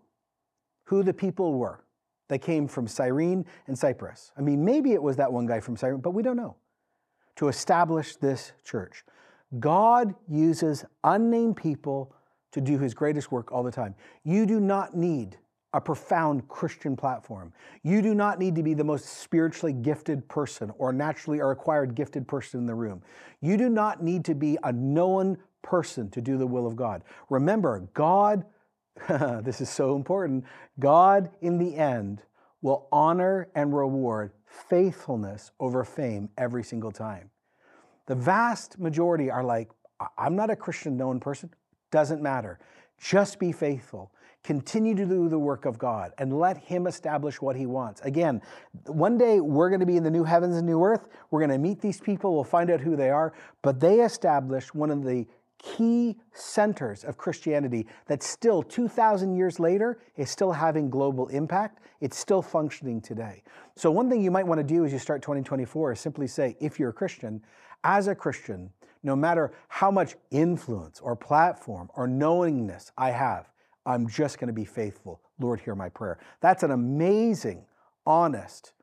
who 0.85 1.03
the 1.03 1.13
people 1.13 1.53
were 1.53 1.83
that 2.29 2.39
came 2.39 2.67
from 2.67 2.87
Cyrene 2.87 3.45
and 3.67 3.77
Cyprus. 3.77 4.31
I 4.37 4.41
mean, 4.41 4.63
maybe 4.63 4.93
it 4.93 5.01
was 5.01 5.17
that 5.17 5.31
one 5.31 5.45
guy 5.45 5.59
from 5.59 5.75
Cyrene, 5.75 5.99
but 5.99 6.11
we 6.11 6.23
don't 6.23 6.37
know. 6.37 6.55
To 7.37 7.47
establish 7.47 8.15
this 8.15 8.53
church. 8.63 9.03
God 9.59 10.15
uses 10.29 10.85
unnamed 11.03 11.57
people 11.57 12.13
to 12.51 12.61
do 12.61 12.77
his 12.77 12.93
greatest 12.93 13.31
work 13.31 13.51
all 13.51 13.63
the 13.63 13.71
time. 13.71 13.95
You 14.23 14.45
do 14.45 14.59
not 14.59 14.95
need 14.95 15.37
a 15.73 15.79
profound 15.79 16.47
Christian 16.49 16.95
platform. 16.95 17.53
You 17.84 18.01
do 18.01 18.13
not 18.13 18.39
need 18.39 18.55
to 18.55 18.63
be 18.63 18.73
the 18.73 18.84
most 18.84 19.05
spiritually 19.05 19.73
gifted 19.73 20.27
person 20.27 20.71
or 20.77 20.91
naturally 20.91 21.39
or 21.39 21.51
acquired 21.51 21.95
gifted 21.95 22.27
person 22.27 22.60
in 22.60 22.65
the 22.65 22.75
room. 22.75 23.01
You 23.39 23.57
do 23.57 23.69
not 23.69 24.03
need 24.03 24.25
to 24.25 24.36
be 24.36 24.57
a 24.63 24.73
known 24.73 25.38
person 25.62 26.10
to 26.12 26.21
do 26.21 26.38
the 26.38 26.47
will 26.47 26.67
of 26.67 26.75
God. 26.75 27.03
Remember, 27.29 27.88
God, 27.93 28.45
this 29.07 29.62
is 29.62 29.69
so 29.69 29.95
important, 29.95 30.43
God 30.79 31.29
in 31.41 31.57
the 31.57 31.75
end 31.75 32.21
will 32.62 32.88
honor 32.91 33.47
and 33.55 33.75
reward 33.75 34.31
faithfulness 34.45 35.51
over 35.60 35.84
fame 35.84 36.29
every 36.38 36.63
single 36.63 36.91
time. 36.91 37.29
The 38.07 38.15
vast 38.15 38.77
majority 38.77 39.31
are 39.31 39.43
like, 39.43 39.69
I'm 40.17 40.36
not 40.36 40.49
a 40.49 40.55
Christian 40.55 40.97
known 40.97 41.19
person, 41.19 41.51
doesn't 41.91 42.21
matter. 42.21 42.60
Just 42.97 43.39
be 43.39 43.51
faithful. 43.51 44.12
Continue 44.43 44.95
to 44.95 45.06
do 45.06 45.30
the 45.30 45.38
work 45.38 45.65
of 45.65 45.77
God 45.77 46.13
and 46.17 46.39
let 46.39 46.58
Him 46.58 46.88
establish 46.88 47.41
what 47.41 47.56
He 47.56 47.67
wants. 47.67 48.01
Again, 48.01 48.41
one 48.88 49.17
day 49.17 49.39
we're 49.39 49.69
going 49.69 49.82
to 49.82 49.86
be 49.86 49.97
in 49.97 50.04
the 50.04 50.12
new 50.12 50.23
heavens 50.23 50.56
and 50.56 50.65
new 50.65 50.84
earth. 50.84 51.08
We're 51.30 51.41
going 51.41 51.51
to 51.51 51.60
meet 51.60 51.80
these 51.80 52.01
people. 52.01 52.34
We'll 52.34 52.43
find 52.43 52.71
out 52.71 52.80
who 52.80 52.95
they 52.95 53.12
are. 53.12 53.34
But 53.62 53.80
they 53.80 53.99
established 53.99 54.73
one 54.73 54.89
of 54.89 55.04
the 55.04 55.27
key 55.62 56.17
centers 56.34 57.04
of 57.04 57.17
Christianity 57.17 57.86
that 58.08 58.23
still 58.23 58.63
2,000 58.63 59.36
years 59.36 59.60
later 59.60 59.99
is 60.17 60.32
still 60.32 60.51
having 60.51 60.89
global 60.89 61.27
impact. 61.27 61.80
It's 61.99 62.17
still 62.17 62.41
functioning 62.41 62.99
today. 62.99 63.43
So, 63.75 63.91
one 63.91 64.10
thing 64.10 64.23
you 64.23 64.32
might 64.32 64.47
want 64.47 64.58
to 64.58 64.63
do 64.63 64.86
as 64.86 64.91
you 64.91 64.97
start 64.97 65.21
2024 65.21 65.91
is 65.91 65.99
simply 65.99 66.25
say, 66.25 66.58
if 66.60 66.80
you're 66.80 66.89
a 66.89 66.93
Christian, 66.93 67.43
as 67.84 68.08
a 68.08 68.15
Christian, 68.15 68.71
no 69.04 69.15
matter 69.15 69.51
how 69.67 69.91
much 69.91 70.15
influence 70.32 70.99
or 70.99 71.15
platform 71.15 71.89
or 71.95 72.08
knowingness 72.08 72.91
I 72.97 73.12
have, 73.12 73.50
I'm 73.85 74.07
just 74.07 74.39
going 74.39 74.47
to 74.47 74.53
be 74.53 74.65
faithful. 74.65 75.21
Lord, 75.39 75.59
hear 75.59 75.75
my 75.75 75.89
prayer. 75.89 76.19
That's 76.39 76.63
an 76.63 76.71
amazing, 76.71 77.65
honest, 78.05 78.73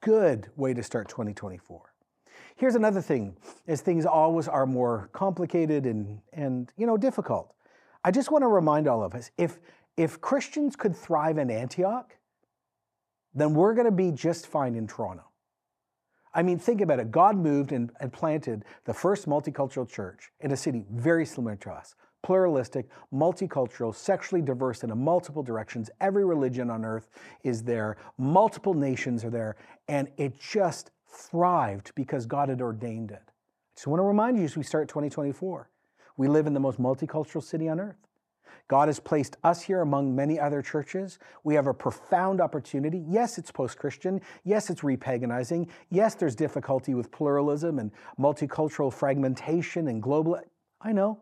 good 0.00 0.48
way 0.56 0.74
to 0.74 0.82
start 0.82 1.08
2024. 1.08 1.82
Here's 2.56 2.74
another 2.74 3.00
thing, 3.00 3.36
as 3.68 3.80
things 3.80 4.04
always 4.04 4.48
are 4.48 4.66
more 4.66 5.08
complicated 5.12 5.86
and, 5.86 6.20
and 6.32 6.70
you 6.76 6.86
know, 6.86 6.96
difficult. 6.96 7.54
I 8.04 8.10
just 8.10 8.30
want 8.30 8.42
to 8.42 8.48
remind 8.48 8.88
all 8.88 9.02
of 9.02 9.14
us, 9.14 9.30
if, 9.38 9.58
if 9.96 10.20
Christians 10.20 10.76
could 10.76 10.96
thrive 10.96 11.38
in 11.38 11.50
Antioch, 11.50 12.16
then 13.34 13.54
we're 13.54 13.74
going 13.74 13.86
to 13.86 13.92
be 13.92 14.10
just 14.10 14.46
fine 14.46 14.74
in 14.74 14.86
Toronto. 14.86 15.24
I 16.34 16.42
mean, 16.42 16.58
think 16.58 16.80
about 16.80 17.00
it. 17.00 17.10
God 17.10 17.36
moved 17.36 17.72
and, 17.72 17.90
and 18.00 18.12
planted 18.12 18.64
the 18.84 18.94
first 18.94 19.28
multicultural 19.28 19.88
church 19.88 20.30
in 20.40 20.52
a 20.52 20.56
city 20.56 20.84
very 20.90 21.26
similar 21.26 21.56
to 21.56 21.70
us 21.70 21.94
pluralistic, 22.22 22.88
multicultural, 23.12 23.94
sexually 23.94 24.42
diverse 24.42 24.84
in 24.84 24.96
multiple 24.98 25.42
directions. 25.42 25.90
Every 26.00 26.24
religion 26.24 26.70
on 26.70 26.84
earth 26.84 27.08
is 27.44 27.62
there, 27.62 27.96
multiple 28.18 28.74
nations 28.74 29.24
are 29.24 29.30
there, 29.30 29.56
and 29.88 30.08
it 30.16 30.38
just 30.38 30.90
thrived 31.08 31.92
because 31.94 32.26
God 32.26 32.48
had 32.48 32.60
ordained 32.60 33.10
it. 33.10 33.22
So 33.76 33.90
I 33.90 33.92
want 33.92 34.00
to 34.00 34.04
remind 34.04 34.38
you 34.38 34.44
as 34.44 34.56
we 34.56 34.62
start 34.62 34.88
2024, 34.88 35.70
we 36.16 36.28
live 36.28 36.46
in 36.46 36.54
the 36.54 36.60
most 36.60 36.78
multicultural 36.78 37.42
city 37.42 37.68
on 37.68 37.80
earth. 37.80 37.96
God 38.68 38.88
has 38.88 39.00
placed 39.00 39.36
us 39.42 39.62
here 39.62 39.80
among 39.80 40.14
many 40.14 40.38
other 40.38 40.62
churches. 40.62 41.18
We 41.42 41.54
have 41.56 41.66
a 41.66 41.74
profound 41.74 42.40
opportunity. 42.40 43.04
Yes, 43.08 43.36
it's 43.36 43.50
post 43.50 43.78
Christian. 43.78 44.20
Yes, 44.44 44.70
it's 44.70 44.82
repaganizing. 44.82 45.68
Yes, 45.88 46.14
there's 46.14 46.36
difficulty 46.36 46.94
with 46.94 47.10
pluralism 47.10 47.80
and 47.80 47.90
multicultural 48.18 48.92
fragmentation 48.92 49.88
and 49.88 50.00
global. 50.00 50.38
I 50.80 50.92
know. 50.92 51.20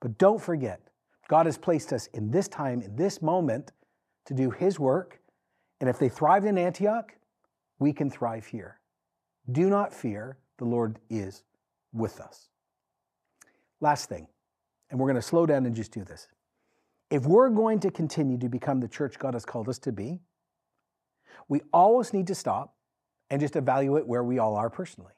But 0.00 0.18
don't 0.18 0.40
forget, 0.40 0.80
God 1.28 1.46
has 1.46 1.58
placed 1.58 1.92
us 1.92 2.06
in 2.08 2.30
this 2.30 2.48
time, 2.48 2.82
in 2.82 2.94
this 2.96 3.22
moment, 3.22 3.72
to 4.26 4.34
do 4.34 4.50
His 4.50 4.78
work. 4.78 5.20
And 5.80 5.90
if 5.90 5.98
they 5.98 6.08
thrived 6.08 6.46
in 6.46 6.58
Antioch, 6.58 7.12
we 7.78 7.92
can 7.92 8.10
thrive 8.10 8.46
here. 8.46 8.80
Do 9.50 9.68
not 9.68 9.92
fear, 9.92 10.38
the 10.58 10.64
Lord 10.64 10.98
is 11.10 11.44
with 11.92 12.20
us. 12.20 12.48
Last 13.80 14.08
thing, 14.08 14.26
and 14.90 14.98
we're 14.98 15.06
going 15.06 15.16
to 15.16 15.22
slow 15.22 15.46
down 15.46 15.66
and 15.66 15.74
just 15.74 15.92
do 15.92 16.04
this. 16.04 16.28
If 17.10 17.24
we're 17.26 17.50
going 17.50 17.80
to 17.80 17.90
continue 17.90 18.38
to 18.38 18.48
become 18.48 18.80
the 18.80 18.88
church 18.88 19.18
God 19.18 19.34
has 19.34 19.44
called 19.44 19.68
us 19.68 19.78
to 19.80 19.92
be, 19.92 20.20
we 21.48 21.60
always 21.72 22.12
need 22.12 22.26
to 22.28 22.34
stop 22.34 22.74
and 23.30 23.40
just 23.40 23.56
evaluate 23.56 24.06
where 24.06 24.24
we 24.24 24.38
all 24.38 24.56
are 24.56 24.70
personally. 24.70 25.12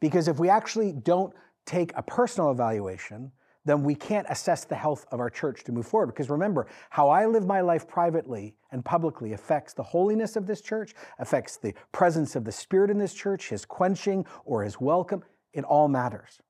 Because 0.00 0.28
if 0.28 0.38
we 0.38 0.48
actually 0.48 0.92
don't 0.92 1.34
take 1.66 1.92
a 1.96 2.02
personal 2.02 2.50
evaluation, 2.50 3.32
then 3.70 3.84
we 3.84 3.94
can't 3.94 4.26
assess 4.28 4.64
the 4.64 4.74
health 4.74 5.06
of 5.12 5.20
our 5.20 5.30
church 5.30 5.62
to 5.64 5.72
move 5.72 5.86
forward. 5.86 6.08
Because 6.08 6.28
remember, 6.28 6.66
how 6.90 7.08
I 7.08 7.26
live 7.26 7.46
my 7.46 7.60
life 7.60 7.86
privately 7.86 8.56
and 8.72 8.84
publicly 8.84 9.32
affects 9.32 9.74
the 9.74 9.82
holiness 9.82 10.34
of 10.34 10.46
this 10.46 10.60
church, 10.60 10.94
affects 11.20 11.56
the 11.56 11.72
presence 11.92 12.34
of 12.34 12.44
the 12.44 12.52
Spirit 12.52 12.90
in 12.90 12.98
this 12.98 13.14
church, 13.14 13.48
his 13.48 13.64
quenching 13.64 14.26
or 14.44 14.64
his 14.64 14.80
welcome. 14.80 15.22
It 15.52 15.64
all 15.64 15.86
matters. 15.86 16.40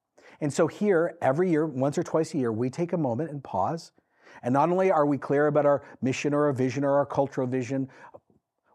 And 0.41 0.51
so 0.51 0.67
here, 0.67 1.19
every 1.21 1.51
year, 1.51 1.67
once 1.67 1.99
or 1.99 2.03
twice 2.03 2.33
a 2.33 2.39
year, 2.39 2.53
we 2.53 2.71
take 2.71 2.95
a 2.95 2.99
moment 2.99 3.31
and 3.31 3.45
pause. 3.45 3.93
And 4.43 4.55
not 4.55 4.71
only 4.71 4.91
are 4.91 5.05
we 5.05 5.19
clear 5.19 5.49
about 5.49 5.67
our 5.67 5.83
mission 6.01 6.33
or 6.33 6.47
our 6.47 6.53
vision 6.53 6.85
or 6.85 6.97
our 6.97 7.07
cultural 7.07 7.47
vision, 7.47 7.89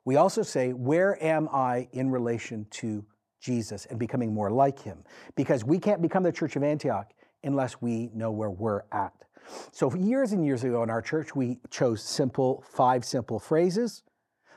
we 0.03 0.17
also 0.17 0.43
say, 0.43 0.71
where 0.73 1.21
am 1.23 1.49
I 1.51 1.88
in 1.93 2.12
relation 2.12 2.67
to 2.71 3.03
Jesus 3.41 3.88
and 3.88 3.97
becoming 3.97 4.34
more 4.34 4.51
like 4.51 4.79
him? 4.79 5.03
Because 5.36 5.63
we 5.63 5.79
can't 5.79 6.01
become 6.01 6.21
the 6.21 6.31
church 6.31 6.55
of 6.55 6.63
Antioch 6.63 7.12
unless 7.45 7.81
we 7.81 8.10
know 8.13 8.31
where 8.31 8.49
we're 8.49 8.84
at. 8.91 9.13
So, 9.71 9.93
years 9.95 10.31
and 10.31 10.43
years 10.43 10.63
ago 10.63 10.84
in 10.84 10.89
our 10.89 11.01
church, 11.01 11.36
we 11.36 11.60
chose 11.69 12.01
simple, 12.01 12.63
five 12.67 13.05
simple 13.05 13.39
phrases 13.39 14.03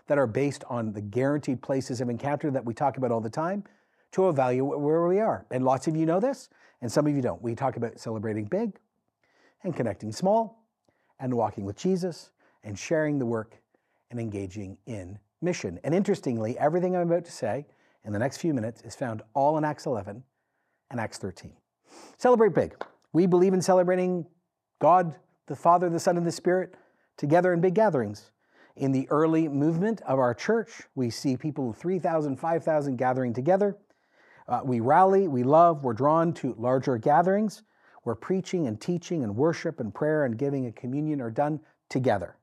that 0.07 0.19
are 0.19 0.27
based 0.27 0.65
on 0.69 0.93
the 0.93 1.03
guaranteed 1.03 1.63
places 1.63 2.01
of 2.01 2.09
encounter 2.09 2.51
that 2.51 2.65
we 2.65 2.75
talk 2.75 2.97
about 2.97 3.13
all 3.13 3.21
the 3.21 3.31
time 3.31 3.65
to 4.13 4.29
evaluate 4.29 4.81
where 4.81 5.07
we 5.07 5.21
are. 5.21 5.47
And 5.51 5.65
lots 5.65 5.87
of 5.87 5.95
you 5.95 6.07
know 6.07 6.19
this, 6.19 6.49
and 6.81 6.91
some 6.91 7.07
of 7.07 7.15
you 7.15 7.21
don't. 7.21 7.43
We 7.43 7.55
talk 7.55 7.77
about 7.77 8.01
celebrating 8.01 8.47
big 8.47 8.79
and 9.63 9.77
connecting 9.77 10.13
small 10.13 10.65
and 11.21 11.35
walking 11.35 11.65
with 11.65 11.77
Jesus 11.77 12.31
and 12.65 12.79
sharing 12.79 13.19
the 13.19 13.27
work 13.27 13.61
and 14.11 14.19
engaging 14.19 14.79
in 14.87 15.19
mission. 15.43 15.79
And 15.85 15.95
interestingly, 15.95 16.59
everything 16.59 16.97
I'm 16.97 17.11
about 17.11 17.27
to 17.27 17.33
say 17.33 17.67
in 18.05 18.13
the 18.13 18.19
next 18.19 18.39
few 18.39 18.55
minutes 18.55 18.81
is 18.83 18.95
found 18.95 19.23
all 19.35 19.59
in 19.59 19.65
Acts 19.65 19.87
11 19.87 20.23
and 20.91 21.01
Acts 21.01 21.19
13. 21.19 21.53
Celebrate 22.17 22.55
big. 22.55 22.75
We 23.13 23.27
believe 23.27 23.55
in 23.55 23.63
celebrating 23.63 24.27
God, 24.81 25.15
the 25.47 25.57
Father, 25.57 25.89
the 25.89 26.01
Son, 26.01 26.17
and 26.17 26.27
the 26.27 26.33
Spirit 26.33 26.75
together 27.17 27.53
in 27.53 27.61
big 27.61 27.75
gatherings. 27.75 28.31
In 28.77 28.93
the 28.93 29.09
early 29.11 29.49
movement 29.49 30.01
of 30.03 30.19
our 30.19 30.35
church, 30.35 30.83
we 30.95 31.11
see 31.11 31.37
people 31.37 31.73
3,000, 31.73 32.37
5,000 32.37 32.97
gathering 32.97 33.33
together. 33.33 33.77
Uh, 34.47 34.61
we 34.65 34.81
rally, 34.81 35.29
we 35.29 35.43
love, 35.43 35.83
we're 35.83 35.93
drawn 35.93 36.33
to 36.35 36.55
larger 36.59 36.97
gatherings 36.97 37.63
where 38.05 38.15
preaching 38.15 38.67
and 38.67 38.81
teaching 38.81 39.23
and 39.23 39.37
worship 39.37 39.81
and 39.81 39.95
prayer 39.95 40.25
and 40.25 40.39
giving 40.39 40.65
and 40.65 40.75
communion 40.75 41.21
are 41.21 41.31
done 41.31 41.61
together. 41.91 42.37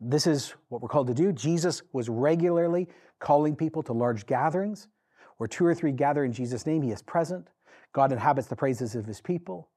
This 0.00 0.26
is 0.26 0.54
what 0.68 0.80
we're 0.80 0.88
called 0.88 1.08
to 1.08 1.14
do. 1.14 1.32
Jesus 1.32 1.82
was 1.92 2.08
regularly 2.08 2.88
calling 3.18 3.56
people 3.56 3.82
to 3.82 3.92
large 3.92 4.26
gatherings 4.26 4.88
where 5.36 5.48
two 5.48 5.66
or 5.66 5.74
three 5.74 5.92
gather 5.92 6.24
in 6.24 6.32
Jesus' 6.32 6.66
name, 6.66 6.82
he 6.82 6.92
is 6.92 7.02
present. 7.02 7.48
God 7.94 8.12
inhabits 8.12 8.48
the 8.48 8.56
praises 8.56 8.94
of 8.94 9.06
his 9.06 9.22
people. 9.22 9.70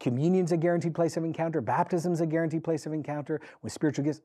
Communion's 0.00 0.52
a 0.52 0.56
guaranteed 0.56 0.94
place 0.94 1.16
of 1.16 1.24
encounter. 1.24 1.60
Baptism's 1.60 2.20
a 2.20 2.26
guaranteed 2.26 2.64
place 2.64 2.86
of 2.86 2.92
encounter 2.92 3.40
with 3.62 3.72
spiritual 3.72 4.04
gifts. 4.04 4.22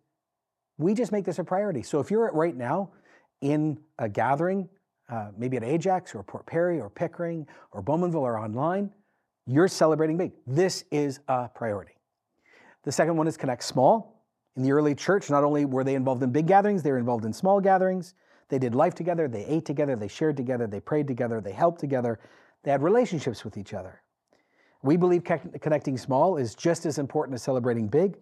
We 0.78 0.94
just 0.94 1.12
make 1.12 1.26
this 1.26 1.40
a 1.40 1.44
priority. 1.44 1.84
So 1.84 2.00
if 2.00 2.10
you're 2.10 2.32
right 2.32 2.56
now 2.56 2.92
in 3.42 3.78
a 3.98 4.08
gathering, 4.08 4.70
uh, 5.10 5.32
maybe 5.38 5.58
at 5.58 5.64
Ajax 5.64 6.16
or 6.16 6.24
Port 6.24 6.46
Perry 6.46 6.80
or 6.80 6.90
Pickering 6.90 7.48
or 7.72 7.84
Bowmanville 7.84 8.22
or 8.22 8.40
online, 8.40 8.92
you're 9.46 9.68
celebrating 9.68 10.16
big. 10.16 10.32
This 10.48 10.86
is 10.92 11.20
a 11.28 11.50
priority. 11.50 11.94
The 12.84 12.92
second 12.92 13.18
one 13.18 13.28
is 13.28 13.36
Connect 13.36 13.64
Small. 13.64 14.24
In 14.56 14.64
the 14.64 14.72
early 14.72 14.96
church, 14.96 15.30
not 15.30 15.44
only 15.44 15.66
were 15.66 15.84
they 15.84 15.96
involved 15.96 16.22
in 16.24 16.32
big 16.32 16.48
gatherings, 16.48 16.84
they 16.84 16.92
were 16.92 16.98
involved 16.98 17.26
in 17.26 17.34
small 17.34 17.60
gatherings. 17.60 18.14
They 18.50 18.60
did 18.60 18.74
life 18.74 18.96
together, 18.96 19.28
they 19.28 19.46
ate 19.46 19.66
together, 19.66 19.96
they 19.96 20.08
shared 20.08 20.36
together, 20.36 20.66
they 20.66 20.80
prayed 20.80 21.08
together, 21.08 21.40
they 21.40 21.52
helped 21.52 21.80
together, 21.80 22.20
they 22.64 22.72
had 22.72 22.82
relationships 22.82 23.44
with 23.44 23.58
each 23.58 23.74
other. 23.74 24.02
We 24.82 24.98
believe 24.98 25.24
connecting 25.24 25.98
small 25.98 26.38
is 26.38 26.56
just 26.56 26.86
as 26.86 27.00
important 27.00 27.36
as 27.36 27.44
celebrating 27.44 27.88
big. 27.88 28.18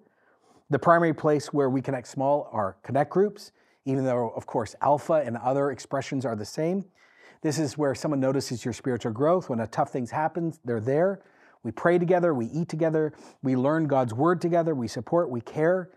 The 0.70 0.80
primary 0.80 1.14
place 1.14 1.54
where 1.54 1.70
we 1.70 1.82
connect 1.82 2.08
small 2.08 2.50
are 2.52 2.78
connect 2.84 3.12
groups, 3.12 3.52
even 3.86 4.04
though, 4.04 4.32
of 4.36 4.46
course, 4.46 4.76
alpha 4.82 5.24
and 5.26 5.38
other 5.38 5.72
expressions 5.72 6.26
are 6.26 6.36
the 6.36 6.46
same. 6.46 6.84
This 7.42 7.60
is 7.60 7.78
where 7.78 7.94
someone 7.96 8.20
notices 8.20 8.66
your 8.66 8.74
spiritual 8.74 9.12
growth. 9.12 9.50
When 9.50 9.60
a 9.60 9.68
tough 9.68 9.92
thing 9.92 10.08
happens, 10.08 10.60
they're 10.66 10.82
there. 10.82 11.22
We 11.64 11.72
pray 11.72 12.00
together, 12.00 12.34
we 12.34 12.48
eat 12.48 12.70
together, 12.70 13.14
we 13.44 13.56
learn 13.56 13.88
God's 13.88 14.14
word 14.14 14.42
together, 14.42 14.74
we 14.74 14.88
support, 14.88 15.30
we 15.30 15.42
care. 15.42 15.90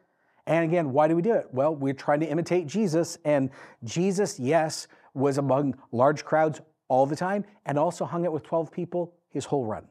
And 0.47 0.65
again, 0.65 0.93
why 0.93 1.07
do 1.09 1.17
we 1.17 1.23
do 1.23 1.35
it? 1.35 1.49
Well, 1.53 1.75
we're 1.75 1.95
trying 1.95 2.21
to 2.21 2.27
imitate 2.27 2.67
Jesus. 2.67 3.19
And 3.25 3.51
Jesus, 3.85 4.39
yes, 4.41 4.89
was 5.15 5.39
among 5.39 5.77
large 5.93 6.25
crowds 6.25 6.61
all 6.91 7.07
the 7.07 7.17
time 7.17 7.45
and 7.65 7.79
also 7.79 8.05
hung 8.05 8.27
out 8.27 8.33
with 8.33 8.43
12 8.43 8.71
people 8.71 9.15
his 9.31 9.47
whole 9.47 9.65
run. 9.65 9.87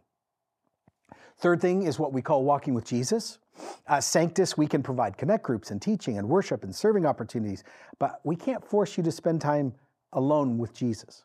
Third 1.39 1.61
thing 1.61 1.83
is 1.83 1.97
what 1.97 2.11
we 2.11 2.21
call 2.21 2.43
walking 2.43 2.73
with 2.73 2.85
Jesus. 2.85 3.39
Uh, 3.87 4.01
Sanctus, 4.01 4.57
we 4.57 4.67
can 4.67 4.83
provide 4.83 5.17
connect 5.17 5.43
groups 5.43 5.71
and 5.71 5.81
teaching 5.81 6.17
and 6.17 6.27
worship 6.27 6.63
and 6.63 6.75
serving 6.75 7.05
opportunities, 7.05 7.63
but 7.97 8.19
we 8.25 8.35
can't 8.35 8.63
force 8.63 8.97
you 8.97 9.03
to 9.03 9.11
spend 9.11 9.39
time 9.39 9.73
alone 10.13 10.57
with 10.57 10.73
Jesus. 10.73 11.23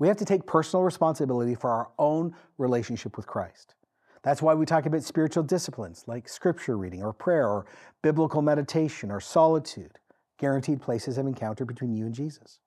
We 0.00 0.08
have 0.08 0.16
to 0.16 0.24
take 0.24 0.44
personal 0.44 0.82
responsibility 0.82 1.54
for 1.54 1.70
our 1.70 1.90
own 1.98 2.34
relationship 2.58 3.16
with 3.16 3.28
Christ. 3.28 3.76
That's 4.24 4.42
why 4.42 4.54
we 4.54 4.66
talk 4.66 4.86
about 4.86 5.04
spiritual 5.04 5.44
disciplines 5.44 6.04
like 6.08 6.28
scripture 6.28 6.76
reading 6.76 7.02
or 7.02 7.12
prayer 7.12 7.46
or 7.46 7.66
biblical 8.02 8.42
meditation 8.42 9.12
or 9.12 9.20
solitude, 9.20 10.00
guaranteed 10.38 10.82
places 10.82 11.16
of 11.18 11.28
encounter 11.28 11.64
between 11.64 11.94
you 11.94 12.06
and 12.06 12.14
Jesus. 12.14 12.58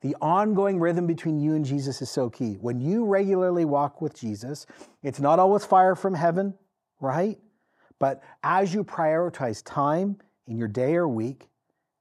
The 0.00 0.16
ongoing 0.20 0.78
rhythm 0.78 1.06
between 1.06 1.38
you 1.38 1.54
and 1.54 1.64
Jesus 1.64 2.02
is 2.02 2.10
so 2.10 2.28
key. 2.30 2.54
When 2.60 2.80
you 2.80 3.04
regularly 3.04 3.64
walk 3.64 4.00
with 4.00 4.18
Jesus, 4.18 4.66
it's 5.02 5.20
not 5.20 5.38
always 5.38 5.64
fire 5.64 5.94
from 5.94 6.14
heaven, 6.14 6.54
right? 7.00 7.38
But 7.98 8.22
as 8.42 8.74
you 8.74 8.84
prioritize 8.84 9.62
time 9.64 10.18
in 10.46 10.58
your 10.58 10.68
day 10.68 10.96
or 10.96 11.08
week, 11.08 11.48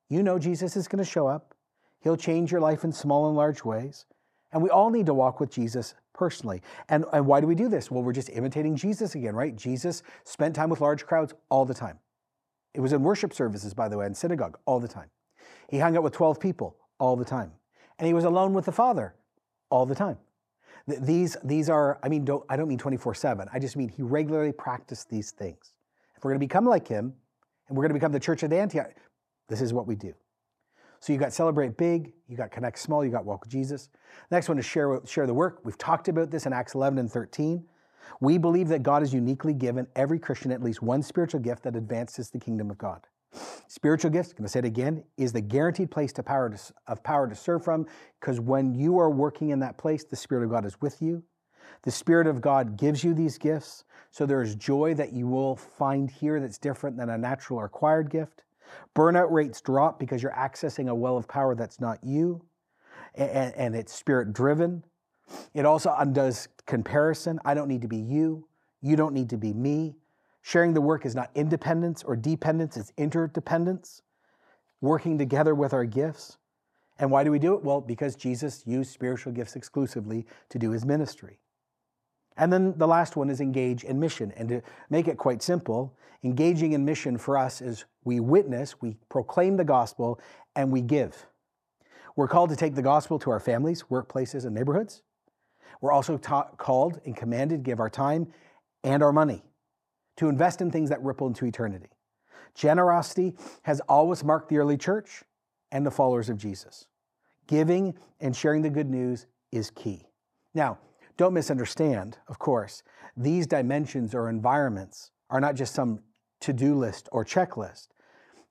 you 0.10 0.24
know 0.24 0.38
Jesus 0.38 0.76
is 0.76 0.88
going 0.88 1.04
to 1.04 1.10
show 1.10 1.28
up. 1.28 1.56
He'll 2.02 2.18
change 2.18 2.52
your 2.52 2.62
life 2.62 2.84
in 2.84 2.92
small 2.92 3.28
and 3.28 3.36
large 3.36 3.64
ways. 3.64 4.06
And 4.52 4.62
we 4.62 4.70
all 4.70 4.90
need 4.90 5.06
to 5.08 5.14
walk 5.14 5.40
with 5.40 5.50
Jesus 5.50 5.96
personally. 6.14 6.62
And, 6.90 7.06
and 7.14 7.26
why 7.26 7.42
do 7.42 7.48
we 7.48 7.56
do 7.56 7.68
this? 7.68 7.90
Well, 7.90 8.04
we're 8.04 8.14
just 8.14 8.30
imitating 8.30 8.76
Jesus 8.76 9.16
again, 9.16 9.36
right? 9.36 9.56
Jesus 9.56 10.04
spent 10.26 10.56
time 10.56 10.70
with 10.70 10.82
large 10.82 11.06
crowds 11.06 11.34
all 11.50 11.66
the 11.66 11.74
time. 11.74 12.00
It 12.74 12.82
was 12.82 12.94
in 12.94 13.04
worship 13.04 13.34
services, 13.34 13.74
by 13.74 13.88
the 13.90 13.98
way, 13.98 14.06
in 14.06 14.14
synagogue 14.14 14.58
all 14.66 14.80
the 14.80 14.88
time. 14.88 15.10
He 15.70 15.80
hung 15.80 15.96
out 15.96 16.04
with 16.04 16.14
12 16.14 16.40
people 16.40 16.78
all 17.00 17.16
the 17.16 17.26
time. 17.26 17.52
And 18.00 18.08
he 18.08 18.14
was 18.14 18.26
alone 18.26 18.54
with 18.54 18.66
the 18.66 18.72
Father 18.72 19.16
all 19.70 19.86
the 19.86 19.96
time. 19.96 20.18
These, 20.88 21.38
these 21.44 21.70
are, 21.70 22.00
I 22.04 22.10
mean, 22.10 22.26
don't, 22.26 22.44
I 22.50 22.58
don't 22.58 22.68
mean 22.68 22.78
24 22.78 23.14
7. 23.16 23.48
I 23.54 23.60
just 23.60 23.78
mean 23.78 23.90
he 23.90 24.02
regularly 24.02 24.52
practiced 24.52 25.10
these 25.10 25.32
things. 25.32 25.74
If 26.16 26.24
we're 26.24 26.32
going 26.32 26.40
to 26.40 26.46
become 26.46 26.66
like 26.66 26.88
him 26.88 27.14
and 27.68 27.78
we're 27.78 27.84
going 27.84 27.92
to 27.92 28.00
become 28.00 28.12
the 28.12 28.20
church 28.20 28.44
at 28.44 28.52
Antioch, 28.52 28.94
this 29.48 29.62
is 29.62 29.74
what 29.74 29.88
we 29.88 29.96
do. 29.96 30.14
So 31.00 31.12
you 31.12 31.20
got 31.20 31.34
celebrate 31.34 31.78
big, 31.78 32.14
you 32.28 32.38
got 32.38 32.52
connect 32.52 32.80
small, 32.80 33.04
you 33.04 33.12
got 33.12 33.26
walk 33.26 33.42
with 33.42 33.52
Jesus. 33.52 33.90
Next 34.32 34.48
one 34.48 34.58
is 34.58 34.66
share, 34.66 35.02
share 35.06 35.28
the 35.28 35.34
work. 35.34 35.60
We've 35.64 35.78
talked 35.78 36.08
about 36.08 36.32
this 36.32 36.46
in 36.46 36.54
Acts 36.54 36.76
11 36.76 36.98
and 36.98 37.12
13. 37.12 37.66
We 38.22 38.38
believe 38.38 38.70
that 38.70 38.84
God 38.84 39.02
has 39.02 39.14
uniquely 39.14 39.54
given 39.54 39.88
every 39.96 40.20
Christian 40.20 40.52
at 40.52 40.64
least 40.64 40.82
one 40.82 41.02
spiritual 41.04 41.42
gift 41.42 41.64
that 41.64 41.76
advances 41.76 42.30
the 42.30 42.40
kingdom 42.40 42.72
of 42.72 42.78
God. 42.78 43.06
Spiritual 43.68 44.12
gifts, 44.12 44.32
I'm 44.32 44.38
going 44.38 44.46
to 44.46 44.50
say 44.50 44.60
it 44.60 44.66
again, 44.66 45.04
is 45.18 45.34
the 45.34 45.42
guaranteed 45.42 45.92
place 45.92 46.14
to 46.14 46.24
power 46.24 46.50
to, 46.50 46.74
of 46.88 47.04
power 47.04 47.28
to 47.28 47.36
serve 47.36 47.64
from 47.64 47.88
because 48.20 48.40
when 48.40 48.76
you 48.76 49.00
are 49.00 49.10
working 49.10 49.50
in 49.50 49.60
that 49.60 49.78
place, 49.78 50.04
the 50.04 50.16
Spirit 50.16 50.44
of 50.44 50.52
God 50.52 50.66
is 50.66 50.80
with 50.82 51.02
you. 51.02 51.24
The 51.84 51.92
Spirit 51.92 52.28
of 52.28 52.42
God 52.42 52.78
gives 52.78 53.04
you 53.04 53.14
these 53.14 53.38
gifts. 53.38 53.84
So 54.12 54.26
there 54.26 54.42
is 54.42 54.56
joy 54.56 54.94
that 54.96 55.14
you 55.14 55.28
will 55.28 55.56
find 55.56 56.10
here 56.10 56.40
that's 56.40 56.60
different 56.60 56.98
than 56.98 57.10
a 57.10 57.18
natural 57.18 57.60
or 57.60 57.66
acquired 57.66 58.10
gift. 58.10 58.44
Burnout 58.96 59.32
rates 59.32 59.60
drop 59.62 60.00
because 60.00 60.22
you're 60.22 60.32
accessing 60.34 60.90
a 60.90 60.96
well 60.96 61.18
of 61.18 61.28
power 61.28 61.56
that's 61.56 61.80
not 61.80 62.04
you 62.04 62.44
and, 63.16 63.54
and 63.56 63.76
it's 63.76 63.94
spirit 63.94 64.34
driven. 64.34 64.84
It 65.54 65.66
also 65.66 65.94
undoes 65.98 66.48
comparison. 66.66 67.40
I 67.46 67.54
don't 67.54 67.68
need 67.68 67.82
to 67.82 67.88
be 67.88 67.98
you. 67.98 68.48
You 68.82 68.96
don't 68.96 69.14
need 69.14 69.30
to 69.30 69.38
be 69.38 69.54
me. 69.54 69.96
Sharing 70.46 70.74
the 70.74 70.82
work 70.82 71.06
is 71.06 71.16
not 71.16 71.32
independence 71.36 72.04
or 72.04 72.18
dependence, 72.18 72.76
it's 72.76 72.92
interdependence, 72.98 74.02
working 74.82 75.18
together 75.18 75.56
with 75.56 75.74
our 75.74 75.86
gifts. 75.86 76.38
And 77.00 77.10
why 77.10 77.24
do 77.24 77.32
we 77.32 77.40
do 77.40 77.56
it? 77.56 77.64
Well, 77.64 77.80
because 77.80 78.18
Jesus 78.18 78.62
used 78.68 78.92
spiritual 78.92 79.32
gifts 79.32 79.56
exclusively 79.56 80.28
to 80.50 80.60
do 80.60 80.72
his 80.72 80.86
ministry. 80.86 81.40
And 82.36 82.52
then 82.52 82.78
the 82.78 82.88
last 82.88 83.16
one 83.16 83.30
is 83.30 83.40
engage 83.40 83.86
in 83.86 84.02
mission. 84.02 84.34
And 84.36 84.50
to 84.50 84.62
make 84.90 85.08
it 85.08 85.18
quite 85.18 85.42
simple, 85.42 85.96
engaging 86.26 86.74
in 86.74 86.84
mission 86.84 87.18
for 87.18 87.38
us 87.38 87.62
is 87.62 87.86
we 88.04 88.20
witness, 88.20 88.82
we 88.82 88.98
proclaim 89.08 89.56
the 89.56 89.64
gospel, 89.64 90.20
and 90.58 90.72
we 90.72 90.82
give. 90.82 91.26
We're 92.18 92.28
called 92.28 92.50
to 92.50 92.58
take 92.58 92.76
the 92.76 92.82
gospel 92.82 93.18
to 93.20 93.32
our 93.32 93.40
families, 93.40 93.86
workplaces, 93.90 94.46
and 94.46 94.54
neighborhoods. 94.54 95.04
We're 95.80 95.94
also 95.94 96.18
called 96.18 97.00
and 97.06 97.16
commanded 97.16 97.64
to 97.64 97.70
give 97.70 97.80
our 97.80 97.90
time 97.90 98.28
and 98.84 99.02
our 99.02 99.14
money 99.14 99.44
to 100.18 100.30
invest 100.30 100.62
in 100.62 100.72
things 100.72 100.90
that 100.90 101.02
ripple 101.02 101.28
into 101.28 101.46
eternity. 101.46 101.90
Generosity 102.56 103.34
has 103.64 103.80
always 103.82 104.24
marked 104.24 104.50
the 104.50 104.58
early 104.58 104.78
church 104.78 105.24
and 105.72 105.86
the 105.86 105.92
followers 105.92 106.30
of 106.30 106.38
Jesus. 106.38 106.88
Giving 107.48 107.96
and 108.20 108.36
sharing 108.36 108.62
the 108.62 108.70
good 108.70 108.90
news 108.90 109.26
is 109.52 109.72
key. 109.72 110.08
Now, 110.54 110.78
don't 111.18 111.34
misunderstand, 111.34 112.18
of 112.28 112.40
course, 112.40 112.84
these 113.18 113.48
dimensions 113.48 114.16
or 114.16 114.30
environments 114.30 115.12
are 115.30 115.42
not 115.42 115.56
just 115.56 115.74
some 115.74 116.00
to 116.42 116.54
do 116.54 116.76
list 116.76 117.10
or 117.12 117.26
checklist. 117.26 117.88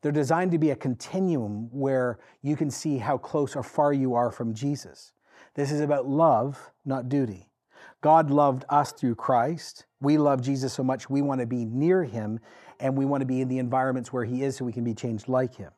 They're 0.01 0.13
designed 0.13 0.51
to 0.53 0.59
be 0.59 0.71
a 0.71 0.77
continuum 0.77 1.69
where 1.71 2.19
you 2.43 2.57
can 2.57 2.71
see 2.71 2.99
how 2.99 3.19
close 3.19 3.55
or 3.55 3.63
far 3.63 3.93
you 3.93 4.15
are 4.15 4.31
from 4.31 4.53
Jesus. 4.53 5.13
This 5.55 5.71
is 5.71 5.81
about 5.81 6.09
love, 6.09 6.73
not 6.85 7.09
duty. 7.09 7.52
God 8.01 8.31
loved 8.31 8.65
us 8.69 8.93
through 8.93 9.15
Christ. 9.15 9.87
We 10.01 10.19
love 10.19 10.43
Jesus 10.43 10.73
so 10.73 10.83
much, 10.83 11.09
we 11.09 11.23
want 11.23 11.41
to 11.41 11.47
be 11.47 11.65
near 11.65 12.05
him 12.05 12.41
and 12.81 12.97
we 12.97 13.05
want 13.05 13.21
to 13.21 13.27
be 13.27 13.41
in 13.41 13.49
the 13.49 13.59
environments 13.59 14.13
where 14.13 14.25
he 14.25 14.43
is 14.43 14.57
so 14.57 14.65
we 14.65 14.73
can 14.73 14.85
be 14.85 14.95
changed 14.95 15.29
like 15.29 15.55
him. 15.55 15.71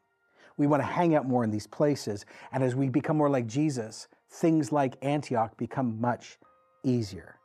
We 0.56 0.66
want 0.66 0.82
to 0.82 0.86
hang 0.86 1.14
out 1.14 1.26
more 1.26 1.44
in 1.44 1.50
these 1.50 1.66
places. 1.66 2.24
And 2.52 2.62
as 2.62 2.74
we 2.74 2.88
become 2.88 3.16
more 3.16 3.28
like 3.28 3.46
Jesus, 3.46 4.08
things 4.30 4.72
like 4.72 4.96
Antioch 5.02 5.56
become 5.56 6.00
much 6.00 6.38
easier. 6.82 7.36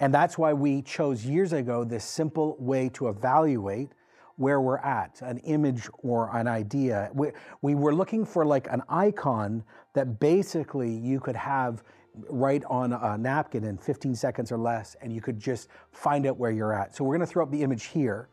And 0.00 0.14
that's 0.14 0.38
why 0.38 0.52
we 0.52 0.82
chose 0.82 1.24
years 1.24 1.52
ago 1.52 1.84
this 1.84 2.04
simple 2.04 2.56
way 2.58 2.88
to 2.90 3.08
evaluate 3.08 3.90
where 4.36 4.60
we're 4.60 4.78
at, 4.78 5.20
an 5.22 5.38
image 5.38 5.88
or 5.98 6.34
an 6.36 6.46
idea. 6.46 7.10
We, 7.12 7.32
we 7.60 7.74
were 7.74 7.92
looking 7.92 8.24
for 8.24 8.46
like 8.46 8.68
an 8.70 8.82
icon 8.88 9.64
that 9.94 10.20
basically 10.20 10.92
you 10.92 11.18
could 11.18 11.34
have 11.34 11.82
right 12.28 12.62
on 12.68 12.92
a 12.92 13.16
napkin 13.18 13.64
in 13.64 13.78
15 13.78 14.14
seconds 14.14 14.52
or 14.52 14.58
less, 14.58 14.96
and 15.00 15.12
you 15.12 15.20
could 15.20 15.38
just 15.38 15.68
find 15.92 16.26
out 16.26 16.38
where 16.38 16.50
you're 16.50 16.72
at. 16.72 16.94
So 16.94 17.04
we're 17.04 17.14
gonna 17.14 17.26
throw 17.26 17.42
up 17.42 17.50
the 17.50 17.62
image 17.62 17.86
here. 17.86 18.28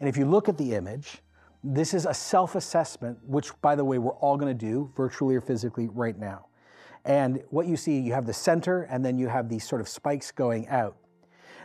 And 0.00 0.08
if 0.08 0.16
you 0.16 0.24
look 0.24 0.48
at 0.48 0.56
the 0.58 0.74
image, 0.74 1.18
this 1.64 1.94
is 1.94 2.06
a 2.06 2.14
self 2.14 2.54
assessment, 2.54 3.18
which, 3.26 3.58
by 3.60 3.74
the 3.74 3.84
way, 3.84 3.98
we're 3.98 4.14
all 4.16 4.36
gonna 4.36 4.54
do 4.54 4.90
virtually 4.96 5.34
or 5.34 5.40
physically 5.40 5.88
right 5.88 6.18
now. 6.18 6.46
And 7.04 7.42
what 7.50 7.66
you 7.66 7.76
see, 7.76 7.98
you 7.98 8.12
have 8.12 8.26
the 8.26 8.34
center, 8.34 8.82
and 8.82 9.04
then 9.04 9.18
you 9.18 9.28
have 9.28 9.48
these 9.48 9.66
sort 9.66 9.80
of 9.80 9.88
spikes 9.88 10.30
going 10.30 10.68
out. 10.68 10.96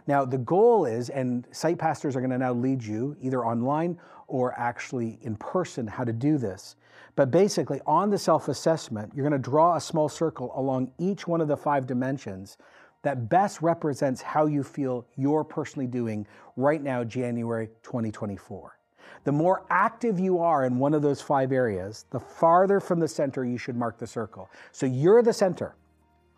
Now, 0.07 0.25
the 0.25 0.37
goal 0.37 0.85
is, 0.85 1.09
and 1.09 1.47
site 1.51 1.77
pastors 1.77 2.15
are 2.15 2.19
going 2.19 2.31
to 2.31 2.37
now 2.37 2.53
lead 2.53 2.83
you 2.83 3.15
either 3.21 3.45
online 3.45 3.99
or 4.27 4.57
actually 4.59 5.19
in 5.21 5.35
person 5.35 5.87
how 5.87 6.03
to 6.03 6.13
do 6.13 6.37
this. 6.37 6.75
But 7.15 7.31
basically, 7.31 7.79
on 7.85 8.09
the 8.09 8.17
self 8.17 8.47
assessment, 8.47 9.11
you're 9.15 9.27
going 9.27 9.39
to 9.41 9.49
draw 9.49 9.75
a 9.75 9.81
small 9.81 10.09
circle 10.09 10.51
along 10.55 10.91
each 10.97 11.27
one 11.27 11.41
of 11.41 11.47
the 11.47 11.57
five 11.57 11.85
dimensions 11.85 12.57
that 13.03 13.29
best 13.29 13.61
represents 13.61 14.21
how 14.21 14.45
you 14.45 14.63
feel 14.63 15.05
you're 15.15 15.43
personally 15.43 15.87
doing 15.87 16.25
right 16.55 16.81
now, 16.81 17.03
January 17.03 17.67
2024. 17.83 18.77
The 19.25 19.31
more 19.31 19.65
active 19.69 20.19
you 20.19 20.39
are 20.39 20.65
in 20.65 20.79
one 20.79 20.93
of 20.93 21.01
those 21.01 21.21
five 21.21 21.51
areas, 21.51 22.05
the 22.09 22.19
farther 22.19 22.79
from 22.79 22.99
the 22.99 23.07
center 23.07 23.45
you 23.45 23.57
should 23.57 23.75
mark 23.75 23.97
the 23.97 24.07
circle. 24.07 24.49
So 24.71 24.85
you're 24.85 25.21
the 25.21 25.33
center, 25.33 25.75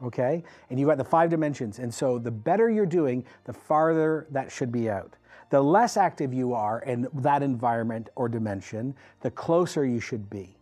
okay? 0.03 0.43
And 0.69 0.79
you've 0.79 0.89
got 0.89 0.97
the 0.97 1.03
five 1.03 1.29
dimensions. 1.29 1.79
And 1.79 1.93
so 1.93 2.19
the 2.19 2.31
better 2.31 2.69
you're 2.69 2.85
doing, 2.85 3.25
the 3.45 3.53
farther 3.53 4.27
that 4.31 4.51
should 4.51 4.71
be 4.71 4.89
out. 4.89 5.15
The 5.55 5.63
less 5.63 5.95
active 5.95 6.33
you 6.33 6.53
are 6.53 6.79
in 6.81 7.07
that 7.13 7.41
environment 7.41 8.09
or 8.17 8.27
dimension, 8.27 8.93
the 9.21 9.31
closer 9.31 9.85
you 9.85 10.01
should 10.01 10.29
be. 10.29 10.57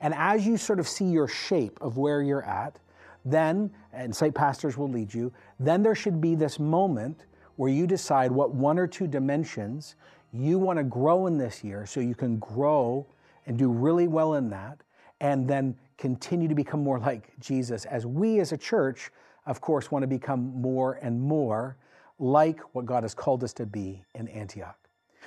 And 0.00 0.14
as 0.14 0.46
you 0.46 0.56
sort 0.56 0.80
of 0.80 0.88
see 0.88 1.04
your 1.04 1.28
shape 1.28 1.78
of 1.82 1.98
where 1.98 2.22
you're 2.22 2.46
at, 2.46 2.78
then, 3.26 3.70
and 3.92 4.16
site 4.16 4.34
pastors 4.34 4.78
will 4.78 4.88
lead 4.88 5.12
you, 5.12 5.34
then 5.60 5.82
there 5.82 5.94
should 5.94 6.18
be 6.22 6.34
this 6.34 6.58
moment 6.58 7.26
where 7.56 7.70
you 7.70 7.86
decide 7.86 8.32
what 8.32 8.54
one 8.54 8.78
or 8.78 8.86
two 8.86 9.06
dimensions 9.06 9.96
you 10.32 10.58
want 10.58 10.78
to 10.78 10.82
grow 10.82 11.26
in 11.26 11.36
this 11.36 11.62
year 11.62 11.84
so 11.84 12.00
you 12.00 12.14
can 12.14 12.38
grow 12.38 13.06
and 13.44 13.58
do 13.58 13.70
really 13.70 14.08
well 14.08 14.32
in 14.32 14.48
that 14.48 14.78
and 15.20 15.46
then 15.46 15.76
continue 15.98 16.48
to 16.48 16.54
become 16.54 16.82
more 16.82 16.98
like 16.98 17.38
Jesus 17.38 17.84
as 17.84 18.06
we 18.06 18.40
as 18.40 18.52
a 18.52 18.56
church, 18.56 19.10
of 19.44 19.60
course, 19.60 19.90
want 19.90 20.04
to 20.04 20.06
become 20.06 20.58
more 20.58 20.94
and 21.02 21.20
more 21.20 21.76
like 22.18 22.60
what 22.74 22.86
God 22.86 23.04
has 23.04 23.14
called 23.14 23.44
us 23.44 23.52
to 23.54 23.66
be 23.66 24.02
in 24.14 24.28
Antioch. 24.28 24.76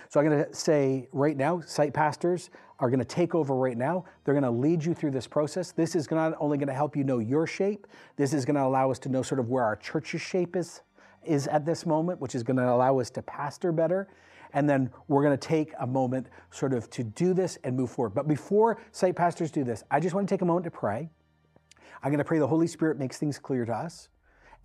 So 0.09 0.19
I'm 0.19 0.27
going 0.27 0.43
to 0.43 0.53
say 0.53 1.07
right 1.11 1.37
now, 1.37 1.61
site 1.61 1.93
pastors 1.93 2.49
are 2.79 2.89
going 2.89 2.99
to 2.99 3.05
take 3.05 3.35
over 3.35 3.55
right 3.55 3.77
now. 3.77 4.05
They're 4.23 4.33
going 4.33 4.43
to 4.43 4.51
lead 4.51 4.83
you 4.83 4.93
through 4.93 5.11
this 5.11 5.27
process. 5.27 5.71
This 5.71 5.95
is 5.95 6.09
not 6.09 6.33
only 6.39 6.57
going 6.57 6.67
to 6.67 6.73
help 6.73 6.95
you 6.95 7.03
know 7.03 7.19
your 7.19 7.47
shape, 7.47 7.87
this 8.17 8.33
is 8.33 8.43
going 8.43 8.55
to 8.55 8.63
allow 8.63 8.91
us 8.91 8.99
to 8.99 9.09
know 9.09 9.21
sort 9.21 9.39
of 9.39 9.49
where 9.49 9.63
our 9.63 9.75
church's 9.75 10.21
shape 10.21 10.55
is, 10.55 10.81
is 11.23 11.47
at 11.47 11.65
this 11.65 11.85
moment, 11.85 12.19
which 12.19 12.35
is 12.35 12.43
going 12.43 12.57
to 12.57 12.69
allow 12.69 12.99
us 12.99 13.09
to 13.11 13.21
pastor 13.21 13.71
better. 13.71 14.07
And 14.53 14.69
then 14.69 14.89
we're 15.07 15.23
going 15.23 15.37
to 15.37 15.47
take 15.47 15.71
a 15.79 15.87
moment 15.87 16.27
sort 16.49 16.73
of 16.73 16.89
to 16.89 17.03
do 17.03 17.33
this 17.33 17.57
and 17.63 17.77
move 17.77 17.91
forward. 17.91 18.13
But 18.13 18.27
before 18.27 18.81
site 18.91 19.15
pastors 19.15 19.51
do 19.51 19.63
this, 19.63 19.83
I 19.91 19.99
just 19.99 20.13
want 20.13 20.27
to 20.27 20.33
take 20.33 20.41
a 20.41 20.45
moment 20.45 20.65
to 20.65 20.71
pray. 20.71 21.09
I'm 22.03 22.09
going 22.09 22.17
to 22.17 22.25
pray 22.25 22.39
the 22.39 22.47
Holy 22.47 22.67
Spirit 22.67 22.97
makes 22.97 23.17
things 23.17 23.37
clear 23.37 23.63
to 23.65 23.73
us. 23.73 24.09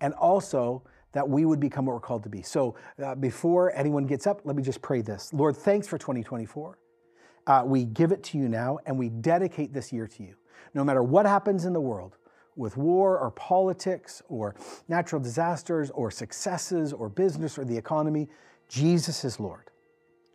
And 0.01 0.13
also, 0.15 0.83
that 1.17 1.27
we 1.27 1.45
would 1.45 1.59
become 1.59 1.87
what 1.87 1.93
we're 1.93 1.99
called 1.99 2.21
to 2.21 2.29
be. 2.29 2.43
So, 2.43 2.75
uh, 3.03 3.15
before 3.15 3.75
anyone 3.75 4.05
gets 4.05 4.27
up, 4.27 4.41
let 4.43 4.55
me 4.55 4.61
just 4.61 4.83
pray 4.83 5.01
this 5.01 5.33
Lord, 5.33 5.57
thanks 5.57 5.87
for 5.87 5.97
2024. 5.97 6.77
Uh, 7.47 7.63
we 7.65 7.85
give 7.85 8.11
it 8.11 8.21
to 8.21 8.37
you 8.37 8.47
now 8.47 8.77
and 8.85 8.99
we 8.99 9.09
dedicate 9.09 9.73
this 9.73 9.91
year 9.91 10.05
to 10.05 10.21
you. 10.21 10.35
No 10.75 10.83
matter 10.83 11.01
what 11.01 11.25
happens 11.25 11.65
in 11.65 11.73
the 11.73 11.81
world, 11.81 12.17
with 12.55 12.77
war 12.77 13.17
or 13.17 13.31
politics 13.31 14.21
or 14.29 14.53
natural 14.89 15.19
disasters 15.19 15.89
or 15.89 16.11
successes 16.11 16.93
or 16.93 17.09
business 17.09 17.57
or 17.57 17.65
the 17.65 17.75
economy, 17.75 18.27
Jesus 18.67 19.25
is 19.25 19.39
Lord. 19.39 19.71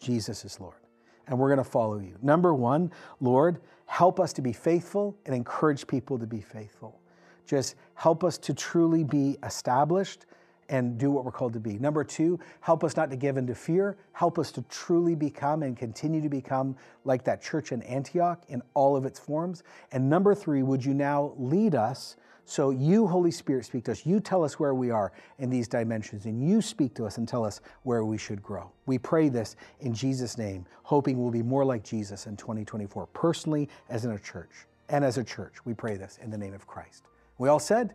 Jesus 0.01 0.45
is 0.45 0.59
Lord. 0.59 0.81
And 1.29 1.39
we're 1.39 1.49
going 1.49 1.59
to 1.59 1.71
follow 1.71 2.01
you. 2.01 2.17
Number 2.23 2.55
one, 2.55 2.91
Lord, 3.21 3.61
help 3.87 4.19
us 4.19 4.33
to 4.33 4.43
be 4.43 4.53
faithful 4.53 5.17
and 5.27 5.35
encourage 5.35 5.87
people 5.87 6.19
to 6.19 6.27
be 6.27 6.41
faithful. 6.41 7.01
Just 7.47 7.77
help 7.95 8.25
us 8.25 8.37
to 8.39 8.53
truly 8.53 9.05
be 9.05 9.37
established 9.45 10.27
and 10.69 10.99
do 10.99 11.11
what 11.11 11.25
we're 11.25 11.33
called 11.33 11.53
to 11.53 11.61
be. 11.61 11.79
Number 11.79 12.05
two, 12.05 12.39
help 12.61 12.85
us 12.85 12.97
not 12.97 13.11
to 13.11 13.17
give 13.17 13.37
into 13.37 13.55
fear. 13.55 13.97
Help 14.13 14.39
us 14.39 14.51
to 14.53 14.63
truly 14.63 15.15
become 15.15 15.63
and 15.63 15.77
continue 15.77 16.21
to 16.21 16.29
become 16.29 16.77
like 17.05 17.25
that 17.25 17.43
church 17.43 17.73
in 17.73 17.83
Antioch 17.83 18.43
in 18.49 18.63
all 18.75 18.97
of 18.97 19.05
its 19.05 19.19
forms. 19.19 19.63
And 19.91 20.09
number 20.09 20.35
three, 20.35 20.63
would 20.63 20.85
you 20.85 20.95
now 20.95 21.35
lead 21.37 21.75
us 21.75 22.17
so 22.45 22.71
you, 22.71 23.07
Holy 23.07 23.31
Spirit, 23.31 23.65
speak 23.65 23.85
to 23.85 23.93
us. 23.93 24.05
You 24.05 24.21
tell 24.21 24.45
us 24.45 24.59
where 24.59 24.75
we 24.75 24.91
are 24.91 25.13
in 25.39 25.49
these 25.49 25.69
dimensions, 25.69 26.27
and 26.27 26.47
you 26.47 26.61
speak 26.61 26.95
to 26.95 27.07
us 27.07 27.19
and 27.19 27.27
tell 27.27 27.45
us 27.45 27.61
where 27.85 28.05
we 28.05 28.19
should 28.19 28.43
grow. 28.43 28.71
We 28.87 28.99
pray 28.99 29.29
this 29.29 29.57
in 29.81 29.95
Jesus' 29.95 30.37
name, 30.37 30.67
hoping 30.83 31.23
we'll 31.23 31.31
be 31.31 31.43
more 31.43 31.65
like 31.65 31.85
Jesus 31.85 32.27
in 32.27 32.37
2024, 32.37 33.07
personally 33.09 33.69
as 33.89 34.05
in 34.05 34.11
a 34.11 34.19
church. 34.19 34.51
And 34.89 35.05
as 35.05 35.19
a 35.19 35.25
church, 35.25 35.65
we 35.65 35.73
pray 35.73 35.97
this 35.97 36.19
in 36.21 36.31
the 36.31 36.39
name 36.39 36.53
of 36.53 36.67
Christ. 36.67 37.05
We 37.39 37.49
all 37.49 37.61
said, 37.61 37.95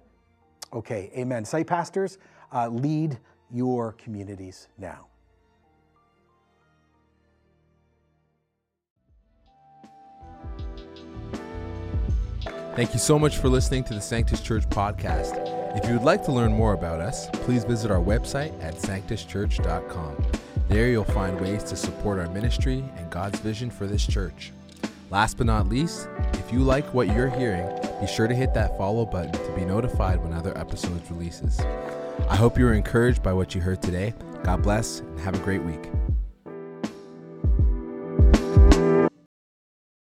okay, 0.73 1.11
amen. 1.15 1.45
Say, 1.45 1.63
pastors, 1.63 2.17
uh, 2.53 2.67
lead 2.67 3.17
your 3.51 3.93
communities 3.93 4.67
now. 4.77 5.07
Thank 12.75 12.93
you 12.93 12.99
so 12.99 13.17
much 13.17 13.37
for 13.37 13.49
listening 13.49 13.83
to 13.85 13.95
the 13.95 14.01
Sanctus 14.01 14.39
Church 14.39 14.69
podcast. 14.69 15.43
If 15.75 15.87
you 15.87 15.93
would 15.93 16.03
like 16.03 16.23
to 16.25 16.31
learn 16.31 16.53
more 16.53 16.73
about 16.73 17.01
us, 17.01 17.27
please 17.31 17.63
visit 17.63 17.89
our 17.89 17.99
website 17.99 18.53
at 18.63 18.75
sanctuschurch.com. 18.75 20.15
There 20.67 20.87
you'll 20.87 21.03
find 21.03 21.41
ways 21.41 21.63
to 21.63 21.75
support 21.75 22.19
our 22.19 22.29
ministry 22.29 22.83
and 22.97 23.09
God's 23.09 23.39
vision 23.39 23.71
for 23.71 23.87
this 23.87 24.05
church. 24.05 24.51
Last 25.09 25.37
but 25.37 25.47
not 25.47 25.69
least, 25.69 26.07
if 26.33 26.53
you 26.53 26.59
like 26.59 26.93
what 26.93 27.07
you're 27.07 27.29
hearing, 27.29 27.67
be 27.99 28.05
sure 28.05 28.27
to 28.27 28.35
hit 28.35 28.53
that 28.53 28.77
follow 28.77 29.05
button 29.05 29.31
to 29.31 29.55
be 29.55 29.65
notified 29.65 30.21
when 30.21 30.33
other 30.33 30.55
episodes 30.55 31.09
releases. 31.09 31.59
I 32.29 32.35
hope 32.35 32.57
you 32.57 32.65
were 32.65 32.73
encouraged 32.73 33.23
by 33.23 33.33
what 33.33 33.55
you 33.55 33.61
heard 33.61 33.81
today. 33.81 34.13
God 34.43 34.63
bless 34.63 34.99
and 34.99 35.19
have 35.19 35.35
a 35.35 35.43
great 35.43 35.63
week. 35.63 35.89